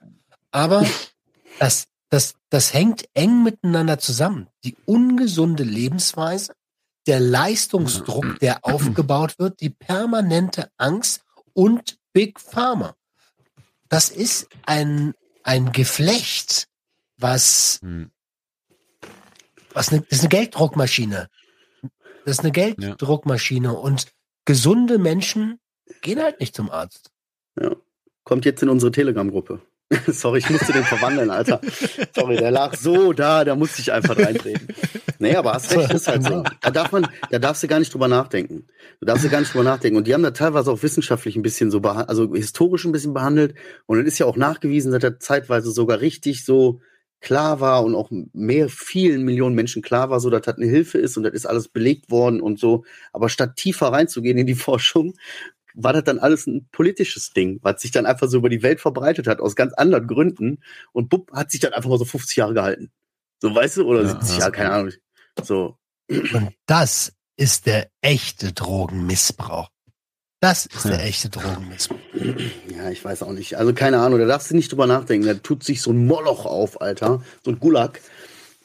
Aber 0.52 0.82
das, 1.60 1.88
das, 2.10 2.36
das 2.50 2.74
hängt 2.74 3.08
eng 3.14 3.44
miteinander 3.44 4.00
zusammen. 4.00 4.48
Die 4.64 4.76
ungesunde 4.86 5.64
Lebensweise, 5.64 6.54
der 7.08 7.20
Leistungsdruck, 7.20 8.40
der 8.42 8.66
aufgebaut 8.66 9.40
wird, 9.40 9.62
die 9.62 9.70
permanente 9.70 10.70
Angst 10.78 11.24
und 11.54 11.98
Big 12.14 12.40
Pharma. 12.40 12.96
Das 13.90 14.10
ist 14.10 14.48
ein, 14.66 15.14
ein 15.44 15.72
Geflecht, 15.72 16.68
was 17.18 17.80
Hm. 17.82 18.12
was 19.74 19.92
ne, 19.92 20.02
das 20.02 20.20
ist 20.20 20.22
eine 20.22 20.30
Gelddruckmaschine. 20.30 21.30
Das 22.26 22.38
ist 22.38 22.40
eine 22.40 22.52
Gelddruckmaschine 22.52 23.74
und 23.74 24.08
gesunde 24.46 24.98
Menschen 24.98 25.60
gehen 26.02 26.22
halt 26.22 26.40
nicht 26.40 26.56
zum 26.56 26.70
Arzt. 26.70 27.12
Ja. 27.60 27.76
Kommt 28.24 28.46
jetzt 28.46 28.64
in 28.64 28.70
unsere 28.70 28.92
Telegram-Gruppe. 28.92 29.62
Sorry, 30.08 30.40
ich 30.40 30.50
musste 30.50 30.72
den 30.74 30.84
verwandeln, 30.84 31.30
Alter. 31.30 31.62
Sorry, 32.16 32.38
der 32.38 32.52
lag 32.52 32.76
so 32.76 33.14
da, 33.14 33.44
da 33.46 33.56
musste 33.56 33.82
ich 33.82 33.92
einfach 33.92 34.18
reintreten. 34.18 34.68
Nee, 35.20 35.36
aber 35.36 35.54
hast 35.54 35.76
recht, 35.76 35.92
ist 35.94 36.08
halt 36.08 36.24
so. 36.24 36.44
Da 36.62 36.72
darf 36.72 36.92
man, 36.92 37.08
da 37.32 37.40
darfst 37.40 37.64
du 37.64 37.68
gar 37.68 37.80
nicht 37.80 37.94
drüber 37.94 38.08
nachdenken. 38.08 38.68
Du 39.00 39.06
darfst 39.06 39.24
du 39.26 39.30
gar 39.30 39.40
nicht 39.40 39.54
drüber 39.54 39.64
nachdenken. 39.64 39.98
Und 39.98 40.08
die 40.08 40.14
haben 40.14 40.24
da 40.24 40.32
teilweise 40.32 40.72
auch 40.72 40.84
wissenschaftlich 40.84 41.36
ein 41.36 41.42
bisschen 41.42 41.72
so, 41.72 41.80
beha- 41.80 42.06
also 42.08 42.34
historisch 42.34 42.86
ein 42.86 42.92
bisschen 42.92 43.14
behandelt. 43.14 43.56
Und 43.86 44.00
es 44.00 44.06
ist 44.08 44.20
ja 44.20 44.26
auch 44.26 44.36
nachgewiesen, 44.38 44.92
dass 44.92 45.04
er 45.04 45.20
zeitweise 45.20 45.72
sogar 45.72 46.02
richtig 46.02 46.44
so 46.46 46.82
klar 47.22 47.62
war 47.62 47.86
und 47.86 47.96
auch 47.96 48.12
mehr 48.34 48.68
vielen 48.68 49.24
Millionen 49.24 49.56
Menschen 49.56 49.82
klar 49.82 50.10
war, 50.10 50.20
so 50.20 50.30
dass 50.30 50.42
das 50.42 50.58
eine 50.58 50.66
Hilfe 50.66 50.98
ist 50.98 51.16
und 51.16 51.24
das 51.24 51.32
ist 51.32 51.46
alles 51.46 51.70
belegt 51.70 52.12
worden 52.12 52.42
und 52.42 52.60
so. 52.60 52.84
Aber 53.14 53.30
statt 53.30 53.56
tiefer 53.56 53.88
reinzugehen 53.94 54.38
in 54.38 54.46
die 54.46 54.56
Forschung, 54.56 55.14
war 55.76 55.94
das 55.94 56.04
dann 56.04 56.20
alles 56.20 56.48
ein 56.48 56.68
politisches 56.72 57.32
Ding, 57.32 57.60
was 57.62 57.82
sich 57.82 57.92
dann 57.92 58.06
einfach 58.06 58.28
so 58.28 58.38
über 58.38 58.50
die 58.50 58.64
Welt 58.64 58.80
verbreitet 58.82 59.28
hat, 59.28 59.40
aus 59.40 59.56
ganz 59.56 59.74
anderen 59.74 60.08
Gründen. 60.08 60.60
Und 60.92 61.10
Bub 61.10 61.32
hat 61.34 61.52
sich 61.52 61.60
dann 61.60 61.74
einfach 61.74 61.90
mal 61.90 62.00
so 62.00 62.06
50 62.06 62.38
Jahre 62.38 62.54
gehalten. 62.54 62.92
So, 63.42 63.54
weißt 63.54 63.78
du, 63.78 63.88
oder 63.88 64.04
Ja, 64.04 64.10
70 64.10 64.30
ja. 64.30 64.40
Jahre, 64.40 64.52
keine 64.52 64.72
Ahnung. 64.72 64.94
So. 65.42 65.78
Und 66.10 66.54
das 66.66 67.14
ist 67.36 67.66
der 67.66 67.90
echte 68.02 68.54
Drogenmissbrauch. 68.54 69.70
Das 70.40 70.66
ist 70.66 70.86
der 70.86 71.04
echte 71.06 71.30
Drogenmissbrauch. 71.30 71.98
Ja, 72.76 72.90
ich 72.90 73.04
weiß 73.04 73.24
auch 73.24 73.32
nicht. 73.32 73.56
Also 73.58 73.74
keine 73.74 74.00
Ahnung, 74.00 74.20
da 74.20 74.26
darfst 74.26 74.52
du 74.52 74.56
nicht 74.56 74.72
drüber 74.72 74.88
nachdenken. 74.88 75.26
Da 75.26 75.36
tut 75.36 75.64
sich 75.64 75.82
so 75.82 75.92
ein 75.92 76.06
Moloch 76.06 76.46
auf, 76.46 76.82
Alter. 76.82 77.24
So 77.46 77.52
ein 77.52 77.60
Gulag. 77.60 78.02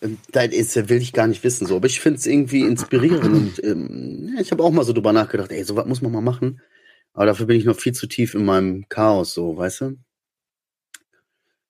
Ähm, 0.03 0.19
Da 0.33 0.43
will 0.43 1.01
ich 1.01 1.13
gar 1.13 1.29
nicht 1.29 1.45
wissen. 1.45 1.67
So. 1.67 1.77
Aber 1.77 1.87
ich 1.87 2.01
finde 2.01 2.19
es 2.19 2.27
irgendwie 2.27 2.63
inspirierend. 2.63 3.25
Und 3.25 3.65
ähm, 3.65 4.37
ich 4.41 4.51
habe 4.51 4.65
auch 4.65 4.73
mal 4.73 4.85
so 4.85 4.93
drüber 4.93 5.13
nachgedacht, 5.13 5.53
ey, 5.53 5.63
sowas 5.63 5.87
muss 5.87 6.03
man 6.03 6.13
mal 6.13 6.21
machen. 6.21 6.61
Aber 7.19 7.27
dafür 7.27 7.47
bin 7.47 7.57
ich 7.57 7.65
noch 7.65 7.77
viel 7.77 7.95
zu 7.95 8.07
tief 8.07 8.35
in 8.35 8.45
meinem 8.45 8.89
Chaos, 8.89 9.35
so, 9.35 9.57
weißt 9.57 9.81
du? 9.81 9.97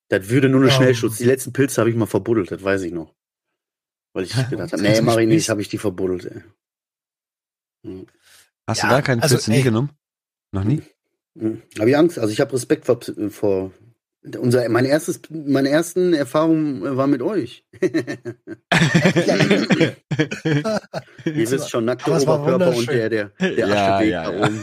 Das 0.08 0.28
würde 0.28 0.50
nur 0.50 0.60
eine 0.60 0.68
Ja. 0.68 0.76
Schnellschutz. 0.76 1.16
Die 1.16 1.24
letzten 1.24 1.54
Pilze 1.54 1.80
habe 1.80 1.88
ich 1.88 1.96
mal 1.96 2.04
verbuddelt, 2.04 2.50
das 2.50 2.62
weiß 2.62 2.82
ich 2.82 2.92
noch. 2.92 3.14
Weil 4.12 4.24
ich 4.24 4.34
gedacht 4.50 4.74
habe, 4.74 4.82
nee, 4.82 5.00
mach 5.00 5.16
ich 5.16 5.26
nicht, 5.26 5.48
habe 5.48 5.62
ich 5.62 5.70
die 5.70 5.78
verbuddelt, 5.78 6.26
ey. 6.26 6.42
Hm. 7.86 8.06
Hast 8.66 8.82
Ja, 8.82 8.88
du 8.88 8.90
gar 8.90 9.00
keinen 9.00 9.22
also, 9.22 9.36
Pilze 9.36 9.50
nie 9.50 9.62
genommen? 9.62 9.88
Noch 10.52 10.64
nie? 10.64 10.82
Hm. 11.38 11.62
Habe 11.78 11.88
ich 11.88 11.96
Angst, 11.96 12.18
also 12.18 12.30
ich 12.30 12.42
habe 12.42 12.52
Respekt 12.52 12.84
vor, 12.84 13.00
vor 13.30 13.72
unser, 14.38 14.68
mein 14.68 14.84
erstes, 14.84 15.22
meine 15.30 15.70
ersten 15.70 16.12
Erfahrungen 16.12 16.84
äh, 16.84 16.94
war 16.94 17.06
mit 17.06 17.22
euch. 17.22 17.64
Ihr 17.80 17.94
wisst 21.24 21.70
schon, 21.70 21.86
nackter 21.86 22.20
Oberkörper 22.20 22.76
und 22.76 22.90
der, 22.90 23.08
der, 23.08 23.28
der 23.40 23.66
Ja, 23.66 23.96
Ascheweg 23.96 24.10
ja, 24.10 24.30
da 24.30 24.36
ja. 24.36 24.46
oben. 24.46 24.62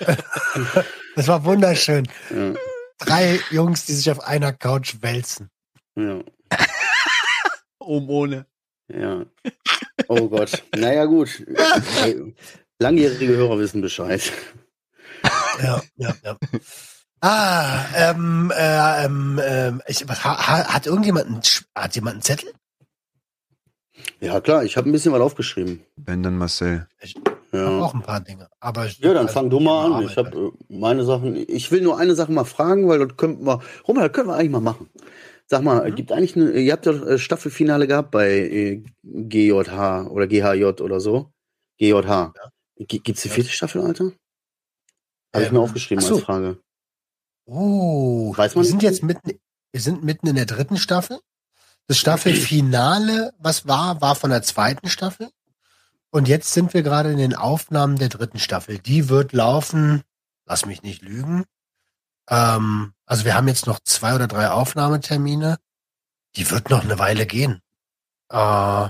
Das 1.16 1.26
war 1.26 1.44
wunderschön. 1.44 2.06
Ja, 2.30 2.54
Drei 2.98 3.40
Jungs, 3.50 3.84
die 3.86 3.92
sich 3.94 4.10
auf 4.10 4.20
einer 4.20 4.52
Couch 4.52 4.96
wälzen. 5.00 5.50
ja, 5.96 6.20
Oben 7.80 8.08
ohne. 8.08 8.46
ja. 8.88 9.24
Oh 10.08 10.28
Gott. 10.28 10.62
Naja, 10.76 11.04
gut. 11.06 11.44
Hey, 12.00 12.34
Langjährige 12.78 13.36
Hörer 13.36 13.58
wissen 13.58 13.80
Bescheid. 13.82 14.32
Ja, 15.62 15.82
ja, 15.96 16.14
ja. 16.22 16.36
Ah, 17.20 17.84
ähm, 17.96 18.52
äh, 18.56 19.04
ähm, 19.04 19.40
ähm, 19.44 19.82
ich, 19.88 20.08
was, 20.08 20.22
ha, 20.24 20.38
ha- 20.46 20.72
hat 20.72 20.86
irgendjemand 20.86 21.26
einen, 21.26 21.40
hat 21.74 21.96
jemand 21.96 22.14
einen 22.14 22.22
Zettel? 22.22 22.52
Ja, 24.20 24.40
klar, 24.40 24.62
ich 24.62 24.76
habe 24.76 24.88
ein 24.88 24.92
bisschen 24.92 25.12
was 25.12 25.20
aufgeschrieben. 25.20 25.84
Wenn 25.96 26.22
dann 26.22 26.38
Marcel. 26.38 26.86
Ich 27.00 27.16
Ja. 27.52 27.80
auch 27.80 27.94
ein 27.94 28.02
paar 28.02 28.20
Dinge. 28.20 28.48
Aber 28.60 28.86
ich, 28.86 28.98
Ja, 28.98 29.14
dann 29.14 29.26
also, 29.26 29.32
fang 29.32 29.48
du 29.50 29.58
mal 29.60 29.86
an. 29.86 29.92
Arbeit 29.94 30.10
Ich 30.10 30.16
habe 30.18 30.52
äh, 30.70 30.74
meine 30.74 31.04
Sachen. 31.04 31.34
Ich 31.48 31.70
will 31.70 31.80
nur 31.80 31.98
eine 31.98 32.14
Sache 32.14 32.30
mal 32.32 32.44
fragen, 32.44 32.88
weil 32.88 32.98
das 33.06 33.16
könnten 33.16 33.46
wir. 33.46 33.60
Roman, 33.86 34.04
das 34.04 34.12
können 34.12 34.28
wir 34.28 34.34
eigentlich 34.36 34.50
mal 34.50 34.60
machen. 34.60 34.90
Sag 35.46 35.62
mal, 35.62 35.90
Mhm. 35.90 35.94
gibt 35.94 36.12
eigentlich 36.12 36.36
eine. 36.36 36.50
Ihr 36.52 36.72
habt 36.72 36.86
doch 36.86 37.06
äh, 37.06 37.18
Staffelfinale 37.18 37.86
gehabt 37.86 38.10
bei 38.10 38.30
äh, 38.30 38.82
GJH 39.02 40.08
oder 40.10 40.26
GHJ 40.26 40.64
oder 40.82 41.00
so. 41.00 41.32
GJH. 41.78 42.32
G 42.76 42.98
gibt's 42.98 43.22
die 43.22 43.28
Ja. 43.28 43.34
vierte 43.34 43.50
Staffel, 43.50 43.80
Alter? 43.82 44.12
Habe 45.34 45.44
ich 45.44 45.48
Ähm, 45.48 45.54
mir 45.54 45.60
aufgeschrieben 45.60 46.02
so. 46.04 46.16
als 46.16 46.24
Frage. 46.24 46.58
Oh, 47.46 48.34
Weiß 48.36 48.54
man 48.54 48.64
wir 48.64 48.68
sind 48.68 48.82
jetzt 48.82 49.02
mitten, 49.02 49.38
wir 49.72 49.80
sind 49.80 50.04
mitten 50.04 50.26
in 50.26 50.36
der 50.36 50.44
dritten 50.46 50.76
Staffel. 50.76 51.18
Das 51.86 51.98
Staffelfinale, 51.98 53.32
was 53.38 53.66
war, 53.66 54.00
war 54.02 54.14
von 54.16 54.30
der 54.30 54.42
zweiten 54.42 54.88
Staffel. 54.88 55.30
Und 56.10 56.28
jetzt 56.28 56.52
sind 56.52 56.72
wir 56.72 56.82
gerade 56.82 57.12
in 57.12 57.18
den 57.18 57.34
Aufnahmen 57.34 57.96
der 57.96 58.08
dritten 58.08 58.38
Staffel. 58.38 58.78
Die 58.78 59.08
wird 59.08 59.32
laufen, 59.32 60.02
lass 60.46 60.64
mich 60.64 60.82
nicht 60.82 61.02
lügen. 61.02 61.44
Ähm, 62.30 62.94
also 63.06 63.24
wir 63.24 63.34
haben 63.34 63.48
jetzt 63.48 63.66
noch 63.66 63.80
zwei 63.80 64.14
oder 64.14 64.26
drei 64.26 64.50
Aufnahmetermine. 64.50 65.58
Die 66.36 66.50
wird 66.50 66.70
noch 66.70 66.82
eine 66.82 66.98
Weile 66.98 67.26
gehen. 67.26 67.60
Äh, 68.30 68.88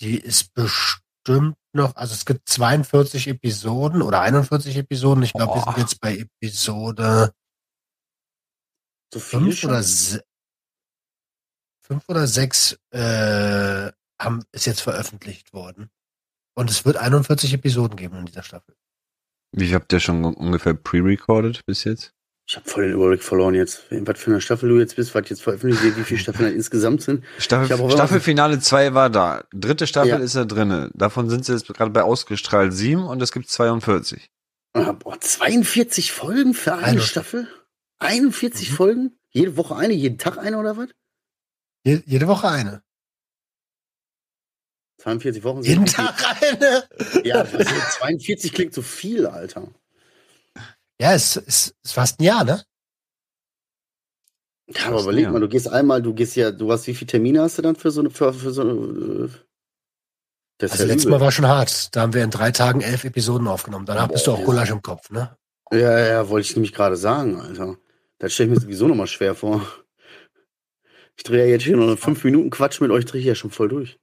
die 0.00 0.18
ist 0.18 0.54
bestimmt 0.54 1.56
noch, 1.72 1.94
also 1.96 2.14
es 2.14 2.24
gibt 2.24 2.48
42 2.48 3.28
Episoden 3.28 4.02
oder 4.02 4.20
41 4.20 4.76
Episoden. 4.76 5.22
Ich 5.22 5.32
glaube, 5.32 5.54
wir 5.54 5.62
sind 5.62 5.78
jetzt 5.78 6.00
bei 6.00 6.16
Episode 6.16 7.32
So 9.12 9.20
fünf 9.20 9.58
schon? 9.58 9.70
oder 9.70 9.82
fünf 11.80 12.08
oder 12.08 12.26
sechs 12.26 12.78
äh, 12.90 13.92
haben, 14.20 14.44
ist 14.52 14.66
jetzt 14.66 14.80
veröffentlicht 14.82 15.52
worden. 15.52 15.90
Und 16.54 16.70
es 16.70 16.84
wird 16.84 16.96
41 16.96 17.54
Episoden 17.54 17.96
geben 17.96 18.18
in 18.18 18.26
dieser 18.26 18.42
Staffel. 18.42 18.76
Wie 19.52 19.66
viel 19.66 19.74
habt 19.74 19.92
ihr 19.92 20.00
schon 20.00 20.24
ungefähr 20.24 20.74
pre-recorded 20.74 21.64
bis 21.66 21.84
jetzt? 21.84 22.12
Ich 22.48 22.56
habe 22.56 22.68
voll 22.68 22.84
den 22.84 22.94
Überblick 22.94 23.22
verloren 23.22 23.54
jetzt. 23.54 23.84
Was 23.90 24.18
für 24.18 24.30
eine 24.32 24.40
Staffel 24.40 24.68
du 24.68 24.78
jetzt 24.80 24.96
bist, 24.96 25.14
was 25.14 25.28
jetzt 25.28 25.42
veröffentlicht 25.42 25.82
wird, 25.84 25.96
wie 25.96 26.02
viele 26.04 26.18
Staffeln 26.20 26.46
halt 26.46 26.56
insgesamt 26.56 27.02
sind. 27.02 27.24
Staffel, 27.38 27.90
Staffelfinale 27.90 28.58
2 28.58 28.92
war 28.94 29.08
da. 29.08 29.44
Dritte 29.52 29.86
Staffel 29.86 30.08
Ja. 30.10 30.16
ist 30.18 30.34
da 30.34 30.44
drinne. 30.44 30.90
Davon 30.94 31.30
sind 31.30 31.44
sie 31.44 31.52
jetzt 31.52 31.68
gerade 31.68 31.90
bei 31.92 32.02
ausgestrahlt 32.02 32.72
7 32.72 33.04
und 33.04 33.22
es 33.22 33.30
gibt 33.32 33.48
42. 33.48 34.28
Ah, 34.72 34.92
boah, 34.92 35.20
42 35.20 36.12
Folgen 36.12 36.54
für 36.54 36.72
eine 36.74 36.82
41. 36.86 37.10
Staffel? 37.10 37.48
41 38.00 38.70
Mhm. 38.70 38.74
Folgen? 38.74 39.18
Jede 39.30 39.56
Woche 39.56 39.76
eine, 39.76 39.94
jeden 39.94 40.18
Tag 40.18 40.38
eine 40.38 40.58
oder 40.58 40.76
was? 40.76 40.88
Je, 41.84 42.02
jede 42.04 42.26
Woche 42.26 42.48
eine. 42.48 42.82
42 45.00 45.44
Wochen 45.44 45.62
sind 45.62 45.70
Jeden 45.70 45.86
Tag 45.86 46.42
eine. 46.42 46.84
Ja, 47.24 47.36
also 47.36 47.58
42 47.58 48.52
klingt 48.52 48.74
so 48.74 48.82
viel, 48.82 49.26
Alter. 49.26 49.68
Ja, 51.00 51.14
es 51.14 51.36
ist, 51.36 51.74
ist 51.82 51.92
fast 51.92 52.20
ein 52.20 52.24
Jahr, 52.24 52.44
ne? 52.44 52.62
Ja, 54.68 54.86
aber 54.86 55.02
überleg 55.02 55.30
mal, 55.30 55.40
du 55.40 55.48
gehst 55.48 55.68
einmal, 55.68 56.02
du 56.02 56.14
gehst 56.14 56.36
ja, 56.36 56.50
du 56.50 56.70
hast 56.70 56.86
wie 56.86 56.94
viele 56.94 57.10
Termine 57.10 57.42
hast 57.42 57.58
du 57.58 57.62
dann 57.62 57.76
für 57.76 57.90
so 57.90 58.00
eine, 58.00 58.10
für, 58.10 58.32
für 58.32 58.52
so 58.52 58.60
eine, 58.60 58.72
äh, 58.72 59.28
das 60.58 60.72
ist 60.72 60.80
Also 60.80 60.84
ja 60.84 60.92
letztes. 60.92 61.10
Mal 61.10 61.20
war 61.20 61.32
schon 61.32 61.48
hart. 61.48 61.96
Da 61.96 62.02
haben 62.02 62.12
wir 62.12 62.22
in 62.22 62.30
drei 62.30 62.52
Tagen 62.52 62.82
elf 62.82 63.04
Episoden 63.04 63.48
aufgenommen. 63.48 63.86
Danach 63.86 64.08
bist 64.08 64.26
du 64.26 64.32
auch 64.32 64.38
Boah. 64.38 64.44
Gulasch 64.44 64.70
im 64.70 64.82
Kopf, 64.82 65.10
ne? 65.10 65.36
Ja, 65.72 65.98
ja, 65.98 66.28
wollte 66.28 66.46
ich 66.46 66.54
nämlich 66.54 66.74
gerade 66.74 66.96
sagen, 66.96 67.40
Alter. 67.40 67.78
Das 68.18 68.34
stelle 68.34 68.50
ich 68.50 68.54
mir 68.56 68.60
sowieso 68.60 68.86
nochmal 68.86 69.06
schwer 69.06 69.34
vor. 69.34 69.66
Ich 71.16 71.22
drehe 71.24 71.44
ja 71.44 71.46
jetzt 71.46 71.64
hier 71.64 71.76
noch 71.76 71.96
fünf 71.98 72.22
Minuten 72.22 72.50
Quatsch 72.50 72.80
mit 72.80 72.90
euch, 72.90 73.06
drehe 73.06 73.20
ich 73.20 73.26
ja 73.26 73.34
schon 73.34 73.50
voll 73.50 73.68
durch. 73.68 73.98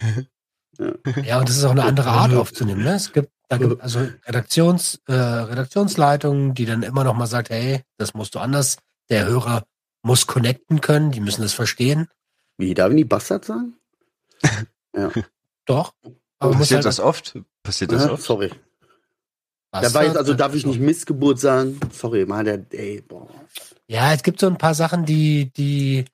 Ja, 1.24 1.38
und 1.38 1.48
das 1.48 1.56
ist 1.56 1.64
auch 1.64 1.70
eine 1.72 1.84
andere 1.84 2.08
Art 2.10 2.32
aufzunehmen. 2.34 2.82
Ne? 2.82 2.94
Es 2.94 3.12
gibt, 3.12 3.30
da 3.48 3.58
gibt 3.58 3.80
also 3.82 4.00
Redaktions, 4.26 5.00
äh, 5.08 5.12
Redaktionsleitungen, 5.12 6.54
die 6.54 6.64
dann 6.66 6.82
immer 6.82 7.04
noch 7.04 7.14
mal 7.14 7.26
sagt, 7.26 7.50
hey, 7.50 7.82
das 7.98 8.14
musst 8.14 8.34
du 8.34 8.38
anders. 8.38 8.78
Der 9.10 9.26
Hörer 9.26 9.64
muss 10.02 10.26
connecten 10.26 10.80
können, 10.80 11.10
die 11.10 11.20
müssen 11.20 11.42
das 11.42 11.52
verstehen. 11.52 12.08
Wie, 12.56 12.72
darf 12.74 12.88
ich 12.90 12.94
nicht 12.94 13.08
Bastard 13.08 13.44
sagen? 13.44 13.74
Doch. 15.66 15.92
Aber 16.38 16.52
Passiert 16.52 16.78
halt, 16.78 16.86
das 16.86 17.00
oft? 17.00 17.38
Passiert 17.62 17.92
das 17.92 18.06
Ah, 18.06 18.12
oft? 18.12 18.22
sorry. 18.22 18.48
Da 19.72 19.80
Bastard, 19.82 19.94
war 19.94 20.04
jetzt, 20.04 20.16
also 20.16 20.32
dann- 20.32 20.38
darf 20.38 20.54
ich 20.54 20.66
nicht 20.66 20.80
Missgeburt 20.80 21.38
sagen? 21.38 21.78
Sorry, 21.92 22.24
mal 22.26 22.44
der, 22.44 22.64
ey, 22.72 23.02
boah. 23.06 23.28
Ja, 23.86 24.12
es 24.14 24.22
gibt 24.22 24.40
so 24.40 24.46
ein 24.46 24.56
paar 24.58 24.74
Sachen, 24.74 25.04
die, 25.04 25.52
die, 25.52 26.04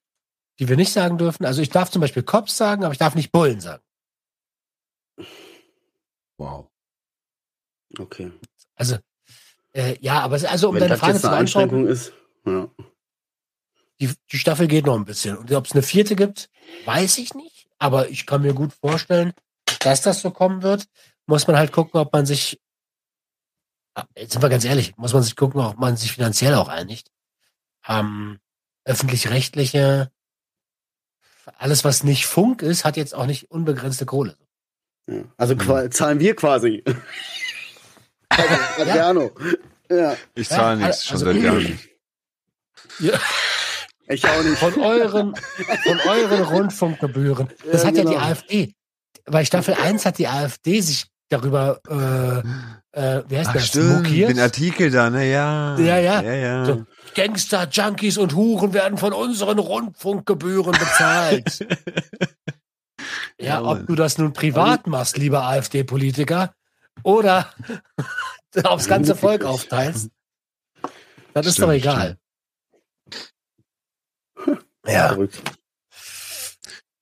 die 0.59 0.69
wir 0.69 0.77
nicht 0.77 0.93
sagen 0.93 1.19
dürfen. 1.19 1.45
Also 1.47 1.63
ich 1.63 1.71
darf 1.71 1.91
zum 1.91 2.01
Beispiel 2.01 2.23
Cops 2.23 2.57
sagen, 2.57 2.85
aber 2.85 2.93
ich 2.93 2.99
darf 2.99 3.15
nicht 3.15 3.33
Bullen 3.33 3.61
sagen. 3.61 3.83
Wow. 6.39 6.69
Okay. 7.99 8.33
Also, 8.75 8.99
äh, 9.73 9.97
ja, 10.01 10.21
aber 10.21 10.37
es, 10.37 10.45
also 10.45 10.69
um 10.69 10.75
Wenn 10.75 10.83
deine 10.83 10.99
Frage 10.99 11.21
zu 11.21 11.29
beantworten, 11.29 11.87
ist, 11.87 12.13
ja. 12.45 12.69
die, 14.01 14.13
die 14.31 14.39
Staffel 14.39 14.69
geht 14.69 14.87
noch 14.87 14.97
ein 14.97 15.05
bisschen. 15.05 15.37
Und 15.37 15.53
ob 15.53 15.67
es 15.67 15.73
eine 15.73 15.83
vierte 15.83 16.17
gibt, 16.17 16.51
weiß 16.85 17.19
ich 17.19 17.35
nicht. 17.35 17.69
Aber 17.79 18.09
ich 18.09 18.27
kann 18.27 18.43
mir 18.43 18.55
gut 18.55 18.73
vorstellen, 18.73 19.33
dass 19.81 20.03
das 20.03 20.21
so 20.21 20.31
kommen 20.31 20.63
wird. 20.63 20.87
Muss 21.27 21.47
man 21.47 21.57
halt 21.57 21.73
gucken, 21.73 22.01
ob 22.01 22.13
man 22.13 22.27
sich, 22.27 22.61
Ah, 23.97 24.07
jetzt 24.15 24.35
sind 24.35 24.43
wir 24.43 24.51
ganz 24.51 24.65
ehrlich, 24.67 24.95
muss 24.99 25.15
man 25.15 25.23
sich 25.23 25.37
gucken, 25.37 25.59
ob 25.59 25.79
man 25.79 25.97
sich 25.97 26.13
finanziell 26.13 26.55
auch 26.55 26.69
einigt. 26.69 27.11
Ähm, 27.89 28.39
öffentlich-rechtliche, 28.85 30.13
alles 31.57 31.83
was 31.83 32.05
nicht 32.05 32.27
Funk 32.27 32.61
ist, 32.61 32.85
hat 32.85 32.99
jetzt 32.99 33.15
auch 33.15 33.25
nicht 33.25 33.51
unbegrenzte 33.51 34.05
Kohle. 34.05 34.37
Ja. 35.09 35.23
Also 35.37 35.57
qua- 35.57 35.91
zahlen 35.91 36.21
wir 36.21 36.35
quasi. 36.37 36.83
also, 38.29 38.55
Adriano. 38.83 39.31
Ja. 39.91 40.17
Ich 40.35 40.49
Ja, 40.51 40.57
zahle 40.57 40.77
nichts, 40.79 41.05
schon 41.05 41.15
also- 41.15 41.27
seit 41.33 41.37
Jahren. 41.43 41.79
Ja, 42.99 43.19
Ich 44.09 44.25
auch 44.27 44.43
nicht. 44.43 44.59
von 44.59 44.75
euren, 44.81 45.35
von 45.85 46.01
euren 46.09 46.43
Rundfunkgebühren. 46.43 47.49
Das 47.71 47.83
Ja, 47.83 47.89
hat 47.89 47.97
ja 47.97 48.03
die 48.05 48.11
genau. 48.11 48.21
AfD. 48.25 48.75
Bei 49.27 49.45
Staffel 49.45 49.75
1 49.75 50.07
hat 50.07 50.19
die 50.19 50.29
AfD 50.29 50.81
sich 50.81 51.07
darüber, 51.29 51.81
äh, 51.89 52.99
äh, 52.99 53.23
wie 53.29 53.37
heißt 53.39 53.49
Ach 53.51 53.55
das, 53.55 53.67
stimmt, 53.67 54.05
mokiert. 54.05 54.31
den 54.31 54.39
Artikel 54.39 54.91
da, 54.91 55.11
ne? 55.11 55.29
Ja. 55.31 55.77
Ja, 55.79 55.99
ja. 55.99 56.23
ja, 56.23 56.33
ja. 56.35 56.65
So. 56.65 56.85
Gangster, 57.15 57.69
Junkies 57.71 58.19
und 58.19 58.35
Huren 58.35 58.73
werden 58.73 58.99
von 58.99 59.13
unseren 59.13 59.59
Rundfunkgebühren 59.59 60.73
bezahlt. 60.73 61.67
ja, 63.41 63.61
Jawohl. 63.61 63.81
ob 63.81 63.87
du 63.87 63.95
das 63.95 64.19
nun 64.19 64.33
privat 64.33 64.87
machst, 64.87 65.17
lieber 65.17 65.45
AfD-Politiker, 65.45 66.55
oder 67.03 67.53
aufs 68.65 68.89
ganze 68.89 69.15
Volk 69.15 69.45
aufteilst, 69.45 70.11
das 71.35 71.47
ist 71.47 71.55
Stimmt, 71.55 71.69
doch 71.69 71.73
egal. 71.75 72.19
Ja. 74.87 75.09
Verrückt. 75.09 75.43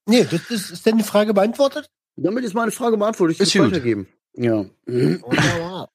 Nee, 0.07 0.25
das 0.25 0.51
ist, 0.51 0.71
ist 0.71 0.87
denn 0.87 0.99
die 0.99 1.05
Frage 1.05 1.35
beantwortet? 1.35 1.91
Damit 2.17 2.45
ist 2.45 2.55
meine 2.55 2.71
Frage 2.71 2.97
beantwortet. 2.97 3.37
Ich 3.37 3.41
Ist 3.41 3.53
kann 3.53 3.65
gut. 3.65 3.73
weitergeben. 3.73 4.09
Ja. 4.35 4.65
Wunderbar. 4.87 5.91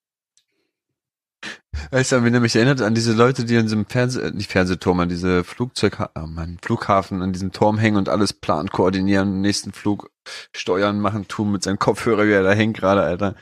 Weißt 1.91 2.11
du, 2.11 2.23
wenn 2.23 2.41
mich 2.41 2.55
erinnert 2.55 2.81
an 2.81 2.93
diese 2.95 3.13
Leute, 3.13 3.45
die 3.45 3.57
an 3.57 3.63
diesem 3.63 3.85
Fernseh, 3.85 4.21
äh, 4.21 4.31
nicht 4.31 4.51
Fernsehturm, 4.51 4.99
an 4.99 5.09
diese 5.09 5.43
Flugzeug, 5.43 5.97
oh 6.15 6.27
Mann, 6.27 6.57
Flughafen, 6.61 7.21
an 7.21 7.33
diesem 7.33 7.51
Turm 7.51 7.77
hängen 7.77 7.97
und 7.97 8.09
alles 8.09 8.33
planen, 8.33 8.69
koordinieren, 8.69 9.41
nächsten 9.41 9.71
Flug 9.71 10.09
steuern, 10.55 10.99
machen, 10.99 11.27
tun 11.27 11.51
mit 11.51 11.63
seinem 11.63 11.79
Kopfhörer, 11.79 12.25
wie 12.27 12.31
er 12.31 12.43
da 12.43 12.51
hängt 12.53 12.77
gerade, 12.77 13.01
Alter. 13.03 13.35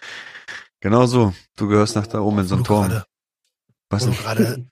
Genau 0.79 1.05
so. 1.05 1.33
Du 1.55 1.67
gehörst 1.67 1.95
nach 1.95 2.07
da 2.07 2.19
oben 2.19 2.39
in 2.39 2.47
so 2.47 2.55
du 2.57 2.63
Turm. 2.63 2.87
gerade- 2.87 3.05
Was 3.89 4.05
Wo 4.05 4.11
du 4.11 4.17
gerade, 4.17 4.65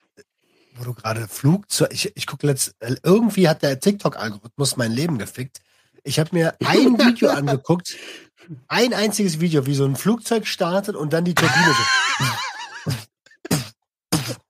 wo 0.76 0.84
du 0.84 0.94
gerade 0.94 1.26
Flugzeug, 1.28 1.88
ich, 1.92 2.12
ich 2.16 2.26
gucke 2.26 2.46
letzt, 2.46 2.74
irgendwie 3.02 3.48
hat 3.48 3.62
der 3.62 3.80
TikTok-Algorithmus 3.80 4.76
mein 4.76 4.92
Leben 4.92 5.18
gefickt. 5.18 5.58
Ich 6.04 6.18
habe 6.18 6.30
mir 6.32 6.54
ein 6.64 6.98
Video 6.98 7.30
angeguckt, 7.30 7.96
ein 8.68 8.94
einziges 8.94 9.40
Video, 9.40 9.66
wie 9.66 9.74
so 9.74 9.84
ein 9.84 9.96
Flugzeug 9.96 10.46
startet 10.46 10.94
und 10.94 11.12
dann 11.12 11.24
die 11.24 11.34
Turbine 11.34 11.74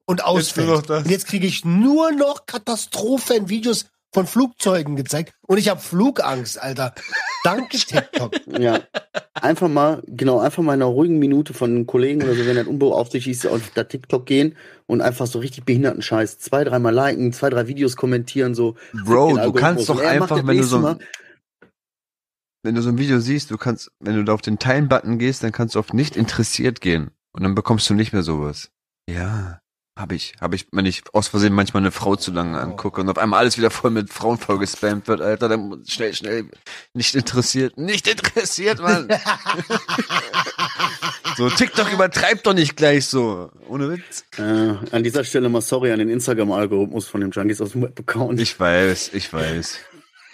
und 0.07 0.25
ausfällt. 0.25 0.89
das. 0.89 1.05
Und 1.05 1.11
jetzt 1.11 1.27
kriege 1.27 1.47
ich 1.47 1.65
nur 1.65 2.13
noch 2.13 2.47
Katastrophenvideos 2.47 3.87
von 4.15 4.27
Flugzeugen 4.27 4.97
gezeigt 4.97 5.35
und 5.47 5.59
ich 5.59 5.69
habe 5.69 5.81
Flugangst, 5.81 6.59
Alter. 6.63 6.95
Danke 7.45 7.77
TikTok. 7.77 8.33
Ja. 8.59 8.81
Einfach 9.35 9.69
mal, 9.69 10.03
genau, 10.07 10.39
einfach 10.41 10.63
mal 10.63 10.73
in 10.75 10.81
einer 10.81 10.91
ruhigen 10.91 11.19
Minute 11.19 11.53
von 11.53 11.71
einem 11.71 11.87
Kollegen 11.87 12.23
oder 12.23 12.35
so, 12.35 12.47
wenn 12.47 12.57
ein 12.57 12.67
Unbeaufsichtigt 12.67 13.37
ist, 13.45 13.47
auf 13.47 13.71
der 13.71 13.89
TikTok 13.89 14.25
gehen 14.25 14.57
und 14.87 15.03
einfach 15.03 15.27
so 15.27 15.39
richtig 15.41 15.65
behinderten 15.65 16.01
Scheiß. 16.01 16.39
Zwei, 16.39 16.65
dreimal 16.65 16.95
liken, 16.95 17.33
zwei, 17.35 17.51
drei 17.51 17.67
Videos 17.67 17.97
kommentieren, 17.97 18.55
so. 18.55 18.77
Bro, 19.05 19.37
du 19.37 19.53
kannst 19.53 19.89
doch 19.91 20.01
er 20.01 20.09
einfach, 20.11 20.29
das 20.29 20.39
wenn 20.39 20.47
du 20.47 20.53
nächste 20.55 20.71
so, 20.71 20.79
Mal- 20.79 20.93
ein- 20.93 21.01
wenn 22.63 22.75
du 22.75 22.83
so 22.83 22.89
ein 22.89 22.99
Video 22.99 23.21
siehst, 23.21 23.51
du 23.51 23.59
kannst, 23.59 23.93
wenn 24.01 24.17
du 24.17 24.25
da 24.25 24.33
auf 24.33 24.41
den 24.43 24.59
Teilen-Button 24.59 25.19
gehst, 25.19 25.43
dann 25.43 25.53
kannst 25.53 25.75
du 25.75 25.79
auf 25.79 25.93
nicht 25.93 26.17
interessiert 26.17 26.81
gehen. 26.81 27.11
Und 27.33 27.43
dann 27.45 27.55
bekommst 27.55 27.89
du 27.91 27.95
nicht 27.95 28.13
mehr 28.15 28.23
sowas. 28.23 28.71
Ja, 29.09 29.61
hab 29.97 30.13
ich. 30.13 30.35
Hab 30.41 30.53
ich, 30.55 30.67
wenn 30.73 30.85
ich 30.87 31.03
aus 31.13 31.29
Versehen 31.29 31.55
manchmal 31.55 31.83
eine 31.83 31.91
Frau 31.91 32.17
zu 32.17 32.31
lange 32.31 32.61
angucke 32.61 33.01
und 33.01 33.09
auf 33.09 33.19
einmal 33.19 33.41
alles 33.41 33.57
wieder 33.57 33.71
voll 33.71 33.91
mit 33.91 34.13
Frauen 34.13 34.37
voll 34.39 34.59
gespammt 34.59 35.09
wird, 35.09 35.21
Alter, 35.23 35.49
dann 35.49 35.69
muss- 35.69 35.91
schnell, 35.91 36.15
schnell, 36.15 36.51
nicht 36.93 37.15
interessiert. 37.15 37.79
Nicht 37.79 38.07
interessiert, 38.07 38.81
Mann. 38.81 39.09
so, 41.37 41.49
TikTok 41.49 41.91
übertreibt 41.93 42.47
doch 42.47 42.55
nicht 42.55 42.77
gleich 42.77 43.07
so. 43.07 43.51
Ohne 43.69 43.91
Witz. 43.91 44.25
Äh, 44.39 44.75
an 44.95 45.03
dieser 45.03 45.25
Stelle 45.25 45.49
mal 45.49 45.63
sorry 45.63 45.93
an 45.93 45.99
den 45.99 46.11
Instagram-Algorithmus 46.11 47.09
von 47.09 47.21
dem 47.21 47.31
Junkies 47.31 47.61
aus 47.61 47.73
dem 47.73 47.83
Web-Account. 47.83 48.41
Ich 48.41 48.59
weiß, 48.61 49.11
ich 49.15 49.33
weiß. 49.33 49.79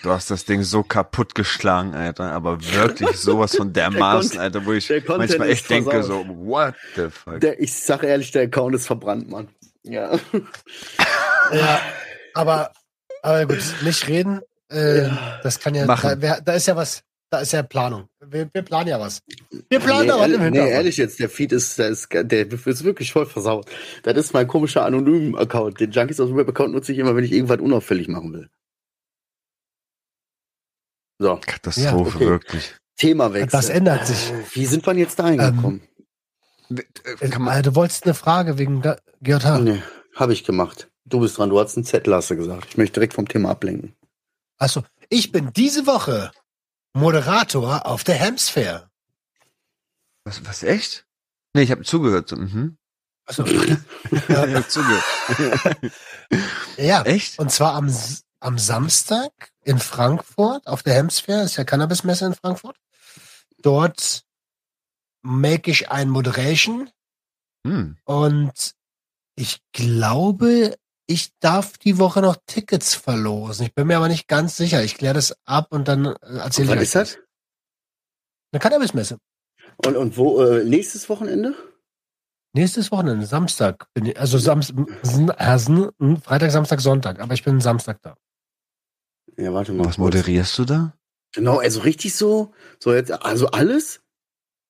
Du 0.02 0.10
hast 0.10 0.30
das 0.30 0.44
Ding 0.44 0.62
so 0.64 0.82
kaputt 0.82 1.34
geschlagen, 1.34 1.94
Alter, 1.94 2.32
aber 2.32 2.58
wirklich 2.60 3.16
sowas 3.16 3.54
von 3.56 3.72
dermaßen, 3.72 4.30
Content- 4.30 4.40
Alter, 4.40 4.66
wo 4.66 4.72
ich 4.72 4.86
der 4.88 5.02
manchmal 5.16 5.48
echt 5.50 5.70
denke 5.70 5.90
versaut. 5.90 6.26
so, 6.26 6.36
what 6.44 6.74
the 6.96 7.08
fuck? 7.10 7.40
Der, 7.40 7.60
ich 7.60 7.72
sag 7.72 8.02
ehrlich, 8.02 8.30
der 8.32 8.42
Account 8.42 8.74
ist 8.74 8.86
verbrannt, 8.86 9.30
Mann. 9.30 9.48
Ja. 9.84 10.18
Ja, 11.52 11.80
aber, 12.34 12.72
aber 13.22 13.44
gut, 13.46 13.62
nicht 13.82 14.08
reden. 14.08 14.40
Äh, 14.70 15.02
Ja. 15.06 15.40
Das 15.42 15.60
kann 15.60 15.74
ja, 15.74 15.84
Machen. 15.84 16.08
da, 16.08 16.20
wer- 16.22 16.40
da 16.40 16.54
ist 16.54 16.66
ja 16.66 16.74
was, 16.76 17.02
da 17.30 17.40
ist 17.40 17.52
ja 17.52 17.62
Planung. 17.62 18.08
Wir, 18.24 18.48
wir 18.54 18.62
planen 18.62 18.88
ja 18.88 18.98
was. 18.98 19.20
Wir 19.68 19.78
planen 19.80 20.02
Nee, 20.02 20.08
da 20.08 20.14
was 20.18 20.26
im 20.26 20.32
ehrlich, 20.32 20.38
nee, 20.38 20.44
Hintergrund. 20.44 20.72
ehrlich 20.72 20.96
jetzt, 20.96 21.18
der 21.20 21.28
Feed 21.28 21.52
ist, 21.52 21.78
der 21.78 21.88
ist, 21.88 22.08
der 22.10 22.50
ist 22.50 22.84
wirklich 22.84 23.12
voll 23.12 23.26
versaut. 23.26 23.66
Das 24.02 24.16
ist 24.16 24.32
mein 24.32 24.46
komischer 24.48 24.86
anonymen 24.86 25.36
Account. 25.36 25.78
Den 25.80 25.90
Junkies 25.90 26.20
aus 26.20 26.28
dem 26.28 26.36
Web-Account 26.38 26.72
nutze 26.72 26.92
ich 26.92 26.98
immer, 26.98 27.14
wenn 27.16 27.24
ich 27.24 27.32
irgendwas 27.32 27.60
unauffällig 27.60 28.08
machen 28.08 28.32
will. 28.32 28.48
So, 31.22 31.38
Katastrophe, 31.40 31.84
Ja, 31.84 31.94
okay. 31.96 32.26
wirklich. 32.26 32.74
Themawechsel. 32.96 33.48
Das 33.50 33.68
ändert 33.68 34.06
sich. 34.06 34.32
Wie 34.54 34.66
sind 34.66 34.84
wir 34.86 34.92
denn 34.92 35.00
jetzt 35.02 35.18
da 35.18 35.28
hingekommen? 35.28 35.82
Äh, 36.70 37.28
Kann 37.28 37.42
man, 37.42 37.58
Äh, 37.58 37.62
du 37.62 37.74
wolltest 37.74 38.04
eine 38.04 38.14
Frage 38.14 38.58
wegen 38.58 38.82
GJH. 39.20 39.58
nee, 39.60 39.82
habe 40.16 40.32
ich 40.32 40.44
gemacht. 40.44 40.88
Du 41.04 41.20
bist 41.20 41.38
dran, 41.38 41.50
du 41.50 41.60
hast 41.60 41.76
einen 41.76 41.84
Zettel, 41.84 42.14
hast 42.14 42.30
du 42.30 42.36
gesagt. 42.36 42.66
Ich 42.70 42.76
möchte 42.76 42.94
direkt 42.94 43.14
vom 43.14 43.28
Thema 43.28 43.50
ablenken. 43.50 43.94
Achso, 44.58 44.82
ich 45.08 45.32
bin 45.32 45.52
diese 45.52 45.86
Woche 45.86 46.32
Moderator 46.94 47.86
auf 47.86 48.04
der 48.04 48.16
Hemsfair. 48.16 48.90
was, 50.24 50.44
was, 50.44 50.62
echt? 50.62 51.06
Nee, 51.54 51.62
ich 51.62 51.70
habe 51.70 51.82
zugehört. 51.82 52.32
Mhm. 52.32 52.76
Achso, 53.26 53.44
Ich 53.46 54.28
hab 54.30 54.70
zugehört. 54.70 55.04
ja. 56.78 57.02
Echt? 57.02 57.38
Und 57.38 57.50
zwar 57.52 57.74
am, 57.74 57.92
am 58.42 58.58
Samstag 58.58 59.32
in 59.62 59.78
Frankfurt 59.78 60.66
auf 60.66 60.82
der 60.82 60.94
Hemsfair, 60.94 61.44
ist 61.44 61.56
ja 61.56 61.64
Cannabismesse 61.64 62.26
in 62.26 62.34
Frankfurt. 62.34 62.76
Dort 63.62 64.24
make 65.22 65.70
ich 65.70 65.90
ein 65.90 66.08
Moderation 66.08 66.90
Hm. 67.64 67.96
und 68.04 68.74
ich 69.36 69.62
glaube, 69.72 70.76
ich 71.06 71.30
darf 71.38 71.78
die 71.78 71.98
Woche 71.98 72.20
noch 72.20 72.36
Tickets 72.46 72.94
verlosen. 72.94 73.66
Ich 73.66 73.74
bin 73.74 73.86
mir 73.86 73.96
aber 73.96 74.08
nicht 74.08 74.26
ganz 74.26 74.56
sicher. 74.56 74.82
Ich 74.82 74.96
kläre 74.96 75.14
das 75.14 75.36
ab 75.44 75.68
und 75.70 75.86
dann 75.86 76.06
äh, 76.06 76.38
erzähle 76.38 76.70
Was 76.70 76.76
ich 76.76 76.82
ist 76.82 76.94
das? 76.94 77.18
Eine 78.52 78.60
Cannabismesse. 78.60 79.18
Und, 79.84 79.96
und 79.96 80.16
wo, 80.16 80.42
äh, 80.42 80.64
nächstes 80.64 81.08
Wochenende? 81.08 81.54
Nächstes 82.54 82.90
Wochenende, 82.92 83.26
Samstag. 83.26 83.86
Bin 83.94 84.06
ich, 84.06 84.18
also 84.18 84.38
Samstag, 84.38 84.76
Freitag, 86.22 86.50
Samstag, 86.50 86.80
Sonntag. 86.80 87.20
Aber 87.20 87.32
ich 87.32 87.44
bin 87.44 87.60
Samstag 87.60 88.02
da. 88.02 88.16
Ja, 89.36 89.52
warte 89.52 89.72
mal. 89.72 89.86
Was 89.86 89.98
moderierst 89.98 90.58
du 90.58 90.64
da? 90.64 90.94
Genau, 91.34 91.58
also 91.58 91.80
richtig 91.80 92.14
so, 92.14 92.52
so 92.78 92.92
jetzt, 92.92 93.10
also 93.10 93.46
alles? 93.48 94.00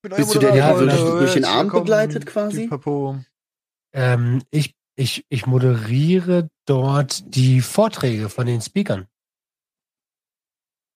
Bist 0.02 0.34
du 0.34 0.38
der, 0.38 0.52
der 0.52 0.64
der 0.64 0.78
so 0.78 0.86
durch- 0.86 1.18
durch, 1.18 1.32
den 1.34 1.44
Abend 1.44 1.72
begleitet 1.72 2.26
quasi? 2.26 2.68
Ähm, 3.92 4.42
ich, 4.50 4.74
ich, 4.96 5.24
ich 5.28 5.46
moderiere 5.46 6.48
dort 6.66 7.34
die 7.36 7.60
Vorträge 7.60 8.28
von 8.28 8.46
den 8.46 8.60
Speakern. 8.60 9.06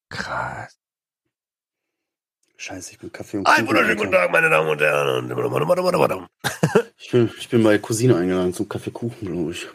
Krass. 0.08 0.78
Scheiße, 2.58 2.92
ich 2.92 2.98
bin 2.98 3.12
Kaffee 3.12 3.36
und 3.38 3.46
Einen 3.46 3.66
Kuchen, 3.66 3.68
wunderschönen 3.68 3.98
guten. 3.98 4.12
Tag, 4.12 4.30
meine 4.32 4.48
Damen 4.48 4.68
und 4.70 4.80
Herren. 4.80 5.30
Ich 6.98 7.10
bin, 7.10 7.30
ich 7.38 7.48
bin 7.48 7.62
bei 7.62 7.78
Cousine 7.78 8.16
eingeladen 8.16 8.54
zum 8.54 8.68
Kaffeekuchen, 8.68 9.28
glaube 9.28 9.50
ich. 9.52 9.68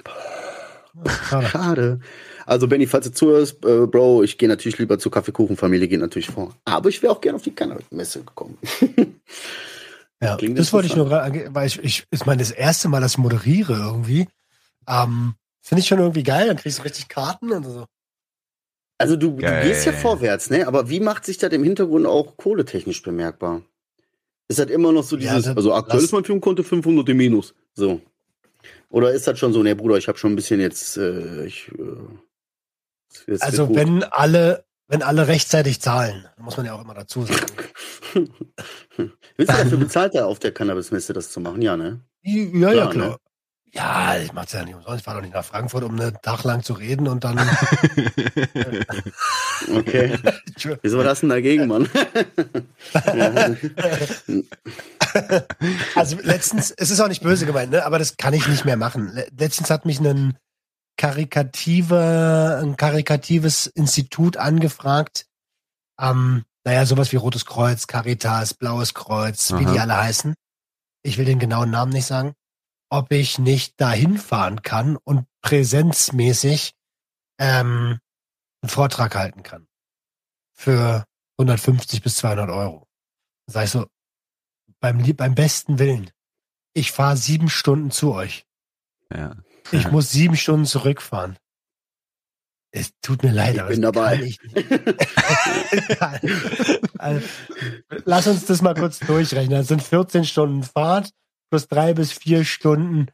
Schade. 1.30 2.00
Also 2.46 2.68
Benny, 2.68 2.88
falls 2.88 3.06
du 3.06 3.14
zuhörst, 3.14 3.64
äh, 3.66 3.86
Bro, 3.88 4.24
ich 4.24 4.38
gehe 4.38 4.50
natürlich 4.50 4.78
lieber 4.78 4.98
zur 5.00 5.12
Kaffeekuchenfamilie, 5.12 5.88
geht 5.88 6.00
natürlich 6.00 6.30
vor. 6.30 6.56
Aber 6.66 6.90
ich 6.90 7.02
wäre 7.04 7.14
auch 7.14 7.22
gerne 7.22 7.36
auf 7.38 7.44
die 7.44 7.52
Cannabis-Messe 7.56 8.24
gekommen. 8.24 8.58
Ja, 10.24 10.38
Klingt 10.38 10.60
das 10.60 10.72
wollte 10.72 10.86
ich 10.88 10.96
nur 10.96 11.08
gerade, 11.10 11.50
weil 11.52 11.66
ich, 11.66 11.80
ich 11.84 12.06
ist 12.12 12.28
mein 12.28 12.38
das 12.38 12.52
erste 12.52 12.88
Mal, 12.90 13.02
dass 13.02 13.14
ich 13.14 13.18
moderiere 13.18 13.74
irgendwie. 13.74 14.28
Ähm, 14.88 15.34
Finde 15.62 15.82
ich 15.82 15.88
schon 15.88 15.98
irgendwie 15.98 16.22
geil, 16.22 16.46
dann 16.48 16.58
kriegst 16.58 16.78
du 16.78 16.84
richtig 16.84 17.08
Karten 17.08 17.52
und 17.52 17.64
so. 17.64 17.86
Also 19.00 19.16
du, 19.16 19.32
du 19.32 19.42
gehst 19.64 19.84
ja 19.88 19.94
vorwärts, 19.94 20.52
ne? 20.52 20.68
Aber 20.68 20.90
wie 20.92 21.00
macht 21.00 21.26
sich 21.26 21.40
das 21.40 21.52
im 21.54 21.64
Hintergrund 21.64 22.06
auch 22.06 22.38
kohletechnisch 22.38 23.02
bemerkbar? 23.02 23.64
Ist 24.48 24.60
das 24.60 24.70
immer 24.70 24.92
noch 24.92 25.04
so 25.04 25.16
Ja, 25.16 25.22
dieses, 25.34 25.46
das- 25.46 25.58
also 25.58 25.74
aktuell 25.74 26.04
ist 26.04 26.12
mein 26.14 26.24
Firmenkonto 26.24 26.62
500 26.62 27.10
im 27.10 27.18
Minus, 27.18 27.56
so. 27.74 28.00
Oder 28.92 29.12
ist 29.14 29.26
das 29.28 29.40
schon 29.40 29.54
so, 29.54 29.64
ne 29.64 29.76
Bruder, 29.76 29.98
ich 29.98 30.08
habe 30.08 30.20
schon 30.20 30.34
ein 30.34 30.36
bisschen 30.36 30.60
jetzt, 30.60 30.98
äh, 30.98 31.46
ich, 31.46 31.70
äh, 31.70 31.82
es 33.28 33.42
Also 33.42 33.68
gut. 33.68 33.76
wenn 33.76 34.04
alle, 34.04 34.64
wenn 34.88 35.04
alle 35.04 35.28
rechtzeitig 35.28 35.82
zahlen, 35.82 36.28
muss 36.38 36.58
man 36.58 36.66
ja 36.66 36.74
auch 36.74 36.82
immer 36.82 36.94
dazu 36.94 37.26
sagen. 37.26 37.46
Wisst 39.38 39.52
ihr, 39.52 39.58
dafür 39.64 39.78
bezahlt 39.78 40.14
er 40.16 40.28
auf 40.28 40.40
der 40.40 40.52
Cannabis-Messe 40.54 41.14
das 41.14 41.32
zu 41.32 41.40
machen? 41.40 41.62
Ja, 41.62 41.78
ne? 41.78 42.02
Ja, 42.24 42.72
ja, 42.72 42.72
Klar, 42.72 42.90
klar. 42.92 43.10
ne? 43.12 43.16
Ja, 43.74 44.18
ich 44.18 44.34
mach's 44.34 44.52
ja 44.52 44.66
nicht 44.66 44.76
umsonst. 44.76 45.00
Ich 45.00 45.04
fahre 45.06 45.20
doch 45.20 45.24
nicht 45.24 45.34
nach 45.34 45.46
Frankfurt, 45.46 45.86
um 45.86 45.98
einen 45.98 46.18
Tag 46.22 46.44
lang 46.44 46.62
zu 46.62 46.74
reden 46.74 47.08
und 47.08 47.24
dann. 47.24 47.40
Okay. 49.78 50.18
Wieso 50.82 50.98
war 50.98 51.04
das 51.06 51.20
denn 51.22 51.30
dagegen, 51.30 51.68
Mann? 51.68 51.88
also 55.96 56.18
letztens, 56.22 56.72
es 56.72 56.90
ist 56.92 57.00
auch 57.00 57.08
nicht 57.08 57.22
böse 57.24 57.46
gemeint, 57.46 57.72
ne? 57.72 57.86
aber 57.86 58.00
das 58.00 58.18
kann 58.18 58.34
ich 58.34 58.48
nicht 58.48 58.66
mehr 58.66 58.78
machen. 58.78 59.12
Le- 59.14 59.28
Letztens 59.38 59.70
hat 59.70 59.86
mich 59.86 60.00
ein 60.00 60.38
karikative, 60.98 62.60
ein 62.62 62.78
karikatives 62.78 63.68
Institut 63.68 64.38
angefragt. 64.38 65.26
Ähm, 66.00 66.46
naja, 66.64 66.86
sowas 66.86 67.12
wie 67.12 67.18
Rotes 67.18 67.46
Kreuz, 67.46 67.88
Caritas, 67.88 68.54
Blaues 68.54 68.94
Kreuz, 68.94 69.52
wie 69.52 69.66
Aha. 69.66 69.74
die 69.74 69.80
alle 69.80 69.98
heißen. 69.98 70.36
Ich 71.04 71.18
will 71.18 71.26
den 71.26 71.40
genauen 71.40 71.72
Namen 71.72 71.92
nicht 71.92 72.06
sagen. 72.06 72.34
Ob 72.90 73.12
ich 73.12 73.40
nicht 73.40 73.80
dahin 73.80 74.18
fahren 74.18 74.62
kann 74.62 74.98
und 74.98 75.26
präsenzmäßig 75.42 76.74
ähm, 77.40 78.00
einen 78.62 78.70
Vortrag 78.70 79.16
halten 79.16 79.44
kann. 79.44 79.68
Für 80.54 81.06
150 81.40 82.02
bis 82.04 82.16
200 82.18 82.50
Euro. 82.50 82.88
Sag 83.48 83.64
ich 83.66 83.72
so, 83.72 83.88
beim, 84.80 85.02
beim 85.16 85.36
besten 85.36 85.80
Willen. 85.80 86.12
Ich 86.74 86.92
fahre 86.92 87.18
sieben 87.18 87.50
Stunden 87.50 87.92
zu 87.92 88.14
euch. 88.14 88.46
ja. 89.14 89.36
Ich 89.72 89.90
muss 89.92 90.12
sieben 90.12 90.36
Stunden 90.36 90.66
zurückfahren. 90.66 91.38
Es 92.74 92.92
tut 93.02 93.24
mir 93.24 93.32
leid, 93.34 93.56
Ich 93.56 93.60
aber 93.62 93.70
bin 93.70 93.82
dabei. 93.82 94.34
also, 96.98 97.28
lass 98.06 98.28
uns 98.28 98.46
das 98.46 98.62
mal 98.62 98.76
kurz 98.76 99.00
durchrechnen. 99.00 99.58
Das 99.58 99.68
sind 99.68 99.84
14 99.84 100.24
Stunden 100.24 100.64
Fahrt 100.64 101.10
plus 101.50 101.68
drei 101.68 101.94
bis 101.94 102.14
vier 102.14 102.46
Stunden 102.46 103.08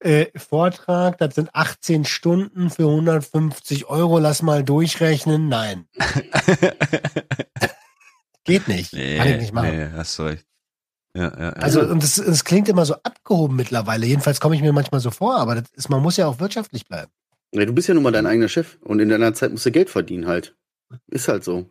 äh, 0.00 0.26
Vortrag. 0.38 1.16
Das 1.18 1.36
sind 1.36 1.48
18 1.54 2.04
Stunden 2.04 2.68
für 2.68 2.82
150 2.84 3.86
Euro. 3.86 4.18
Lass 4.18 4.42
mal 4.42 4.62
durchrechnen. 4.62 5.48
Nein, 5.48 5.88
geht 8.44 8.68
nicht. 8.68 8.92
nee, 8.92 9.16
Kann 9.16 9.28
ich 9.28 9.36
nicht 9.38 9.54
machen. 9.54 9.74
nee, 9.74 9.88
hast 9.94 10.18
du 10.18 10.24
recht. 10.24 10.44
Ja, 11.18 11.32
ja, 11.36 11.40
ja. 11.46 11.50
Also, 11.54 11.80
und 11.80 12.02
es, 12.04 12.18
es 12.18 12.44
klingt 12.44 12.68
immer 12.68 12.84
so 12.84 12.94
abgehoben 12.94 13.56
mittlerweile. 13.56 14.06
Jedenfalls 14.06 14.38
komme 14.40 14.54
ich 14.54 14.62
mir 14.62 14.72
manchmal 14.72 15.00
so 15.00 15.10
vor, 15.10 15.36
aber 15.36 15.56
das 15.56 15.64
ist, 15.74 15.88
man 15.88 16.00
muss 16.02 16.16
ja 16.16 16.26
auch 16.26 16.38
wirtschaftlich 16.38 16.86
bleiben. 16.86 17.10
ja, 17.52 17.64
du 17.64 17.72
bist 17.72 17.88
ja 17.88 17.94
nun 17.94 18.02
mal 18.04 18.12
dein 18.12 18.26
eigener 18.26 18.48
Chef 18.48 18.78
und 18.82 19.00
in 19.00 19.08
deiner 19.08 19.34
Zeit 19.34 19.50
musst 19.50 19.66
du 19.66 19.72
Geld 19.72 19.90
verdienen 19.90 20.26
halt. 20.26 20.54
Ist 21.08 21.26
halt 21.28 21.42
so. 21.44 21.70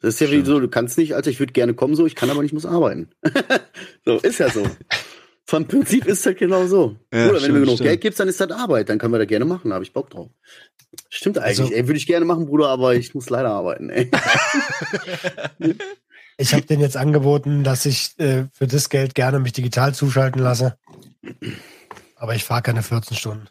Das 0.00 0.14
ist 0.14 0.20
ja 0.20 0.26
wie 0.26 0.30
Stimmt. 0.32 0.46
so, 0.46 0.58
du 0.60 0.68
kannst 0.68 0.98
nicht, 0.98 1.14
Alter, 1.14 1.30
ich 1.30 1.38
würde 1.38 1.52
gerne 1.52 1.74
kommen, 1.74 1.94
so, 1.94 2.06
ich 2.06 2.16
kann 2.16 2.28
aber 2.28 2.42
nicht, 2.42 2.52
muss 2.52 2.66
arbeiten. 2.66 3.10
so, 4.04 4.16
ist 4.18 4.38
ja 4.38 4.50
so. 4.50 4.66
Vom 5.44 5.66
Prinzip 5.68 6.06
ist 6.06 6.26
das 6.26 6.34
genau 6.34 6.66
so. 6.66 6.96
Ja, 7.12 7.26
Oder 7.28 7.34
wenn 7.34 7.34
du 7.34 7.38
stimmt, 7.40 7.54
mir 7.54 7.60
genug 7.60 7.74
stimmt. 7.76 7.88
Geld 7.88 8.00
gibst, 8.00 8.18
dann 8.20 8.28
ist 8.28 8.40
das 8.40 8.50
Arbeit, 8.50 8.88
dann 8.88 8.98
können 8.98 9.12
wir 9.14 9.18
das 9.18 9.28
gerne 9.28 9.44
machen, 9.44 9.68
da 9.68 9.74
habe 9.74 9.84
ich 9.84 9.92
Bock 9.92 10.10
drauf. 10.10 10.30
Stimmt 11.08 11.38
eigentlich, 11.38 11.60
Also- 11.60 11.72
ey, 11.72 11.86
würde 11.86 11.98
ich 11.98 12.06
gerne 12.06 12.24
machen, 12.26 12.46
Bruder, 12.46 12.68
aber 12.68 12.94
ich 12.96 13.14
muss 13.14 13.30
leider 13.30 13.50
arbeiten, 13.50 13.90
ey. 13.90 14.10
Ich 16.42 16.52
habe 16.54 16.66
denen 16.66 16.80
jetzt 16.82 16.96
angeboten, 16.96 17.62
dass 17.64 17.86
ich 17.86 18.18
äh, 18.18 18.46
für 18.52 18.66
das 18.66 18.88
Geld 18.88 19.14
gerne 19.14 19.38
mich 19.38 19.52
digital 19.52 19.94
zuschalten 19.94 20.42
lasse. 20.42 20.76
Aber 22.16 22.34
ich 22.34 22.44
fahre 22.44 22.62
keine 22.62 22.82
14 22.82 23.16
Stunden. 23.16 23.48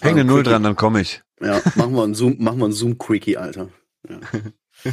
Häng 0.00 0.12
eine 0.12 0.24
Null 0.24 0.42
dran, 0.44 0.62
dann 0.62 0.76
komme 0.76 1.00
ich. 1.00 1.22
Ja, 1.40 1.60
machen 1.74 1.94
wir 1.94 2.04
einen 2.04 2.14
Zoom, 2.14 2.36
machen 2.38 2.58
wir 2.58 2.66
einen 2.66 2.74
Zoom-Quickie, 2.74 3.36
Alter. 3.36 3.70
Ja. 4.08 4.20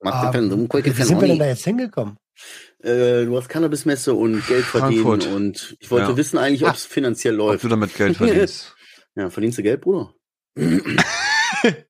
Mach 0.00 0.26
dir 0.26 0.30
keinen 0.32 0.44
Ähm, 0.44 0.50
Zoom-Quickie, 0.50 0.96
Wie 0.96 1.02
sind 1.02 1.20
wir 1.20 1.28
denn 1.28 1.38
da 1.38 1.46
jetzt 1.46 1.64
hingekommen? 1.64 2.16
Äh, 2.82 3.24
du 3.24 3.36
hast 3.36 3.48
Cannabismesse 3.48 4.12
und 4.14 4.46
Geld 4.46 4.64
verdienen 4.64 5.02
Frankfurt. 5.04 5.32
und 5.34 5.76
ich 5.80 5.90
wollte 5.90 6.10
Ja. 6.12 6.16
wissen 6.16 6.38
eigentlich, 6.38 6.64
ob 6.66 6.74
es 6.74 6.84
finanziell 6.84 7.34
Ob 7.40 7.48
läuft. 7.48 7.64
du 7.64 7.68
damit 7.68 7.94
Geld 7.96 8.16
verdienst. 8.18 8.76
Ja, 9.16 9.30
verdienst 9.30 9.58
du 9.58 9.62
Geld, 9.62 9.80
Bruder? 9.80 10.12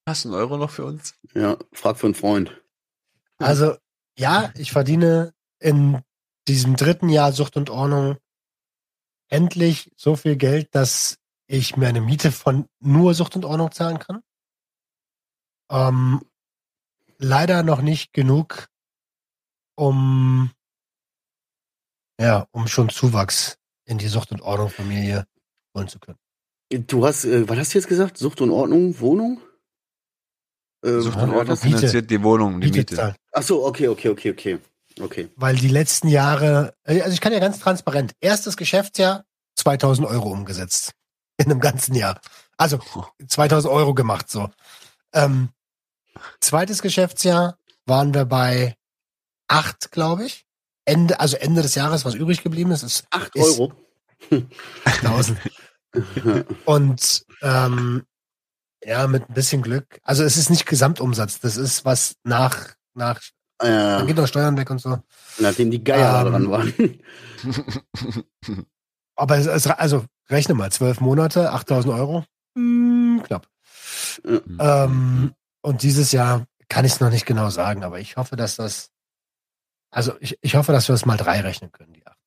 Hast 0.06 0.24
du 0.24 0.28
einen 0.28 0.36
Euro 0.38 0.56
noch 0.56 0.70
für 0.70 0.84
uns? 0.84 1.14
Ja, 1.34 1.58
frag 1.72 1.98
für 1.98 2.06
einen 2.06 2.14
Freund. 2.14 2.62
Also, 3.38 3.76
ja, 4.18 4.52
ich 4.56 4.72
verdiene 4.72 5.34
in 5.58 6.02
diesem 6.48 6.76
dritten 6.76 7.08
Jahr 7.08 7.32
Sucht 7.32 7.56
und 7.56 7.70
Ordnung 7.70 8.18
endlich 9.28 9.92
so 9.96 10.16
viel 10.16 10.36
Geld, 10.36 10.74
dass 10.74 11.18
ich 11.46 11.76
mir 11.76 11.88
eine 11.88 12.00
Miete 12.00 12.32
von 12.32 12.68
nur 12.80 13.14
Sucht 13.14 13.36
und 13.36 13.44
Ordnung 13.44 13.72
zahlen 13.72 13.98
kann. 13.98 14.22
Ähm, 15.70 16.22
leider 17.18 17.62
noch 17.62 17.82
nicht 17.82 18.12
genug, 18.12 18.68
um 19.76 20.50
ja, 22.20 22.46
um 22.50 22.66
schon 22.66 22.88
Zuwachs 22.88 23.58
in 23.84 23.98
die 23.98 24.08
Sucht 24.08 24.32
und 24.32 24.40
Ordnung 24.40 24.70
Familie 24.70 25.26
holen 25.76 25.88
zu 25.88 25.98
können. 25.98 26.18
Du 26.70 27.06
hast, 27.06 27.24
äh, 27.24 27.48
was 27.48 27.58
hast 27.58 27.74
du 27.74 27.78
jetzt 27.78 27.88
gesagt? 27.88 28.16
Sucht 28.18 28.40
und 28.40 28.50
Ordnung, 28.50 28.98
Wohnung? 29.00 29.40
Äh, 30.86 31.00
Sucht 31.00 31.16
und 31.18 31.30
Ordnung 31.30 31.48
hast 31.48 31.62
du- 31.64 31.66
Miete. 31.68 31.78
finanziert 31.78 32.10
die 32.10 32.22
Wohnung, 32.22 32.60
die 32.60 32.66
Miete 32.70 32.78
Miete. 32.94 33.16
Ach 33.32 33.42
so, 33.42 33.64
okay, 33.66 33.88
okay, 33.88 34.08
okay, 34.10 34.30
okay. 34.30 34.58
Okay. 35.00 35.28
Weil 35.36 35.56
die 35.56 35.68
letzten 35.68 36.08
Jahre, 36.08 36.72
also 36.84 37.10
ich 37.12 37.20
kann 37.20 37.32
ja 37.32 37.38
ganz 37.38 37.58
transparent, 37.58 38.12
erstes 38.20 38.56
Geschäftsjahr 38.56 39.24
2000 39.56 40.08
Euro 40.08 40.30
umgesetzt. 40.30 40.92
In 41.38 41.50
einem 41.50 41.60
ganzen 41.60 41.94
Jahr. 41.94 42.18
Also 42.56 42.78
2000 43.28 43.70
Euro 43.72 43.92
gemacht, 43.92 44.30
so. 44.30 44.48
Ähm, 45.12 45.50
zweites 46.40 46.80
Geschäftsjahr 46.80 47.58
waren 47.84 48.14
wir 48.14 48.24
bei 48.24 48.74
acht, 49.48 49.90
glaube 49.92 50.24
ich. 50.24 50.46
Ende, 50.86 51.20
also 51.20 51.36
Ende 51.36 51.60
des 51.62 51.74
Jahres, 51.74 52.04
was 52.06 52.14
übrig 52.14 52.42
geblieben 52.42 52.70
ist, 52.70 52.82
ist 52.82 53.04
Acht 53.10 53.34
Ist- 53.36 53.58
Euro. 53.60 53.72
1000. 54.84 55.38
Und 56.64 57.26
ähm, 57.42 58.04
ja, 58.86 59.06
mit 59.08 59.28
ein 59.28 59.34
bisschen 59.34 59.62
Glück. 59.62 59.98
Also 60.02 60.22
es 60.22 60.36
ist 60.36 60.48
nicht 60.48 60.64
Gesamtumsatz, 60.66 61.40
das 61.40 61.56
ist 61.56 61.84
was 61.84 62.16
nach, 62.22 62.74
nach, 62.94 63.20
äh, 63.60 63.66
dann 63.66 64.06
geht 64.06 64.16
noch 64.16 64.28
Steuern 64.28 64.56
weg 64.56 64.70
und 64.70 64.80
so. 64.80 64.98
nachdem 65.38 65.70
die 65.70 65.82
Geier 65.82 66.24
Ähm, 66.24 66.32
dran 66.32 66.50
waren. 66.50 66.74
Aber 69.16 69.38
es, 69.38 69.46
es, 69.46 69.66
also 69.66 70.04
rechne 70.28 70.54
mal, 70.54 70.70
zwölf 70.70 71.00
Monate, 71.00 71.50
8000 71.50 71.94
Euro. 71.94 72.24
Hm, 72.54 73.22
knapp. 73.24 73.48
Ähm, 74.24 75.34
und 75.62 75.82
dieses 75.82 76.12
Jahr 76.12 76.46
kann 76.68 76.84
ich 76.84 76.92
es 76.92 77.00
noch 77.00 77.10
nicht 77.10 77.26
genau 77.26 77.50
sagen, 77.50 77.82
aber 77.84 77.98
ich 78.00 78.16
hoffe, 78.16 78.36
dass 78.36 78.56
das, 78.56 78.90
also 79.90 80.12
ich, 80.20 80.38
ich 80.42 80.54
hoffe, 80.54 80.72
dass 80.72 80.88
wir 80.88 80.92
das 80.92 81.06
mal 81.06 81.16
drei 81.16 81.40
rechnen 81.40 81.72
können, 81.72 81.92
die 81.92 82.06
acht. 82.06 82.18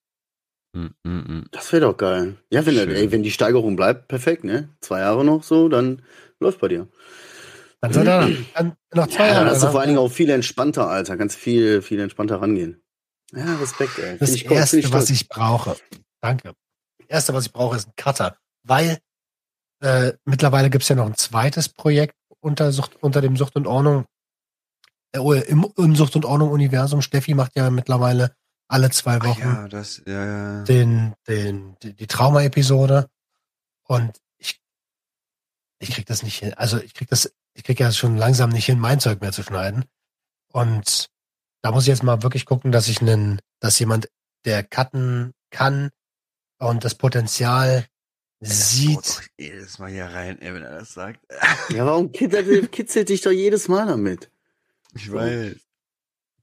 Mm, 0.74 0.88
mm, 1.04 1.10
mm. 1.10 1.46
Das 1.52 1.72
wäre 1.74 1.82
doch 1.82 1.98
geil. 1.98 2.38
Ja, 2.52 2.66
wenn, 2.66 2.78
ey, 2.78 3.12
wenn 3.12 3.24
die 3.24 3.32
Steigerung 3.32 3.76
bleibt, 3.76 4.08
perfekt, 4.08 4.44
ne? 4.44 4.70
Zwei 4.82 5.00
Jahre 5.00 5.26
noch 5.26 5.44
so, 5.44 5.68
dann 5.68 6.04
läuft 6.40 6.60
bei 6.60 6.68
dir. 6.68 6.88
Dann 7.82 7.94
soll 7.94 8.08
er 8.08 8.30
dann 8.56 8.76
noch 8.94 9.08
zwei 9.08 9.28
Ja, 9.28 9.34
dann 9.36 9.44
Jahre. 9.46 9.50
hast 9.52 9.64
du 9.64 9.68
vor 9.72 9.80
allen 9.80 9.90
Dingen 9.90 10.00
auch 10.00 10.12
viel 10.12 10.30
entspannter, 10.30 10.90
Alter. 10.90 11.16
Ganz 11.18 11.36
viel, 11.36 11.82
viel 11.82 12.00
entspannter 12.00 12.42
rangehen. 12.42 12.82
Ja, 13.32 13.56
Respekt, 13.58 13.98
ey. 14.00 14.18
Das 14.18 14.32
ich 14.32 14.50
erste, 14.50 14.80
ich 14.80 14.92
was 14.92 15.10
ich 15.10 15.30
brauche. 15.30 15.76
Danke. 16.20 16.54
Das 17.00 17.08
erste, 17.08 17.34
was 17.34 17.46
ich 17.46 17.54
brauche, 17.54 17.78
ist 17.78 17.88
ein 17.88 17.94
Cutter. 17.96 18.36
Weil 18.64 18.98
äh, 19.82 20.14
mittlerweile 20.26 20.70
gibt 20.70 20.84
es 20.84 20.90
ja 20.90 20.96
noch 20.96 21.06
ein 21.06 21.16
zweites 21.16 21.70
Projekt 21.70 22.16
unter, 22.42 22.72
Sucht, 22.72 22.98
unter 23.02 23.22
dem 23.22 23.38
Sucht 23.38 23.56
und 23.56 23.68
Ordnung. 23.68 24.06
Äh, 25.14 25.20
im, 25.48 25.66
Im 25.78 25.96
Sucht 25.96 26.16
und 26.16 26.26
Ordnung-Universum. 26.26 27.02
Steffi 27.02 27.34
macht 27.34 27.56
ja 27.56 27.70
mittlerweile 27.70 28.36
alle 28.68 28.90
zwei 28.92 29.22
Wochen 29.24 29.42
ja, 29.42 29.68
das, 29.68 30.02
ja, 30.06 30.26
ja. 30.26 30.64
den, 30.64 31.14
den, 31.28 31.76
die, 31.82 31.94
die 31.94 32.08
Trauma-Episode. 32.08 33.08
Und 33.88 34.20
ich, 35.80 35.92
krieg 35.92 36.06
das 36.06 36.24
nicht 36.24 36.40
hin. 36.40 36.54
Also 36.56 36.78
ich 36.78 36.94
krieg 36.94 37.10
das, 37.10 37.34
ich 37.54 37.64
krieg 37.64 37.80
ja 37.80 37.92
schon 37.92 38.18
langsam 38.18 38.50
nicht 38.50 38.66
hin, 38.66 38.80
mein 38.80 39.00
Zeug 39.00 39.22
mehr 39.22 39.32
zu 39.32 39.44
schneiden. 39.44 39.86
Und 40.52 41.10
da 41.62 41.72
muss 41.72 41.84
ich 41.84 41.90
jetzt 41.90 42.04
mal 42.04 42.24
wirklich 42.24 42.46
gucken, 42.46 42.72
dass 42.72 42.88
ich 42.88 43.02
einen, 43.02 43.40
dass 43.60 43.80
jemand, 43.80 44.10
der 44.46 44.64
cutten 44.64 45.34
kann 45.52 45.90
und 46.60 46.84
das 46.84 46.96
Potenzial 46.96 47.86
Das 48.40 48.72
sieht. 48.72 48.98
doch 48.98 49.22
jedes 49.38 49.80
Mal 49.80 49.92
hier 49.92 50.06
rein, 50.06 50.42
ey, 50.42 50.54
wenn 50.54 50.64
er 50.64 50.80
das 50.80 50.94
sagt. 50.94 51.20
Ja, 51.70 51.86
warum 51.86 52.12
kitzelt, 52.12 52.72
kitzelt 52.72 53.10
dich 53.10 53.22
doch 53.22 53.32
jedes 53.32 53.68
Mal 53.68 53.86
damit? 53.86 54.32
Ich 54.96 55.12
weiß. 55.12 55.56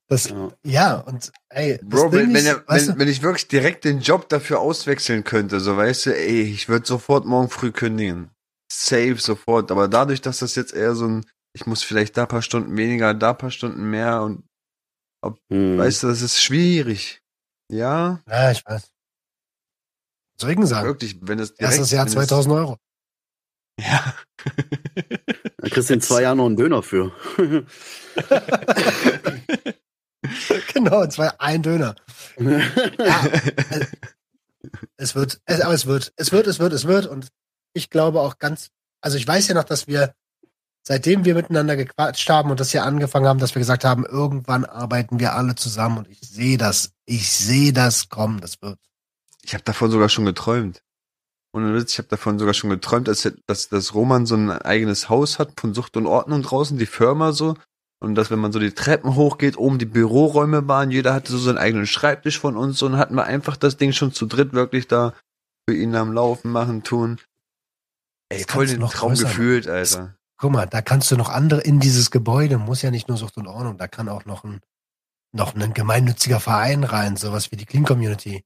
Das, 0.08 0.28
Ja. 0.28 0.52
ja, 0.62 0.94
und 0.98 1.32
ey, 1.48 1.80
Bro, 1.82 2.12
wenn, 2.12 2.28
wenn, 2.28 2.36
ist, 2.36 2.46
er, 2.46 2.68
weißt 2.68 2.88
wenn, 2.88 2.94
du, 2.94 3.00
wenn 3.00 3.08
ich 3.08 3.22
wirklich 3.22 3.48
direkt 3.48 3.84
den 3.84 4.00
Job 4.00 4.28
dafür 4.28 4.60
auswechseln 4.60 5.24
könnte, 5.24 5.58
so 5.58 5.76
weißt 5.76 6.06
du, 6.06 6.16
ey, 6.16 6.42
ich 6.42 6.68
würde 6.68 6.86
sofort 6.86 7.24
morgen 7.26 7.50
früh 7.50 7.72
kündigen. 7.72 8.30
Safe 8.70 9.16
sofort. 9.18 9.70
Aber 9.70 9.88
dadurch, 9.88 10.20
dass 10.20 10.38
das 10.38 10.54
jetzt 10.54 10.74
eher 10.74 10.94
so 10.94 11.06
ein, 11.06 11.26
ich 11.54 11.66
muss 11.66 11.82
vielleicht 11.82 12.16
da 12.16 12.22
ein 12.22 12.28
paar 12.28 12.42
Stunden 12.42 12.76
weniger, 12.76 13.14
da 13.14 13.30
ein 13.30 13.38
paar 13.38 13.50
Stunden 13.50 13.90
mehr 13.90 14.22
und 14.22 14.44
Hm. 15.50 15.78
weißt 15.78 16.02
du, 16.02 16.08
das 16.08 16.22
ist 16.22 16.40
schwierig. 16.40 17.20
Ja, 17.70 18.22
ja, 18.28 18.50
ich 18.52 18.64
weiß. 18.64 18.82
Was 18.82 20.40
soll 20.40 20.50
ich 20.50 20.56
denn 20.56 20.66
sagen? 20.66 20.86
wirklich, 20.86 21.16
wenn 21.22 21.38
es 21.38 21.54
direkt. 21.54 21.72
Erstes 21.72 21.90
Jahr 21.90 22.04
wenn 22.06 22.12
2000 22.12 22.54
Euro. 22.54 22.76
Es, 23.76 23.86
ja. 23.86 24.14
Da 25.58 25.68
kriegst 25.70 25.90
du 25.90 25.94
in 25.94 26.00
zwei 26.00 26.22
Jahren 26.22 26.38
noch 26.38 26.46
einen 26.46 26.56
Döner 26.56 26.82
für. 26.82 27.12
genau, 30.72 31.02
und 31.02 31.12
zwar 31.12 31.40
ein 31.40 31.62
Döner. 31.62 31.96
Ja, 32.38 33.24
es 34.96 35.14
wird, 35.14 35.40
es, 35.44 35.60
aber 35.60 35.74
es 35.74 35.86
wird, 35.86 36.12
es 36.16 36.32
wird, 36.32 36.46
es 36.46 36.58
wird, 36.58 36.72
es 36.72 36.86
wird. 36.86 37.06
Und 37.06 37.28
ich 37.76 37.90
glaube 37.90 38.20
auch 38.20 38.38
ganz, 38.38 38.70
also 39.00 39.16
ich 39.18 39.28
weiß 39.28 39.48
ja 39.48 39.54
noch, 39.54 39.64
dass 39.64 39.86
wir, 39.86 40.14
seitdem 40.82 41.24
wir 41.24 41.34
miteinander 41.34 41.76
gequatscht 41.76 42.28
haben 42.30 42.50
und 42.50 42.58
das 42.58 42.70
hier 42.70 42.84
angefangen 42.84 43.26
haben, 43.26 43.38
dass 43.38 43.54
wir 43.54 43.60
gesagt 43.60 43.84
haben, 43.84 44.04
irgendwann 44.06 44.64
arbeiten 44.64 45.20
wir 45.20 45.34
alle 45.34 45.54
zusammen 45.54 45.98
und 45.98 46.08
ich 46.08 46.20
sehe 46.20 46.58
das, 46.58 46.92
ich 47.04 47.30
sehe 47.30 47.72
das 47.72 48.08
kommen, 48.08 48.40
das 48.40 48.62
wird. 48.62 48.78
Ich 49.42 49.54
habe 49.54 49.64
davon 49.64 49.90
sogar 49.90 50.08
schon 50.08 50.24
geträumt. 50.24 50.82
Ohne 51.52 51.74
Witz, 51.74 51.92
ich 51.92 51.98
habe 51.98 52.08
davon 52.08 52.38
sogar 52.38 52.54
schon 52.54 52.70
geträumt, 52.70 53.08
dass, 53.08 53.30
dass, 53.46 53.68
dass 53.68 53.94
Roman 53.94 54.26
so 54.26 54.34
ein 54.34 54.50
eigenes 54.50 55.08
Haus 55.08 55.38
hat 55.38 55.58
von 55.58 55.72
Sucht 55.72 55.96
und 55.96 56.06
Ordnung 56.06 56.42
draußen, 56.42 56.76
die 56.78 56.86
Firma 56.86 57.32
so. 57.32 57.54
Und 57.98 58.14
dass, 58.14 58.30
wenn 58.30 58.38
man 58.38 58.52
so 58.52 58.58
die 58.58 58.72
Treppen 58.72 59.14
hochgeht, 59.14 59.56
oben 59.56 59.78
die 59.78 59.86
Büroräume 59.86 60.68
waren, 60.68 60.90
jeder 60.90 61.14
hatte 61.14 61.32
so 61.32 61.38
seinen 61.38 61.56
eigenen 61.56 61.86
Schreibtisch 61.86 62.38
von 62.38 62.56
uns 62.56 62.82
und 62.82 62.98
hatten 62.98 63.14
wir 63.14 63.24
einfach 63.24 63.56
das 63.56 63.78
Ding 63.78 63.92
schon 63.92 64.12
zu 64.12 64.26
dritt 64.26 64.52
wirklich 64.52 64.86
da 64.86 65.14
für 65.66 65.74
ihn 65.74 65.94
am 65.94 66.12
Laufen, 66.12 66.50
machen, 66.50 66.82
tun. 66.82 67.18
Ey, 68.28 68.44
voll 68.48 68.66
den 68.66 68.80
noch 68.80 68.92
Traum 68.92 69.10
größer 69.10 69.28
gefühlt, 69.28 69.68
Alter. 69.68 70.16
Guck 70.38 70.52
mal, 70.52 70.66
da 70.66 70.82
kannst 70.82 71.10
du 71.10 71.16
noch 71.16 71.28
andere 71.28 71.62
in 71.62 71.80
dieses 71.80 72.10
Gebäude, 72.10 72.58
muss 72.58 72.82
ja 72.82 72.90
nicht 72.90 73.08
nur 73.08 73.16
Sucht 73.16 73.36
und 73.36 73.46
Ordnung, 73.46 73.78
da 73.78 73.88
kann 73.88 74.08
auch 74.08 74.26
noch 74.26 74.44
ein, 74.44 74.60
noch 75.32 75.54
ein 75.54 75.72
gemeinnütziger 75.72 76.40
Verein 76.40 76.84
rein, 76.84 77.16
sowas 77.16 77.50
wie 77.50 77.56
die 77.56 77.64
Clean 77.64 77.84
Community. 77.84 78.44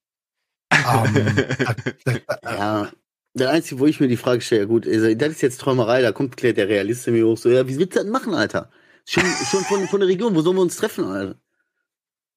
Ähm, 0.70 1.34
da, 1.58 1.74
da, 2.04 2.36
da, 2.40 2.54
Ja, 2.56 2.92
der 3.34 3.50
Einzige, 3.50 3.80
wo 3.80 3.86
ich 3.86 3.98
mir 3.98 4.08
die 4.08 4.16
Frage 4.16 4.40
stelle, 4.40 4.62
ja 4.62 4.66
gut, 4.66 4.86
also, 4.86 5.12
das 5.14 5.30
ist 5.30 5.40
jetzt 5.40 5.60
Träumerei, 5.60 6.02
da 6.02 6.12
kommt 6.12 6.40
der 6.42 6.68
Realist 6.68 7.08
in 7.08 7.14
mir 7.14 7.26
hoch, 7.26 7.38
so, 7.38 7.48
ja, 7.48 7.66
wie 7.66 7.76
willst 7.76 7.96
du 7.96 8.00
das 8.00 8.08
machen, 8.08 8.34
Alter? 8.34 8.70
Schon, 9.06 9.24
schon 9.50 9.64
von, 9.64 9.88
von 9.88 10.00
der 10.00 10.08
Region, 10.08 10.34
wo 10.34 10.42
sollen 10.42 10.56
wir 10.56 10.62
uns 10.62 10.76
treffen, 10.76 11.04
Alter? 11.04 11.40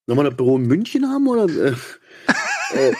Sollen 0.07 0.19
wir 0.19 0.23
das 0.23 0.35
Büro 0.35 0.57
in 0.57 0.63
München 0.63 1.07
haben, 1.07 1.27
oder? 1.27 1.45
Äh, 1.45 1.75
äh, 2.89 2.93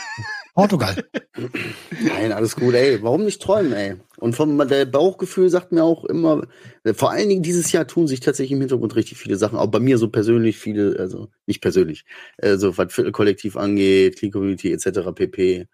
Portugal. 0.54 1.04
Nein, 2.04 2.32
alles 2.32 2.56
gut, 2.56 2.74
ey. 2.76 3.02
Warum 3.02 3.26
nicht 3.26 3.42
träumen, 3.42 3.74
ey? 3.74 3.96
Und 4.18 4.36
vom 4.36 4.58
der 4.68 4.86
Bauchgefühl 4.86 5.50
sagt 5.50 5.72
mir 5.72 5.84
auch 5.84 6.06
immer, 6.06 6.46
vor 6.94 7.12
allen 7.12 7.30
Dingen 7.30 7.42
dieses 7.44 7.72
Jahr 7.72 7.88
tun 7.88 8.08
sich 8.08 8.20
tatsächlich 8.20 8.52
im 8.54 8.60
Hintergrund 8.60 8.96
richtig 8.96 9.18
viele 9.18 9.36
Sachen. 9.36 9.58
Auch 9.58 9.68
bei 9.68 9.80
mir 9.80 9.98
so 9.98 10.10
persönlich 10.10 10.58
viele, 10.58 10.98
also 11.00 11.30
nicht 11.48 11.62
persönlich, 11.62 12.06
also 12.38 12.78
was 12.78 12.94
Viertelkollektiv 12.94 13.58
angeht, 13.58 14.18
Clean 14.18 14.32
Community 14.32 14.72
etc. 14.72 15.12
pp. 15.16 15.68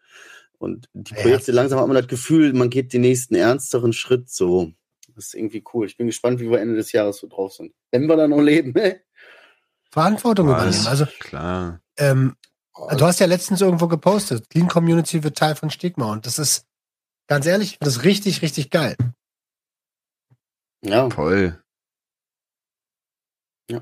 Und 0.58 0.88
die 0.94 1.14
Ja. 1.14 1.22
Projekte 1.22 1.52
langsam 1.52 1.80
hat 1.80 1.88
man 1.88 1.96
das 1.98 2.08
Gefühl, 2.08 2.54
man 2.54 2.70
geht 2.70 2.94
den 2.94 3.02
nächsten 3.02 3.36
ernsteren 3.36 3.94
Schritt 3.94 4.30
so. 4.30 4.72
Das 5.16 5.26
ist 5.28 5.36
irgendwie 5.36 5.64
cool. 5.74 5.86
Ich 5.88 5.98
bin 5.98 6.08
gespannt, 6.08 6.40
wie 6.40 6.50
wir 6.50 6.60
Ende 6.62 6.76
des 6.76 6.92
Jahres 6.94 7.18
so 7.18 7.28
drauf 7.28 7.52
sind. 7.54 7.74
Wenn 7.92 8.08
wir 8.08 8.16
da 8.16 8.28
noch 8.28 8.42
leben, 8.42 8.74
ey. 8.76 9.02
Verantwortung 9.92 10.48
Was? 10.48 10.64
übernehmen. 10.64 10.88
Also, 10.88 11.06
Klar. 11.20 11.82
ähm, 11.98 12.36
du 12.88 13.06
hast 13.06 13.20
ja 13.20 13.26
letztens 13.26 13.62
irgendwo 13.62 13.88
gepostet, 13.88 14.50
Clean 14.50 14.68
Community 14.68 15.24
wird 15.24 15.38
Teil 15.38 15.56
von 15.56 15.70
Stigma 15.70 16.12
und 16.12 16.26
das 16.26 16.40
ist, 16.40 16.66
ganz 17.28 17.46
ehrlich, 17.46 17.78
das 17.80 18.04
richtig, 18.04 18.42
richtig 18.42 18.70
geil. 18.70 18.96
Ja. 20.84 21.10
Voll. 21.10 21.62
Ja. 23.70 23.82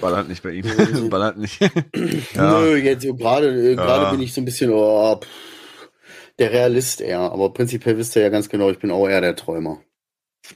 Ballert 0.00 0.28
nicht 0.28 0.42
bei 0.42 0.50
ihm. 0.50 0.64
Ballert 1.10 1.38
nicht. 1.38 1.60
ja. 2.34 2.60
Nö, 2.60 2.76
jetzt 2.76 3.02
gerade 3.04 3.72
äh, 3.72 3.74
gerade 3.74 4.04
Ja. 4.04 4.10
bin 4.10 4.20
ich 4.20 4.34
so 4.34 4.40
ein 4.40 4.44
bisschen 4.44 4.70
oh, 4.70 5.16
pff, 5.16 5.28
der 6.38 6.52
Realist 6.52 7.00
eher, 7.00 7.20
aber 7.20 7.52
prinzipiell 7.52 7.96
wisst 7.96 8.16
ihr 8.16 8.22
ja 8.22 8.28
ganz 8.28 8.48
genau, 8.48 8.70
ich 8.70 8.78
bin 8.78 8.90
auch 8.90 9.08
eher 9.08 9.20
der 9.20 9.36
Träumer. 9.36 9.82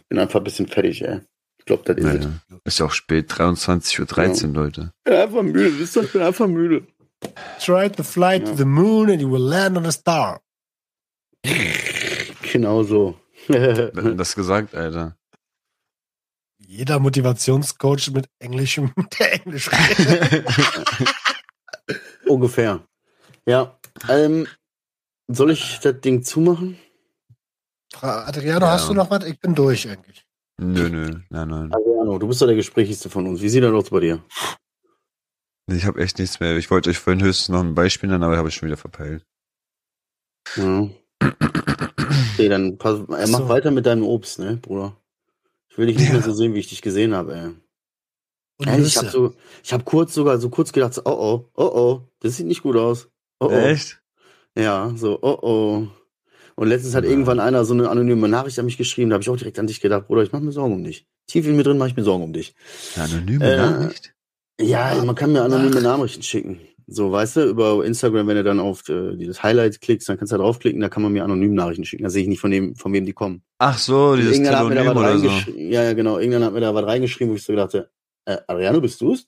Bin 0.08 0.18
einfach 0.18 0.40
ein 0.40 0.44
bisschen 0.44 0.66
fertig, 0.66 1.02
ey. 1.02 1.20
Ich 1.58 1.64
glaube, 1.64 1.82
das 1.84 1.96
ist 1.96 2.04
Naja. 2.04 2.40
Ist 2.64 2.78
ja 2.78 2.86
auch 2.86 2.92
spät, 2.92 3.30
23.13 3.30 4.48
Uhr, 4.48 4.54
Leute. 4.54 4.80
es. 4.80 4.86
Ich 4.98 5.04
bin 5.04 5.14
einfach 5.14 5.42
müde, 5.42 5.78
wisst 5.78 5.96
ihr, 5.96 6.02
ich 6.02 6.12
bin 6.12 6.22
einfach 6.22 6.46
müde. 6.46 6.86
Try 7.60 7.88
to 7.90 8.02
fly 8.02 8.38
to 8.38 8.50
Ja. 8.50 8.54
the 8.56 8.64
moon 8.64 9.10
and 9.10 9.20
you 9.20 9.30
will 9.30 9.42
land 9.48 9.76
on 9.76 9.86
a 9.86 9.92
star. 9.92 10.40
Genau 12.52 12.82
so. 12.82 13.18
Das 13.48 14.34
gesagt, 14.34 14.74
Alter? 14.74 15.16
Jeder 16.58 16.98
Motivationscoach 16.98 18.10
mit 18.12 18.28
Englischem, 18.40 18.92
der 19.18 19.34
Englisch 19.34 19.70
redet. 19.72 20.44
Ungefähr. 22.26 22.80
Ja. 23.46 23.78
Ähm, 24.08 24.46
soll 25.28 25.52
ich 25.52 25.78
das 25.80 26.00
Ding 26.00 26.22
zumachen? 26.22 26.76
Adriano, 28.00 28.66
Ja. 28.66 28.72
hast 28.72 28.88
du 28.88 28.94
noch 28.94 29.10
was? 29.10 29.24
Ich 29.24 29.38
bin 29.38 29.54
durch 29.54 29.88
eigentlich. 29.88 30.24
Nö, 30.58 30.88
nö, 30.88 31.20
nein, 31.30 31.48
nein. 31.48 31.72
Adriano, 31.72 32.18
du 32.18 32.26
bist 32.26 32.42
doch 32.42 32.46
der 32.46 32.56
Gesprächigste 32.56 33.08
von 33.10 33.26
uns. 33.26 33.40
Wie 33.40 33.48
sieht 33.48 33.62
das 33.62 33.72
aus 33.72 33.90
bei 33.90 34.00
dir? 34.00 34.24
Ich 35.68 35.84
habe 35.84 36.00
echt 36.00 36.18
nichts 36.18 36.38
mehr. 36.40 36.56
Ich 36.56 36.70
wollte 36.70 36.90
euch 36.90 36.98
vorhin 36.98 37.22
höchstens 37.22 37.48
noch 37.48 37.60
ein 37.60 37.74
Beispiel 37.74 38.08
nennen, 38.08 38.22
aber 38.22 38.36
habe 38.36 38.48
ich 38.48 38.54
schon 38.54 38.68
wieder 38.68 38.76
verpeilt. 38.76 39.26
Ja. 40.56 40.88
Okay, 42.34 42.48
dann 42.50 42.76
pass, 42.78 43.00
äh, 43.00 43.26
mach 43.26 43.40
So. 43.40 43.48
weiter 43.48 43.70
mit 43.70 43.86
deinem 43.86 44.04
Obst, 44.04 44.38
ne, 44.38 44.58
Bruder? 44.58 44.96
Ich 45.70 45.78
will 45.78 45.86
dich 45.86 45.96
nicht 45.98 46.08
Ja. 46.08 46.14
mehr 46.14 46.22
so 46.22 46.32
sehen, 46.34 46.54
wie 46.54 46.58
ich 46.60 46.68
dich 46.68 46.82
gesehen 46.82 47.14
habe, 47.14 47.34
ey. 47.34 47.46
Und 48.58 48.68
Ey, 48.68 48.82
ich 48.82 48.96
habe 48.96 49.08
so, 49.10 49.34
ich 49.64 49.72
habe 49.72 49.84
kurz 49.84 50.14
sogar 50.14 50.38
so 50.38 50.50
kurz 50.50 50.72
gedacht, 50.72 50.94
so, 50.94 51.02
oh 51.04 51.12
oh, 51.12 51.50
oh 51.56 51.70
oh, 51.74 52.08
das 52.20 52.36
sieht 52.36 52.46
nicht 52.46 52.62
gut 52.62 52.76
aus. 52.76 53.08
Oh 53.40 53.46
oh. 53.46 53.50
Echt? 53.52 54.02
Ja, 54.56 54.92
so, 54.96 55.18
oh 55.22 55.38
oh. 55.42 55.88
Und 56.56 56.68
letztens 56.68 56.94
hat 56.94 57.04
Ja. 57.04 57.10
irgendwann 57.10 57.40
einer 57.40 57.64
so 57.64 57.74
eine 57.74 57.90
anonyme 57.90 58.28
Nachricht 58.28 58.58
an 58.58 58.66
mich 58.66 58.78
geschrieben, 58.78 59.10
da 59.10 59.14
habe 59.14 59.22
ich 59.22 59.30
auch 59.30 59.36
direkt 59.36 59.58
an 59.58 59.66
dich 59.66 59.80
gedacht, 59.80 60.06
Bruder, 60.06 60.22
ich 60.22 60.32
mache 60.32 60.42
mir 60.44 60.52
Sorgen 60.52 60.74
um 60.74 60.84
dich. 60.84 61.06
Tief 61.26 61.46
in 61.46 61.56
mir 61.56 61.64
drin 61.64 61.78
mache 61.78 61.90
ich 61.90 61.96
mir 61.96 62.04
Sorgen 62.04 62.24
um 62.24 62.32
dich. 62.32 62.54
Eine 62.94 63.04
anonyme 63.04 63.44
Äh, 63.44 63.56
Nachricht? 63.56 64.15
Ja, 64.60 65.02
man 65.04 65.14
kann 65.14 65.32
mir 65.32 65.42
anonyme 65.42 65.82
Nachrichten 65.82 66.22
schicken. 66.22 66.60
So, 66.88 67.10
weißt 67.10 67.36
du, 67.36 67.48
über 67.48 67.84
Instagram, 67.84 68.28
wenn 68.28 68.36
du 68.36 68.44
dann 68.44 68.60
auf 68.60 68.88
äh, 68.88 69.16
dieses 69.16 69.42
Highlight 69.42 69.80
klickst, 69.80 70.08
dann 70.08 70.18
kannst 70.18 70.32
du 70.32 70.36
da 70.36 70.42
draufklicken, 70.44 70.80
da 70.80 70.88
kann 70.88 71.02
man 71.02 71.12
mir 71.12 71.24
anonym 71.24 71.52
Nachrichten 71.52 71.84
schicken. 71.84 72.04
Da 72.04 72.10
sehe 72.10 72.22
ich 72.22 72.28
nicht 72.28 72.40
von 72.40 72.52
dem, 72.52 72.76
von 72.76 72.92
wem 72.92 73.04
die 73.04 73.12
kommen. 73.12 73.42
Ach 73.58 73.76
so, 73.76 74.14
dieses 74.14 74.32
Irgendeiner 74.32 74.58
hat 74.58 74.68
mir 74.68 74.74
da 74.76 74.82
Telonym 74.82 75.02
was 75.02 75.08
oder 75.10 75.18
so. 75.18 75.28
reingeschrieben. 75.28 75.70
Ja, 75.72 75.82
ja, 75.82 75.92
genau. 75.94 76.18
Irgendwann 76.18 76.44
hat 76.44 76.52
mir 76.52 76.60
da 76.60 76.74
was 76.74 76.86
reingeschrieben, 76.86 77.32
wo 77.32 77.36
ich 77.36 77.42
so 77.42 77.56
dachte, 77.56 77.90
äh, 78.24 78.38
Ariano, 78.46 78.80
bist 78.80 79.00
du's? 79.00 79.26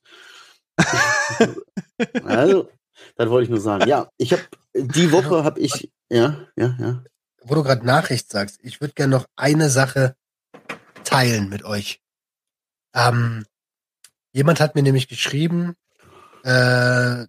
also, 2.24 2.68
das 3.16 3.28
wollte 3.28 3.44
ich 3.44 3.50
nur 3.50 3.60
sagen. 3.60 3.88
Ja, 3.88 4.08
ich 4.18 4.32
habe 4.32 4.42
die 4.76 5.10
Woche 5.10 5.42
habe 5.42 5.58
ich, 5.58 5.90
ja, 6.10 6.46
ja, 6.56 6.76
ja. 6.78 7.02
Wo 7.42 7.56
du 7.56 7.64
gerade 7.64 7.84
Nachricht 7.84 8.30
sagst, 8.30 8.60
ich 8.62 8.80
würde 8.80 8.94
gerne 8.94 9.16
noch 9.16 9.26
eine 9.34 9.68
Sache 9.68 10.14
teilen 11.02 11.48
mit 11.48 11.64
euch. 11.64 12.00
Ähm, 12.94 13.44
jemand 14.32 14.60
hat 14.60 14.74
mir 14.74 14.82
nämlich 14.82 15.08
geschrieben, 15.08 15.74
äh, 16.44 17.26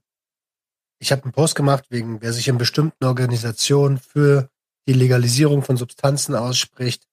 ich 1.00 1.12
habe 1.12 1.24
einen 1.24 1.32
Post 1.32 1.56
gemacht, 1.56 1.86
wegen 1.90 2.22
wer 2.22 2.34
sich 2.34 2.48
in 2.48 2.58
bestimmten 2.58 3.06
Organisationen 3.06 3.98
für 3.98 4.50
die 4.88 4.94
Legalisierung 4.94 5.64
von 5.64 5.78
Substanzen 5.78 6.36
ausspricht, 6.36 7.06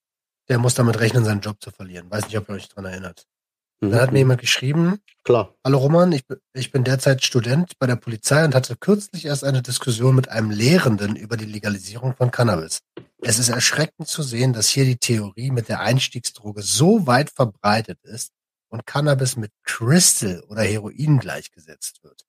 der 0.48 0.58
muss 0.58 0.74
damit 0.74 0.98
rechnen, 0.98 1.24
seinen 1.24 1.40
Job 1.40 1.56
zu 1.60 1.70
verlieren. 1.70 2.10
Weiß 2.10 2.24
nicht, 2.24 2.36
ob 2.36 2.48
ihr 2.48 2.54
euch 2.54 2.68
dran 2.68 2.84
erinnert. 2.84 3.26
Mhm. 3.80 3.90
Dann 3.90 4.00
hat 4.00 4.12
mir 4.12 4.18
jemand 4.18 4.40
geschrieben, 4.40 5.00
Klar. 5.24 5.54
Hallo 5.64 5.78
Roman, 5.78 6.12
ich, 6.12 6.24
ich 6.54 6.70
bin 6.70 6.84
derzeit 6.84 7.24
Student 7.24 7.72
bei 7.80 7.86
der 7.88 7.96
Polizei 7.96 8.44
und 8.44 8.54
hatte 8.54 8.76
kürzlich 8.76 9.26
erst 9.26 9.42
eine 9.42 9.60
Diskussion 9.60 10.14
mit 10.14 10.28
einem 10.28 10.50
Lehrenden 10.50 11.16
über 11.16 11.36
die 11.36 11.46
Legalisierung 11.46 12.14
von 12.14 12.30
Cannabis. 12.30 12.80
Es 13.22 13.40
ist 13.40 13.48
erschreckend 13.48 14.06
zu 14.06 14.22
sehen, 14.22 14.52
dass 14.52 14.68
hier 14.68 14.84
die 14.84 14.98
Theorie 14.98 15.50
mit 15.50 15.68
der 15.68 15.80
Einstiegsdroge 15.80 16.62
so 16.62 17.08
weit 17.08 17.30
verbreitet 17.30 17.98
ist 18.04 18.35
und 18.68 18.86
Cannabis 18.86 19.36
mit 19.36 19.52
Crystal 19.62 20.42
oder 20.48 20.62
Heroin 20.62 21.18
gleichgesetzt 21.18 22.02
wird. 22.02 22.26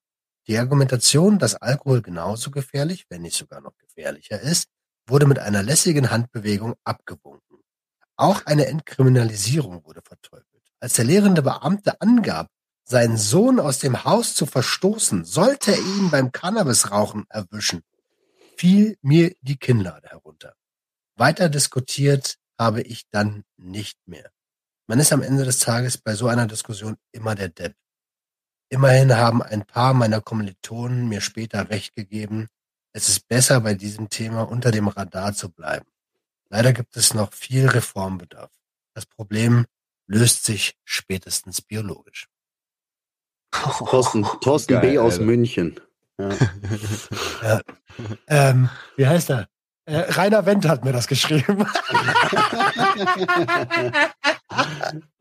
Die 0.48 0.58
Argumentation, 0.58 1.40
dass 1.40 1.56
Alkohol 1.56 2.02
genauso 2.02 2.52
gefährlich, 2.52 3.06
wenn 3.10 3.22
nicht 3.22 3.38
sogar 3.38 3.62
noch 3.62 3.76
gefährlicher 3.78 4.40
ist, 4.40 4.70
wurde 5.06 5.26
mit 5.26 5.40
einer 5.40 5.64
lässigen 5.64 6.10
Handbewegung 6.10 6.76
abgewunken. 6.84 7.58
Auch 8.16 8.46
eine 8.46 8.68
Entkriminalisierung 8.68 9.84
wurde 9.86 10.02
verteufelt. 10.02 10.64
Als 10.80 10.94
der 10.94 11.06
lehrende 11.06 11.42
Beamte 11.42 12.02
angab, 12.02 12.48
seinen 12.84 13.18
Sohn 13.18 13.60
aus 13.60 13.80
dem 13.80 14.06
Haus 14.06 14.36
zu 14.36 14.46
verstoßen, 14.46 15.26
sollte 15.26 15.72
er 15.74 15.80
ihn 15.80 16.10
beim 16.10 16.32
Cannabisrauchen 16.32 17.26
erwischen, 17.30 17.84
fiel 18.56 18.98
mir 19.02 19.36
die 19.42 19.58
Kinnlade 19.58 20.08
herunter. 20.10 20.54
Weiter 21.16 21.50
diskutiert 21.50 22.38
habe 22.58 22.82
ich 22.82 23.10
dann 23.10 23.44
nicht 23.58 24.00
mehr. 24.06 24.32
Man 24.88 25.00
ist 25.00 25.12
am 25.12 25.22
Ende 25.22 25.44
des 25.44 25.60
Tages 25.60 25.98
bei 25.98 26.16
so 26.16 26.28
einer 26.28 26.48
Diskussion 26.48 26.98
immer 27.12 27.36
der 27.36 27.50
Depp. 27.50 27.76
Immerhin 28.70 29.16
haben 29.16 29.42
ein 29.42 29.66
paar 29.66 29.94
meiner 29.94 30.22
Kommilitonen 30.22 31.08
mir 31.08 31.22
später 31.22 31.70
recht 31.70 31.96
gegeben, 31.96 32.48
es 32.94 33.10
ist 33.10 33.28
besser 33.28 33.62
bei 33.62 33.76
diesem 33.76 34.10
Thema 34.10 34.42
unter 34.42 34.72
dem 34.72 34.88
Radar 34.88 35.34
zu 35.34 35.50
bleiben. 35.50 35.86
Leider 36.50 36.74
gibt 36.74 36.96
es 36.98 37.14
noch 37.14 37.34
viel 37.34 37.68
Reformbedarf. 37.68 38.52
Das 38.94 39.06
Problem 39.06 39.66
löst 40.08 40.46
sich 40.46 40.78
spätestens 40.86 41.62
biologisch. 41.62 42.28
Thorsten, 43.52 44.24
Thorsten 44.42 44.74
Geil, 44.74 44.82
B. 44.82 45.00
aus 45.00 45.14
Alter. 45.14 45.26
München. 45.26 45.80
Ja. 46.18 47.62
Ähm, 48.28 48.70
wie 48.96 49.08
heißt 49.08 49.32
er? 49.32 49.50
Äh, 49.88 50.00
Rainer 50.12 50.46
Wendt 50.46 50.68
hat 50.68 50.84
mir 50.84 50.92
das 50.92 51.08
geschrieben. 51.08 51.66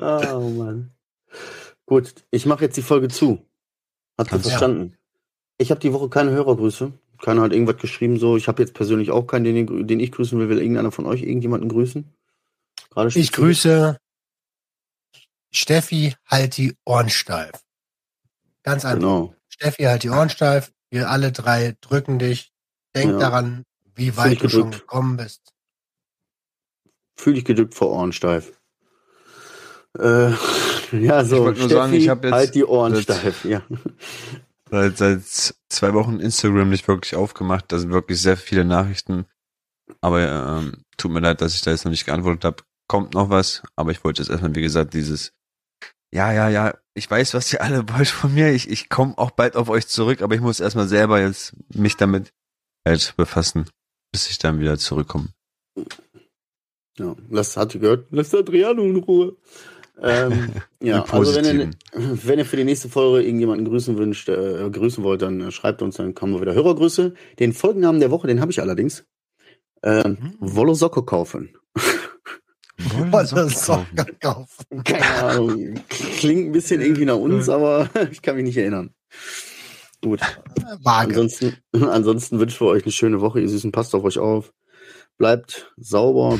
oh 0.00 0.40
Mann. 0.50 0.90
Gut, 1.86 2.14
ich 2.30 2.46
mache 2.46 2.64
jetzt 2.64 2.76
die 2.76 2.82
Folge 2.82 3.08
zu. 3.08 3.46
Hat 4.18 4.32
ihr 4.32 4.40
verstanden? 4.40 4.96
Ich 5.58 5.70
habe 5.70 5.80
die 5.80 5.92
Woche 5.92 6.08
keine 6.08 6.32
Hörergrüße. 6.32 6.92
Keiner 7.22 7.42
hat 7.42 7.52
irgendwas 7.52 7.76
geschrieben 7.78 8.18
so. 8.18 8.36
Ich 8.36 8.48
habe 8.48 8.60
jetzt 8.62 8.74
persönlich 8.74 9.10
auch 9.12 9.22
keinen, 9.26 9.44
den, 9.44 9.56
ich- 9.56 9.86
den 9.86 10.00
ich 10.00 10.10
grüßen 10.12 10.38
will. 10.38 10.48
Will 10.48 10.58
irgendeiner 10.58 10.90
von 10.92 11.06
euch 11.06 11.22
irgendjemanden 11.22 11.68
grüßen? 11.68 12.12
Gerade 12.90 13.08
Ich 13.18 13.32
grüße 13.32 13.96
Steffi, 15.52 16.14
halt 16.26 16.56
die 16.56 16.74
Ohren 16.84 17.08
steif. 17.08 17.52
Ganz 18.64 18.84
einfach. 18.84 18.98
Genau. 18.98 19.34
Steffi, 19.48 19.84
halt 19.84 20.02
die 20.02 20.10
Ohren 20.10 20.28
steif. 20.28 20.72
Wir 20.90 21.08
alle 21.08 21.30
drei 21.32 21.76
drücken 21.80 22.18
dich. 22.18 22.52
Denk 22.94 23.12
Ja. 23.12 23.18
daran, 23.18 23.62
wie 23.96 24.16
weit 24.16 24.42
du 24.42 24.48
schon 24.48 24.64
gedrückt. 24.70 24.80
gekommen 24.82 25.16
bist. 25.16 25.52
Fühl 27.16 27.34
dich 27.34 27.44
gedrückt 27.44 27.74
vor 27.74 27.90
Ohren 27.90 28.12
steif. 28.12 28.52
Äh, 29.98 30.30
ja, 30.92 31.24
so. 31.24 31.36
Ich 31.36 31.42
wollte 31.42 31.60
nur 31.60 31.68
sagen, 31.70 31.92
ich 31.94 32.08
hab 32.08 32.22
jetzt 32.24 32.32
halt 32.32 32.54
die 32.54 32.64
Ohren 32.64 32.92
das- 32.92 33.02
steif. 33.02 33.44
Ja. 33.44 33.62
Seit, 34.70 34.98
seit 34.98 35.22
zwei 35.68 35.94
Wochen 35.94 36.18
Instagram 36.20 36.68
nicht 36.70 36.88
wirklich 36.88 37.14
aufgemacht. 37.14 37.66
Da 37.68 37.78
sind 37.78 37.92
wirklich 37.92 38.20
sehr 38.20 38.36
viele 38.36 38.64
Nachrichten. 38.64 39.26
Aber 40.00 40.58
ähm, 40.58 40.82
tut 40.96 41.12
mir 41.12 41.20
leid, 41.20 41.40
dass 41.40 41.54
ich 41.54 41.62
da 41.62 41.70
jetzt 41.70 41.84
noch 41.84 41.92
nicht 41.92 42.04
geantwortet 42.04 42.44
habe. 42.44 42.56
Kommt 42.88 43.14
noch 43.14 43.30
was, 43.30 43.62
aber 43.76 43.90
ich 43.92 44.02
wollte 44.04 44.22
jetzt 44.22 44.30
erstmal, 44.30 44.54
wie 44.54 44.62
gesagt, 44.62 44.94
dieses 44.94 45.32
Ja, 46.12 46.32
ja, 46.32 46.48
ja, 46.48 46.74
ich 46.94 47.10
weiß, 47.10 47.34
was 47.34 47.52
ihr 47.52 47.62
alle 47.62 47.88
wollt 47.88 48.08
von 48.08 48.34
mir. 48.34 48.52
Ich, 48.52 48.68
ich 48.68 48.88
komme 48.88 49.16
auch 49.18 49.30
bald 49.30 49.56
auf 49.56 49.68
euch 49.68 49.86
zurück, 49.88 50.20
aber 50.22 50.34
ich 50.34 50.40
muss 50.40 50.60
erstmal 50.60 50.86
selber 50.88 51.20
jetzt 51.20 51.54
mich 51.74 51.96
damit 51.96 52.32
halt 52.86 53.14
befassen, 53.16 53.68
bis 54.12 54.28
ich 54.30 54.38
dann 54.38 54.60
wieder 54.60 54.78
zurückkomme. 54.78 55.28
Ja, 56.98 57.14
das 57.30 57.56
hat 57.56 57.74
ihr 57.74 57.80
gehört. 57.80 58.06
Lass 58.10 58.34
Adriano 58.34 58.82
in 58.82 58.96
Ruhe. 58.96 59.36
Ähm, 60.00 60.50
ja, 60.82 61.04
also 61.04 61.34
wenn 61.34 61.44
ihr, 61.44 61.70
Positiven. 61.92 62.20
wenn 62.24 62.38
ihr 62.38 62.46
für 62.46 62.56
die 62.56 62.64
nächste 62.64 62.88
Folge 62.88 63.24
irgendjemanden 63.26 63.66
grüßen 63.66 63.96
wünscht, 63.96 64.28
äh, 64.28 64.68
grüßen 64.70 65.04
wollt, 65.04 65.22
dann 65.22 65.40
äh, 65.40 65.50
schreibt 65.50 65.82
uns, 65.82 65.96
dann 65.96 66.14
kommen 66.14 66.34
wir 66.34 66.40
wieder 66.40 66.54
Hörergrüße. 66.54 67.14
Den 67.38 67.52
Folgennamen 67.52 68.00
der 68.00 68.10
Woche, 68.10 68.26
den 68.26 68.40
habe 68.40 68.50
ich 68.50 68.60
allerdings. 68.60 69.04
Ähm, 69.82 70.16
Mhm. 70.20 70.34
Wolle 70.40 70.74
Socke 70.74 71.02
kaufen. 71.04 71.50
Socken 73.24 73.96
kaufen. 73.96 74.18
kaufen. 74.20 74.84
Keine 74.84 75.04
Ahnung. 75.04 75.74
Klingt 75.88 76.48
ein 76.48 76.52
bisschen 76.52 76.80
irgendwie 76.80 77.04
nach 77.06 77.16
uns, 77.16 77.48
aber 77.48 77.88
ich 78.10 78.20
kann 78.22 78.36
mich 78.36 78.44
nicht 78.44 78.56
erinnern. 78.58 78.90
Gut. 80.06 80.20
Vage. 80.84 81.08
Ansonsten, 81.08 81.56
ansonsten 81.72 82.38
wünschen 82.38 82.64
wir 82.64 82.70
euch 82.70 82.84
eine 82.84 82.92
schöne 82.92 83.20
Woche, 83.20 83.40
ihr 83.40 83.48
Süßen. 83.48 83.72
Passt 83.72 83.92
auf 83.92 84.04
euch 84.04 84.18
auf. 84.18 84.52
Bleibt 85.18 85.72
sauber. 85.76 86.38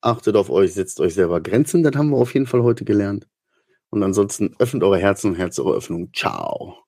Achtet 0.00 0.34
auf 0.34 0.48
euch. 0.48 0.72
Setzt 0.72 0.98
euch 0.98 1.12
selber 1.12 1.42
Grenzen. 1.42 1.82
Das 1.82 1.94
haben 1.94 2.08
wir 2.08 2.16
auf 2.16 2.32
jeden 2.32 2.46
Fall 2.46 2.62
heute 2.62 2.86
gelernt. 2.86 3.26
Und 3.90 4.02
ansonsten 4.02 4.54
öffnet 4.58 4.82
eure 4.82 4.96
Herzen 4.98 5.32
und 5.32 5.36
Herz 5.36 5.58
eure 5.58 5.76
Öffnung. 5.76 6.08
Ciao. 6.14 6.78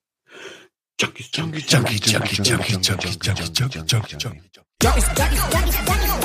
Junkies, 0.99 1.29
Junkies, 1.31 1.71
Junkies, 1.71 2.11
Junkies, 2.11 2.47
Junkies, 2.47 2.87
Junkies, 2.87 2.87
Junkies, 2.87 3.59
Junkies, 3.59 3.91
Junkies, 3.91 4.23
Junkies. 4.23 4.41
Junkies, 4.81 4.81
Junkies, 4.81 5.53
Junkies, 5.53 5.85
Junkies, 5.85 6.17